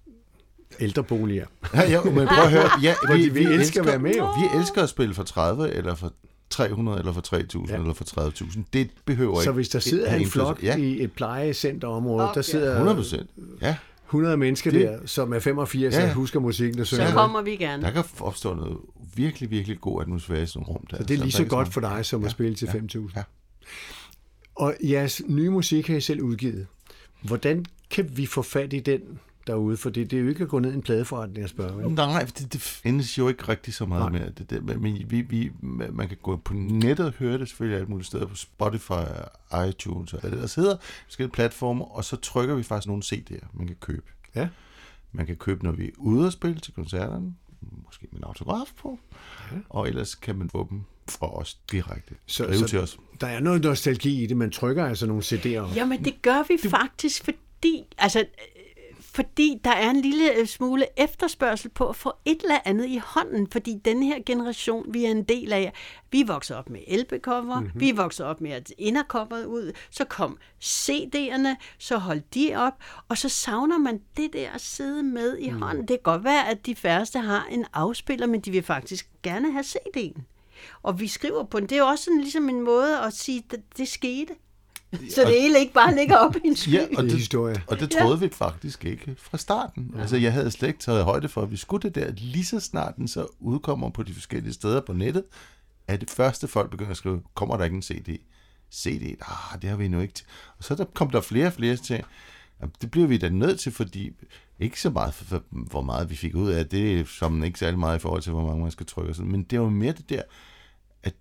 ældreboliger. 0.81 1.47
Ja, 1.74 1.91
ja, 1.91 2.03
men 2.03 2.14
prøv 2.14 2.45
at 2.45 2.51
høre. 2.51 2.70
Ja, 2.83 2.95
Hvor 3.07 3.14
de 3.16 3.31
vil 3.33 3.47
elske 3.47 3.81
at 3.81 3.87
være 3.87 3.99
med, 3.99 4.14
jo. 4.14 4.24
Vi 4.26 4.59
elsker 4.61 4.83
at 4.83 4.89
spille 4.89 5.14
for 5.14 5.22
30, 5.22 5.70
eller 5.70 5.95
for 5.95 6.12
300, 6.51 6.99
eller 6.99 7.12
for 7.12 7.37
3.000, 7.37 7.68
Ja. 7.70 7.74
eller 7.76 7.93
for 7.95 8.05
30.000. 8.05 8.61
Det 8.72 8.91
behøver 9.05 9.33
ikke... 9.35 9.45
Så 9.45 9.53
hvis 9.53 9.68
der 9.68 9.78
sidder 9.78 10.14
en 10.14 10.26
flok 10.26 10.62
Ja, 10.62 10.76
i 10.76 11.03
et 11.05 11.12
plejecenterområde, 11.12 12.22
der 12.22 12.28
Okay. 12.31 12.43
sidder 12.43 12.72
100 12.72 12.97
procent. 12.97 13.31
Ja, 13.62 13.76
100 14.07 14.37
mennesker 14.37 14.70
Det- 14.70 14.81
der, 14.81 14.99
som 15.07 15.33
er 15.33 15.39
85 15.39 15.97
og 15.97 16.03
Ja. 16.03 16.12
husker 16.12 16.41
musikken 16.41 16.81
og 16.81 16.87
Så 16.87 16.95
synger. 16.97 17.12
kommer 17.12 17.43
vi 17.43 17.51
gerne. 17.57 17.83
der 17.83 17.91
kan 17.91 18.05
opstå 18.20 18.55
noget 18.55 18.76
virkelig, 19.14 19.50
virkelig 19.50 19.80
god 19.80 20.02
atmosfære 20.02 20.42
i 20.42 20.46
sådan 20.46 20.66
rum 20.66 20.86
der. 20.90 20.96
Så 20.96 21.02
det 21.02 21.14
er 21.14 21.18
lige 21.18 21.32
så 21.32 21.38
faktisk 21.38 21.50
godt 21.50 21.68
for 21.68 21.80
dig, 21.80 22.06
som 22.06 22.24
at 22.24 22.30
spille 22.30 22.54
til 22.54 22.66
5.000. 22.66 23.12
Ja. 23.16 23.22
Og 24.54 24.76
jeres 24.82 25.22
nye 25.26 25.50
musik 25.50 25.86
har 25.86 25.96
I 25.96 26.00
selv 26.00 26.22
udgivet. 26.22 26.66
Hvordan 27.22 27.64
kan 27.90 28.16
vi 28.16 28.26
få 28.26 28.42
fat 28.42 28.72
i 28.72 28.80
den 28.80 29.00
derude? 29.46 29.76
For 29.76 29.90
det, 29.90 30.11
det 30.11 30.16
er 30.16 30.22
jo 30.22 30.28
ikke 30.28 30.42
at 30.42 30.48
gå 30.48 30.58
ned 30.58 30.72
i 30.72 30.74
en 30.74 30.82
pladeforretning 30.82 31.44
og 31.44 31.50
spørge. 31.50 31.76
vel? 31.76 31.94
Nej, 31.94 32.24
det, 32.38 32.52
det 32.52 32.61
findes 32.61 33.18
jo 33.18 33.28
ikke 33.28 33.48
rigtig 33.48 33.74
så 33.74 33.86
meget 33.86 34.12
Nej. 34.12 34.20
mere. 34.20 34.30
Det, 34.30 34.50
det, 34.50 34.64
men 34.80 35.11
vi, 35.11 35.20
vi, 35.20 35.50
man 35.92 36.08
kan 36.08 36.16
gå 36.22 36.36
på 36.36 36.54
nettet 36.54 37.06
og 37.06 37.12
høre 37.12 37.38
det 37.38 37.48
selvfølgelig 37.48 37.76
alle 37.76 37.88
mulige 37.88 38.06
steder 38.06 38.26
på 38.26 38.36
Spotify, 38.36 38.92
iTunes 39.68 40.12
og 40.12 40.20
hvad 40.20 40.30
det 40.30 40.36
ellers 40.36 40.54
hedder, 40.54 40.76
forskellige 41.04 41.32
platformer, 41.32 41.84
og 41.84 42.04
så 42.04 42.16
trykker 42.16 42.54
vi 42.54 42.62
faktisk 42.62 42.86
nogle 42.86 43.02
CD'er, 43.06 43.46
man 43.52 43.66
kan 43.66 43.76
købe. 43.80 44.06
Ja. 44.34 44.48
Man 45.12 45.26
kan 45.26 45.36
købe, 45.36 45.64
når 45.64 45.72
vi 45.72 45.86
er 45.86 45.90
ude 45.98 46.26
og 46.26 46.32
spille 46.32 46.61
til 46.61 46.74
koncerterne, 46.74 47.34
måske 47.84 48.06
med 48.12 48.18
en 48.20 48.24
autograf 48.24 48.66
på, 48.78 48.98
ja. 49.52 49.56
og 49.68 49.88
ellers 49.88 50.14
kan 50.14 50.36
man 50.36 50.50
få 50.50 50.66
dem 50.70 50.80
fra 51.08 51.38
os 51.38 51.54
direkte. 51.72 52.14
Så- 52.26 52.44
Skrive 52.44 52.58
så- 52.58 52.66
til 52.66 52.78
os. 52.80 52.98
Der 53.20 53.26
er 53.26 53.40
noget 53.40 53.62
nostalgi 53.62 54.22
i 54.22 54.26
det. 54.26 54.36
Man 54.36 54.50
trykker 54.50 54.84
altså 54.86 55.06
nogle 55.06 55.22
CD'er. 55.22 55.74
Jamen, 55.74 56.04
det 56.04 56.22
gør 56.22 56.42
vi 56.48 56.68
faktisk, 56.70 57.24
fordi, 57.24 57.84
altså, 57.98 58.24
fordi 59.14 59.61
der 59.64 59.70
er 59.70 59.90
en 59.90 60.00
lille 60.00 60.34
øh, 60.34 60.46
smule 60.46 60.86
efterspørgsel 60.96 61.70
på 61.70 61.88
at 61.88 61.96
få 61.96 62.12
et 62.24 62.42
eller 62.42 62.58
andet 62.64 62.86
i 62.86 63.00
hånden, 63.04 63.46
fordi 63.50 63.80
den 63.84 64.02
her 64.02 64.18
generation, 64.26 64.94
vi 64.94 65.04
er 65.04 65.11
en 65.11 65.22
del 65.22 65.52
af, 65.52 65.72
vi 66.11 66.22
vokset 66.22 66.56
op 66.56 66.70
med 66.70 66.80
LP-cover, 66.88 67.61
mm-hmm. 67.61 67.80
vi 67.80 67.90
vokset 67.90 68.26
op 68.26 68.40
med 68.40 68.50
at 68.50 68.72
indercoveret 68.78 69.44
ud, 69.44 69.72
så 69.90 70.04
kom 70.04 70.38
CD'erne, 70.64 71.56
så 71.78 71.98
holdt 71.98 72.34
de 72.34 72.52
op, 72.56 72.74
og 73.08 73.18
så 73.18 73.28
savner 73.28 73.78
man 73.78 74.00
det 74.16 74.32
der 74.32 74.50
at 74.50 74.61
sidde 74.61 75.02
med 75.02 75.38
i 75.38 75.50
mm. 75.50 75.62
hånden. 75.62 75.88
Det 75.88 75.88
kan 75.88 76.12
godt 76.12 76.24
være, 76.24 76.48
at 76.48 76.66
de 76.66 76.74
færreste 76.74 77.18
har 77.18 77.46
en 77.50 77.66
afspiller, 77.72 78.26
men 78.26 78.40
de 78.40 78.50
vil 78.50 78.62
faktisk 78.62 79.08
gerne 79.22 79.52
have 79.52 79.64
CD'en. 79.64 80.22
Og 80.82 81.00
vi 81.00 81.06
skriver 81.06 81.44
på 81.44 81.61
den. 81.61 81.68
Det 81.68 81.74
er 81.74 81.80
jo 81.80 81.86
også 81.86 82.04
sådan, 82.04 82.20
ligesom 82.20 82.48
en 82.48 82.62
måde 82.62 82.98
at 82.98 83.12
sige, 83.12 83.44
at 83.52 83.61
det 83.76 83.88
skete. 83.88 84.34
Så 85.14 85.20
det 85.20 85.41
hele 85.43 85.59
ikke 85.59 85.72
bare 85.72 85.95
ligger 85.95 86.16
op 86.16 86.36
i 86.36 86.41
en 86.45 86.57
sky. 86.57 86.72
Ja, 86.72 86.86
og 86.97 87.05
det, 87.05 87.12
historie. 87.12 87.62
Og 87.66 87.80
det 87.80 87.91
troede 87.91 88.18
ja. 88.20 88.26
vi 88.26 88.28
faktisk 88.32 88.84
ikke 88.84 89.16
fra 89.18 89.38
starten. 89.38 89.91
Ja. 89.95 90.01
Altså, 90.01 90.16
jeg 90.16 90.32
havde 90.32 90.51
slet 90.51 90.68
ikke 90.68 90.80
taget 90.80 91.05
højde 91.05 91.28
for, 91.28 91.43
at 91.43 91.51
vi 91.51 91.57
skulle 91.57 91.82
det 91.82 91.95
der. 91.95 92.12
Lige 92.16 92.45
så 92.45 92.61
snart 92.61 92.97
den 92.97 93.09
så 93.09 93.26
udkommer 93.41 93.91
på 93.91 94.03
de 94.03 94.14
forskellige 94.14 94.53
steder 94.53 94.80
på 94.80 94.93
nettet, 94.93 95.24
er 95.88 95.97
det 95.97 96.11
første 96.11 96.49
folk 96.49 96.70
begynder 96.70 96.91
at 96.91 96.97
skrive, 96.97 97.22
kommer 97.34 97.57
der 97.57 97.64
ikke 97.64 97.76
en 97.76 97.82
CD? 97.82 98.18
CD? 98.72 99.16
Ah, 99.20 99.62
det 99.62 99.70
har 99.70 99.76
vi 99.76 99.88
nu 99.88 100.01
ikke 100.01 100.14
til. 100.14 100.26
Og 100.59 100.64
så 100.64 100.74
der 100.74 100.84
kom 100.95 101.11
der 101.11 101.20
flere 101.20 101.47
og 101.47 101.53
flere 101.53 101.76
til. 101.76 102.03
Jamen, 102.61 102.72
Det 102.80 102.91
bliver 102.91 103.07
vi 103.07 103.18
da 103.18 103.28
nødt 103.28 103.61
til, 103.61 103.72
fordi 103.72 104.11
ikke 104.59 104.80
så 104.80 104.91
meget, 104.91 105.14
for, 105.14 105.24
for, 105.24 105.43
hvor 105.51 105.82
meget 105.82 106.11
vi 106.11 106.16
fik 106.16 106.34
ud 106.34 106.51
af 106.51 106.66
det, 106.68 107.09
som 107.09 107.45
ikke 107.45 107.59
særlig 107.59 107.78
meget 107.78 107.99
i 107.99 108.01
forhold 108.01 108.22
til, 108.22 108.32
hvor 108.32 108.47
mange 108.47 108.62
man 108.62 108.70
skal 108.70 108.86
trykke. 108.86 109.11
og 109.11 109.14
sådan. 109.14 109.30
Men 109.30 109.43
det 109.43 109.61
var 109.61 109.68
mere 109.68 109.93
det 109.93 110.11
der, 110.11 110.22
at 111.03 111.14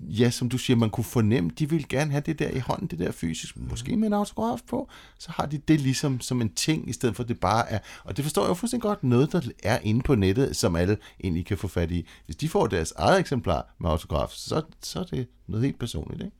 ja, 0.00 0.30
som 0.30 0.48
du 0.48 0.58
siger, 0.58 0.76
man 0.76 0.90
kunne 0.90 1.04
fornemme, 1.04 1.50
de 1.58 1.70
vil 1.70 1.88
gerne 1.88 2.10
have 2.10 2.22
det 2.26 2.38
der 2.38 2.50
i 2.50 2.58
hånden, 2.58 2.86
det 2.86 2.98
der 2.98 3.12
fysisk, 3.12 3.56
måske 3.56 3.96
med 3.96 4.06
en 4.06 4.12
autograf 4.12 4.60
på, 4.68 4.88
så 5.18 5.32
har 5.32 5.46
de 5.46 5.58
det 5.58 5.80
ligesom 5.80 6.20
som 6.20 6.40
en 6.40 6.52
ting, 6.54 6.88
i 6.88 6.92
stedet 6.92 7.16
for 7.16 7.22
at 7.22 7.28
det 7.28 7.40
bare 7.40 7.70
er, 7.70 7.78
og 8.04 8.16
det 8.16 8.24
forstår 8.24 8.42
jeg 8.42 8.48
jo 8.48 8.54
fuldstændig 8.54 8.82
godt, 8.82 9.04
noget, 9.04 9.32
der 9.32 9.40
er 9.62 9.78
inde 9.82 10.02
på 10.02 10.14
nettet, 10.14 10.56
som 10.56 10.76
alle 10.76 10.96
egentlig 11.24 11.46
kan 11.46 11.58
få 11.58 11.68
fat 11.68 11.90
i. 11.90 12.06
Hvis 12.24 12.36
de 12.36 12.48
får 12.48 12.66
deres 12.66 12.92
eget 12.96 13.20
eksemplar 13.20 13.74
med 13.80 13.90
autograf, 13.90 14.30
så, 14.30 14.62
så 14.82 15.00
er 15.00 15.04
det 15.04 15.26
noget 15.46 15.64
helt 15.64 15.78
personligt, 15.78 16.22
ikke? 16.22 16.36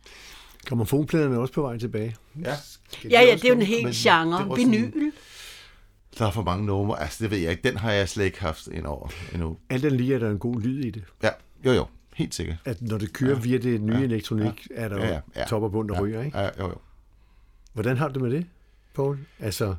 Gramofonpladerne 0.64 1.34
er 1.34 1.38
også 1.38 1.54
på 1.54 1.62
vej 1.62 1.78
tilbage. 1.78 2.16
Ja. 2.42 2.54
Ja, 3.10 3.22
ja, 3.22 3.34
det 3.34 3.44
er 3.44 3.48
jo 3.48 3.54
en 3.54 3.86
det 3.86 3.94
genre. 3.94 4.56
Vinyl. 4.56 5.12
Der 6.18 6.26
er 6.26 6.30
for 6.30 6.42
mange 6.42 6.66
numre, 6.66 7.02
altså 7.02 7.24
det 7.24 7.30
ved 7.30 7.38
jeg 7.38 7.50
ikke, 7.50 7.68
den 7.68 7.76
har 7.76 7.92
jeg 7.92 8.08
slet 8.08 8.24
ikke 8.24 8.40
haft 8.40 8.66
ind 8.66 8.86
over 8.86 9.08
endnu. 9.32 9.56
Alt 9.70 9.84
andet 9.84 10.00
lige 10.00 10.14
er 10.14 10.18
der 10.18 10.30
en 10.30 10.38
god 10.38 10.60
lyd 10.60 10.84
i 10.84 10.90
det. 10.90 11.04
Ja, 11.22 11.30
jo 11.64 11.72
jo, 11.72 11.86
helt 12.14 12.34
sikkert. 12.34 12.56
At 12.64 12.82
når 12.82 12.98
det 12.98 13.12
kører 13.12 13.34
ja. 13.34 13.38
via 13.38 13.58
det 13.58 13.80
nye 13.80 13.94
ja. 13.94 14.00
elektronik, 14.00 14.66
er 14.70 14.88
der 14.88 14.96
Ja, 14.96 15.12
ja, 15.12 15.20
ja. 15.36 15.44
top 15.44 15.62
og 15.62 15.72
bund, 15.72 15.88
der 15.88 15.94
ja, 15.94 16.00
ryger, 16.00 16.22
ikke? 16.22 16.38
Ja, 16.38 16.48
jo 16.58 16.68
jo. 16.68 16.76
Hvordan 17.72 17.96
har 17.96 18.08
du 18.08 18.14
det 18.14 18.22
med 18.22 18.30
det, 18.30 18.46
Paul? 18.94 19.18
Altså, 19.40 19.74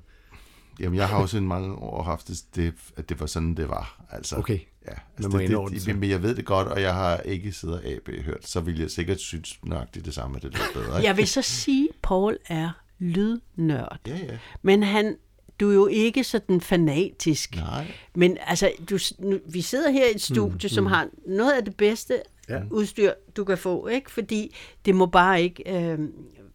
Jamen, 0.80 0.98
jeg 0.98 1.10
har 1.10 1.18
også 1.18 1.38
i 1.38 1.42
mange 1.42 1.76
år 1.76 2.04
haft 2.04 2.28
det, 2.28 2.44
det, 2.56 2.74
at 2.96 3.10
det 3.10 3.20
var 3.20 3.26
sådan, 3.26 3.56
det 3.56 3.70
var. 3.70 4.06
Altså, 4.10 4.36
Okay. 4.36 4.60
Ja, 4.88 4.92
altså 5.18 5.38
det, 5.38 5.50
det, 5.50 5.86
det, 5.86 6.00
men 6.00 6.10
jeg 6.10 6.24
ved 6.24 6.36
det 6.36 6.46
godt, 6.46 6.68
og 6.68 6.82
jeg 6.82 6.94
har 6.94 7.18
ikke 7.18 7.52
siddet 7.52 7.82
AB 7.86 8.10
hørt, 8.26 8.48
så 8.48 8.60
ville 8.60 8.82
jeg 8.82 8.92
sikkert 8.92 9.20
synes 9.20 9.60
nøjagtigt 9.64 10.06
det 10.06 10.14
samme, 10.14 10.36
at 10.38 10.44
det 10.44 10.54
lød 10.54 10.74
bedre. 10.74 10.98
Ikke? 10.98 11.08
Jeg 11.08 11.18
vil 11.18 11.28
så 11.28 11.42
sige, 11.42 11.90
at 11.90 11.96
Paul 12.02 12.38
er 12.48 12.70
lydnørd. 13.00 14.00
Ja, 14.08 14.18
ja. 14.18 14.38
Men 14.62 14.84
han, 14.84 15.16
du 15.60 15.70
er 15.70 15.74
jo 15.74 15.88
ikke 15.88 16.24
sådan 16.24 16.62
fanatisk. 16.62 17.56
Nej. 17.56 17.91
Men 18.16 18.38
altså, 18.47 18.72
du, 18.89 18.97
nu, 19.20 19.39
vi 19.45 19.62
sidder 19.62 19.91
her 19.91 20.06
i 20.06 20.12
et 20.16 20.22
studie, 20.22 20.53
mm, 20.64 20.70
som 20.70 20.86
har 20.86 21.08
noget 21.28 21.51
af 21.53 21.66
det 21.66 21.78
bedste 21.78 22.22
Ja. 22.49 22.62
udstyr, 22.72 23.12
du 23.38 23.43
kan 23.43 23.58
få, 23.58 23.88
ikke? 23.88 24.12
Fordi 24.12 24.56
det 24.86 24.95
må 24.95 25.06
bare 25.06 25.41
ikke 25.43 25.64
øh, 25.91 25.99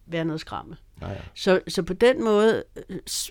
være 0.07 0.25
noget 0.25 0.41
skrammel. 0.41 0.77
Ja, 1.01 1.09
ja. 1.09 1.15
Så, 1.35 1.59
så 1.67 1.83
på 1.83 1.93
den 1.93 2.23
måde, 2.23 2.63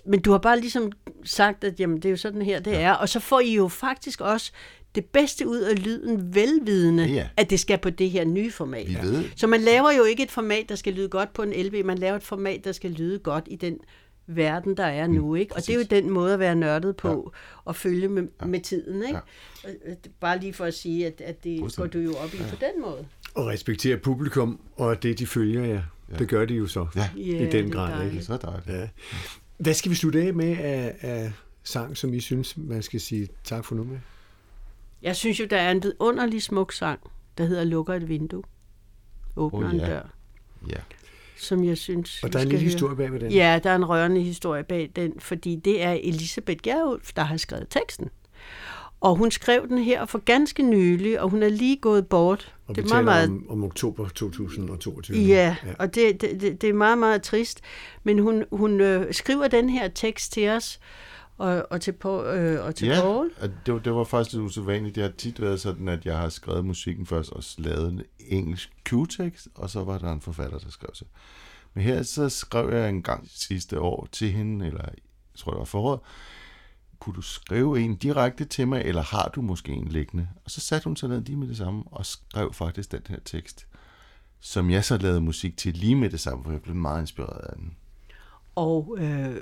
men 0.05 0.21
du 0.21 0.31
har 0.31 0.37
bare 0.37 0.59
ligesom 0.59 0.91
sagt, 1.23 1.63
at 1.63 1.79
jamen, 1.79 1.95
det 1.97 2.05
er 2.05 2.09
jo 2.09 2.17
sådan 2.17 2.41
her, 2.41 2.59
det 2.59 2.71
ja. 2.71 2.81
er. 2.81 2.91
Og 2.93 3.09
så 3.09 3.19
får 3.19 3.39
I 3.39 3.53
jo 3.55 3.67
faktisk 3.67 4.21
også 4.21 4.51
det 4.95 5.05
bedste 5.05 5.47
ud 5.47 5.57
af 5.59 5.83
lyden, 5.85 6.35
velvidende, 6.35 7.05
Ja. 7.05 7.27
at 7.37 7.49
det 7.49 7.59
skal 7.59 7.77
på 7.77 7.89
det 7.89 8.09
her 8.09 8.25
nye 8.25 8.51
format. 8.51 8.87
Vi 8.89 8.95
ved. 9.01 9.23
Så 9.35 9.47
man 9.47 9.61
laver 9.61 9.91
jo 9.91 10.03
ikke 10.03 10.23
et 10.23 10.31
format, 10.31 10.69
der 10.69 10.75
skal 10.75 10.93
lyde 10.93 11.09
godt 11.09 11.33
på 11.33 11.43
en 11.43 11.53
LP, 11.65 11.85
man 11.85 11.97
laver 11.97 12.15
et 12.15 12.23
format, 12.23 12.63
der 12.63 12.71
skal 12.71 12.91
lyde 12.91 13.19
godt 13.19 13.43
i 13.47 13.55
den 13.55 13.77
verden, 14.35 14.77
der 14.77 14.83
er 14.85 15.07
nu. 15.07 15.35
Ikke? 15.35 15.55
Og 15.55 15.61
det 15.61 15.69
er 15.69 15.77
jo 15.77 15.83
den 15.89 16.09
måde 16.09 16.33
at 16.33 16.39
være 16.39 16.55
nørdet 16.55 16.95
på, 16.97 17.31
ja. 17.35 17.39
og 17.65 17.75
følge 17.75 18.07
med, 18.07 18.27
ja. 18.41 18.45
med 18.45 18.59
tiden. 18.59 19.03
Ikke? 19.03 19.19
Ja. 19.65 19.93
Bare 20.19 20.39
lige 20.39 20.53
for 20.53 20.65
at 20.65 20.73
sige, 20.73 21.07
at, 21.07 21.21
at 21.21 21.43
det 21.43 21.57
går 21.59 21.63
Fuldstændig. 21.63 21.93
du 21.93 21.99
jo 21.99 22.13
op 22.17 22.33
i 22.33 22.37
ja. 22.37 22.43
på 22.49 22.55
den 22.55 22.81
måde. 22.81 23.05
og 23.35 23.47
respektere 23.47 23.97
publikum, 23.97 24.59
og 24.75 25.03
det, 25.03 25.19
de 25.19 25.27
følger 25.27 25.63
jer. 25.65 25.83
Ja. 26.11 26.17
Det 26.17 26.29
gør 26.29 26.45
de 26.45 26.53
jo 26.53 26.67
så. 26.67 26.87
Ja. 26.95 27.09
I 27.15 27.47
den 27.51 27.71
grad, 27.71 27.91
dejligt. 27.91 28.13
ikke? 28.13 28.25
Så 28.25 28.33
er 28.33 28.37
det 28.37 28.45
dejligt. 28.47 28.69
Ja. 28.69 28.87
Hvad 29.57 29.73
skal 29.73 29.91
vi 29.91 29.95
slutte 29.95 30.21
af 30.21 30.33
med 30.33 30.57
af, 30.57 30.95
af 31.01 31.31
sang, 31.63 31.97
som 31.97 32.13
I 32.13 32.19
synes, 32.19 32.57
man 32.57 32.81
skal 32.83 33.01
sige 33.01 33.27
tak 33.43 33.65
for 33.65 33.75
nu 33.75 33.83
med? 33.83 33.99
Jeg 35.01 35.15
synes 35.15 35.39
jo, 35.39 35.45
der 35.49 35.57
er 35.57 35.71
en 35.71 35.83
vidunderlig 35.83 36.43
smuk 36.43 36.71
sang, 36.73 36.99
der 37.37 37.45
hedder 37.45 37.63
Lukker 37.63 37.93
et 37.93 38.09
vindue. 38.09 38.43
Åbner 39.35 39.67
Oh, 39.67 39.73
en 39.73 39.79
ja. 39.79 39.87
dør. 39.87 40.01
Ja. 40.69 40.75
Som 41.41 41.63
jeg 41.63 41.77
synes, 41.77 42.23
Og 42.23 42.33
der 42.33 42.39
er 42.39 42.43
en 42.43 42.49
lille 42.49 42.65
historie 42.65 42.95
bag 42.95 43.11
ved 43.11 43.19
den. 43.19 43.31
Ja, 43.31 43.59
der 43.63 43.69
er 43.69 43.75
en 43.75 43.85
rørende 43.85 44.21
historie 44.21 44.63
bag 44.63 44.91
den, 44.95 45.13
fordi 45.19 45.55
det 45.55 45.83
er 45.83 45.91
Elisabeth 45.91 46.59
Gerulf, 46.63 47.13
der 47.15 47.21
har 47.21 47.37
skrevet 47.37 47.67
teksten. 47.69 48.09
Og 49.01 49.15
hun 49.15 49.31
skrev 49.31 49.67
den 49.67 49.77
her 49.77 50.05
for 50.05 50.17
ganske 50.17 50.63
nylig, 50.63 51.21
og 51.21 51.29
hun 51.29 51.43
er 51.43 51.49
lige 51.49 51.77
gået 51.77 52.07
bort. 52.07 52.55
Og 52.67 52.75
det 52.75 52.83
er 52.83 52.87
meget, 52.89 53.05
meget 53.05 53.29
om, 53.29 53.45
om 53.49 53.63
oktober 53.63 54.09
2022. 54.09 55.17
Ja, 55.17 55.55
og 55.79 55.95
det, 55.95 56.21
det, 56.21 56.61
det, 56.61 56.69
er 56.69 56.73
meget, 56.73 56.97
meget 56.97 57.21
trist. 57.21 57.61
Men 58.03 58.19
hun, 58.19 58.43
hun 58.51 58.81
øh, 58.81 59.13
skriver 59.13 59.47
den 59.47 59.69
her 59.69 59.87
tekst 59.87 60.33
til 60.33 60.49
os, 60.49 60.79
og, 61.41 61.67
og 61.69 61.81
til, 61.81 61.91
Paul, 61.91 62.25
øh, 62.25 62.65
og 62.65 62.75
til 62.75 62.87
Ja, 62.87 63.01
Paul. 63.01 63.31
det, 63.65 63.73
var- 63.73 63.79
det 63.79 63.93
var 63.93 64.03
faktisk 64.03 64.33
lidt 64.33 64.43
usædvanligt. 64.45 64.95
Det 64.95 65.03
har 65.03 65.11
tit 65.17 65.41
været 65.41 65.61
sådan, 65.61 65.87
at 65.87 66.05
jeg 66.05 66.17
har 66.17 66.29
skrevet 66.29 66.65
musikken 66.65 67.05
først, 67.05 67.31
og 67.31 67.43
lavet 67.57 67.91
en 67.93 68.01
engelsk 68.19 68.69
Q-tekst, 68.89 69.47
og 69.55 69.69
så 69.69 69.83
var 69.83 69.97
der 69.97 70.11
en 70.11 70.21
forfatter, 70.21 70.59
der 70.59 70.69
skrev 70.69 70.89
sig. 70.93 71.07
Men 71.73 71.83
her 71.83 72.03
så 72.03 72.29
skrev 72.29 72.73
jeg 72.73 72.89
en 72.89 73.03
gang 73.03 73.27
sidste 73.29 73.79
år 73.79 74.07
til 74.11 74.31
hende, 74.31 74.67
eller 74.67 74.81
jeg 74.83 74.93
tror 75.37 75.51
det 75.51 75.59
var 75.59 75.65
foråret, 75.65 75.99
kunne 76.99 77.15
du 77.15 77.21
skrive 77.21 77.79
en 77.81 77.95
direkte 77.95 78.45
til 78.45 78.67
mig, 78.67 78.81
eller 78.81 79.01
har 79.01 79.31
du 79.35 79.41
måske 79.41 79.71
en 79.71 79.87
liggende? 79.87 80.27
Og 80.45 80.51
så 80.51 80.61
satte 80.61 80.83
hun 80.85 80.95
sig 80.95 81.09
ned 81.09 81.21
lige 81.21 81.35
med 81.37 81.47
det 81.47 81.57
samme, 81.57 81.83
og 81.85 82.05
skrev 82.05 82.53
faktisk 82.53 82.91
den 82.91 83.01
her 83.09 83.19
tekst, 83.25 83.67
som 84.39 84.69
jeg 84.69 84.85
så 84.85 84.97
lavede 84.97 85.21
musik 85.21 85.57
til 85.57 85.73
lige 85.73 85.95
med 85.95 86.09
det 86.09 86.19
samme, 86.19 86.43
for 86.43 86.51
jeg 86.51 86.61
blev 86.61 86.75
meget 86.75 87.01
inspireret 87.01 87.41
af 87.49 87.55
den. 87.55 87.75
Og 88.55 88.97
øh, 88.99 89.35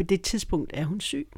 på 0.00 0.04
det 0.04 0.22
tidspunkt 0.22 0.70
er 0.74 0.84
hun 0.84 1.00
syg. 1.00 1.28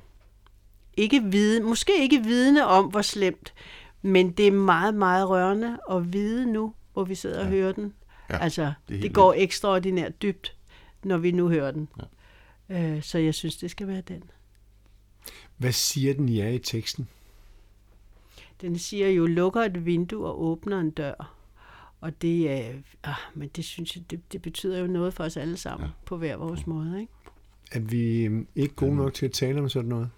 Ikke 0.97 1.23
vide, 1.23 1.61
måske 1.61 1.93
ikke 2.03 2.23
vidende 2.23 2.67
om, 2.67 2.85
hvor 2.87 3.03
slemt, 3.03 3.55
men 4.03 4.33
det 4.33 4.47
er 4.47 4.53
meget, 4.53 4.95
meget 4.95 5.29
rørende 5.29 5.79
at 5.91 6.13
vide 6.13 6.53
nu, 6.53 6.75
hvor 6.93 7.05
vi 7.05 7.15
sidder 7.15 7.39
ja. 7.39 7.45
og 7.45 7.51
hører 7.51 7.73
den. 7.73 7.95
Ja, 8.31 8.39
altså, 8.39 8.73
det 8.89 9.03
det, 9.03 9.15
går 9.15 9.35
ekstraordinært 9.37 10.23
dybt, 10.23 10.57
når 11.05 11.19
vi 11.19 11.31
nu 11.31 11.49
hører 11.49 11.71
den. 11.71 11.89
Ja. 12.69 12.95
Øh, 12.97 13.03
så 13.03 13.19
jeg 13.19 13.35
synes, 13.35 13.57
det 13.57 13.71
skal 13.71 13.89
være 13.89 14.01
den. 14.01 14.23
Hvad 15.57 15.73
siger 15.73 16.15
den 16.15 16.29
jer 16.29 16.49
i 16.49 16.59
teksten? 16.59 17.09
Den 18.61 18.79
siger 18.79 19.09
jo, 19.09 19.27
lukker 19.27 19.63
et 19.63 19.87
vindue 19.87 20.27
og 20.27 20.43
åbner 20.43 20.81
en 20.81 20.91
dør. 20.91 21.35
Og 22.01 22.23
det 22.23 22.51
er, 22.51 22.73
ah, 23.05 23.15
men 23.35 23.49
det 23.49 23.65
synes 23.65 23.97
jeg, 23.97 24.11
det, 24.11 24.33
det 24.33 24.43
betyder 24.43 24.79
jo 24.79 24.87
noget 24.87 25.15
for 25.15 25.25
os 25.25 25.37
alle 25.37 25.57
sammen, 25.57 25.87
ja. 25.87 25.93
på 26.05 26.17
hver 26.17 26.37
vores 26.37 26.67
måde, 26.67 27.01
ikke? 27.01 27.13
Er 27.73 27.81
vi 27.81 28.25
øhm, 28.25 28.47
ikke 28.57 28.75
gode 28.75 28.97
nok 28.97 29.15
til 29.15 29.27
at 29.27 29.33
tale 29.33 29.61
om 29.61 29.69
sådan 29.69 29.89
noget? 29.89 30.09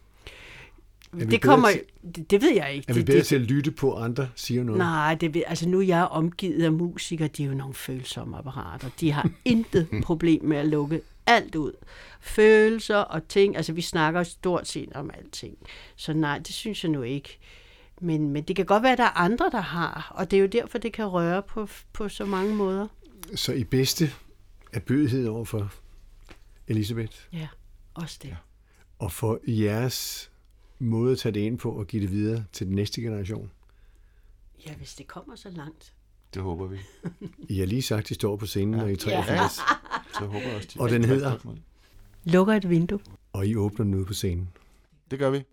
Det 1.31 1.43
kommer, 1.43 1.69
til- 1.71 2.25
det, 2.31 2.43
ved 2.43 2.53
jeg 2.55 2.73
ikke. 2.75 2.87
Er 2.89 2.95
vi 2.95 3.03
bedre 3.05 3.19
det, 3.19 3.27
til 3.27 3.35
at 3.35 3.41
lytte 3.41 3.71
på, 3.71 3.95
at 3.97 4.05
andre 4.05 4.29
siger 4.35 4.65
noget? 4.65 4.79
Nej, 4.79 5.15
det, 5.15 5.35
ved- 5.35 5.43
altså 5.47 5.69
nu 5.69 5.79
er 5.81 5.85
jeg 5.85 6.05
omgivet 6.05 6.65
af 6.65 6.73
musikere, 6.73 7.29
de 7.29 7.45
er 7.45 7.49
jo 7.49 7.55
nogle 7.55 7.75
følsomme 7.75 8.37
apparater. 8.37 8.89
De 9.01 9.13
har 9.13 9.31
intet 9.45 9.89
problem 10.03 10.45
med 10.45 10.57
at 10.57 10.67
lukke 10.67 11.01
alt 11.27 11.55
ud. 11.55 11.73
Følelser 12.21 12.97
og 12.97 13.29
ting, 13.29 13.57
altså 13.57 13.73
vi 13.73 13.81
snakker 13.81 14.23
stort 14.23 14.69
set 14.69 14.93
om 14.95 15.11
alting. 15.19 15.57
Så 15.97 16.13
nej, 16.13 16.39
det 16.39 16.55
synes 16.55 16.85
jeg 16.85 16.91
nu 16.91 17.03
ikke. 17.03 17.39
Men, 18.01 18.31
men 18.31 18.43
det 18.43 18.57
kan 18.57 18.65
godt 18.67 18.83
være, 18.83 18.93
at 18.93 18.99
der 18.99 19.05
er 19.05 19.19
andre, 19.21 19.51
der 19.53 19.61
har, 19.61 20.13
og 20.15 20.31
det 20.31 20.37
er 20.37 20.41
jo 20.41 20.47
derfor, 20.47 20.79
det 20.79 20.93
kan 20.93 21.07
røre 21.07 21.43
på, 21.43 21.69
på 21.93 22.09
så 22.09 22.25
mange 22.25 22.55
måder. 22.55 22.87
Så 23.35 23.53
i 23.53 23.65
bedste 23.65 24.11
er 24.73 24.81
bødighed 24.81 25.27
over 25.29 25.45
for 25.45 25.73
Elisabeth, 26.69 27.17
Ja, 27.33 27.49
også 27.95 28.19
det. 28.23 28.37
og 28.99 29.12
for 29.12 29.41
jeres 29.47 30.31
måde 30.79 31.12
at 31.12 31.19
tage 31.19 31.33
det 31.33 31.41
ind 31.41 31.59
på 31.59 31.71
og 31.73 31.87
give 31.87 32.03
det 32.03 32.11
videre 32.11 32.45
til 32.53 32.67
den 32.67 32.75
næste 32.75 33.01
generation. 33.01 33.51
Ja, 34.67 34.75
hvis 34.75 34.95
det 34.95 35.07
kommer 35.07 35.37
så 35.37 35.51
langt. 35.51 35.95
Det 36.35 36.43
håber 36.43 36.67
vi. 36.67 36.79
I 37.55 37.59
har 37.59 37.67
lige 37.67 37.83
sagt, 37.83 38.01
at 38.05 38.11
I 38.11 38.15
står 38.15 38.37
på 38.37 38.47
scenen, 38.47 38.71
når 38.79 38.87
I 38.87 38.93
er 38.93 38.97
83, 38.97 39.29
Ja. 39.37 39.45
Så 40.19 40.27
håber 40.27 40.39
jeg 40.47 40.57
også, 40.57 40.69
de 40.75 40.81
Og 40.81 40.91
den 40.91 41.05
hedder? 41.05 41.39
Lukker 42.25 42.55
et 42.55 42.71
vindue. 42.71 43.01
og 43.33 43.47
I 43.47 43.57
åbner 43.57 43.85
den 43.85 43.95
ude 43.95 44.05
på 44.05 44.15
scenen. 44.15 44.49
Det 45.11 45.19
gør 45.19 45.31
vi. 45.31 45.45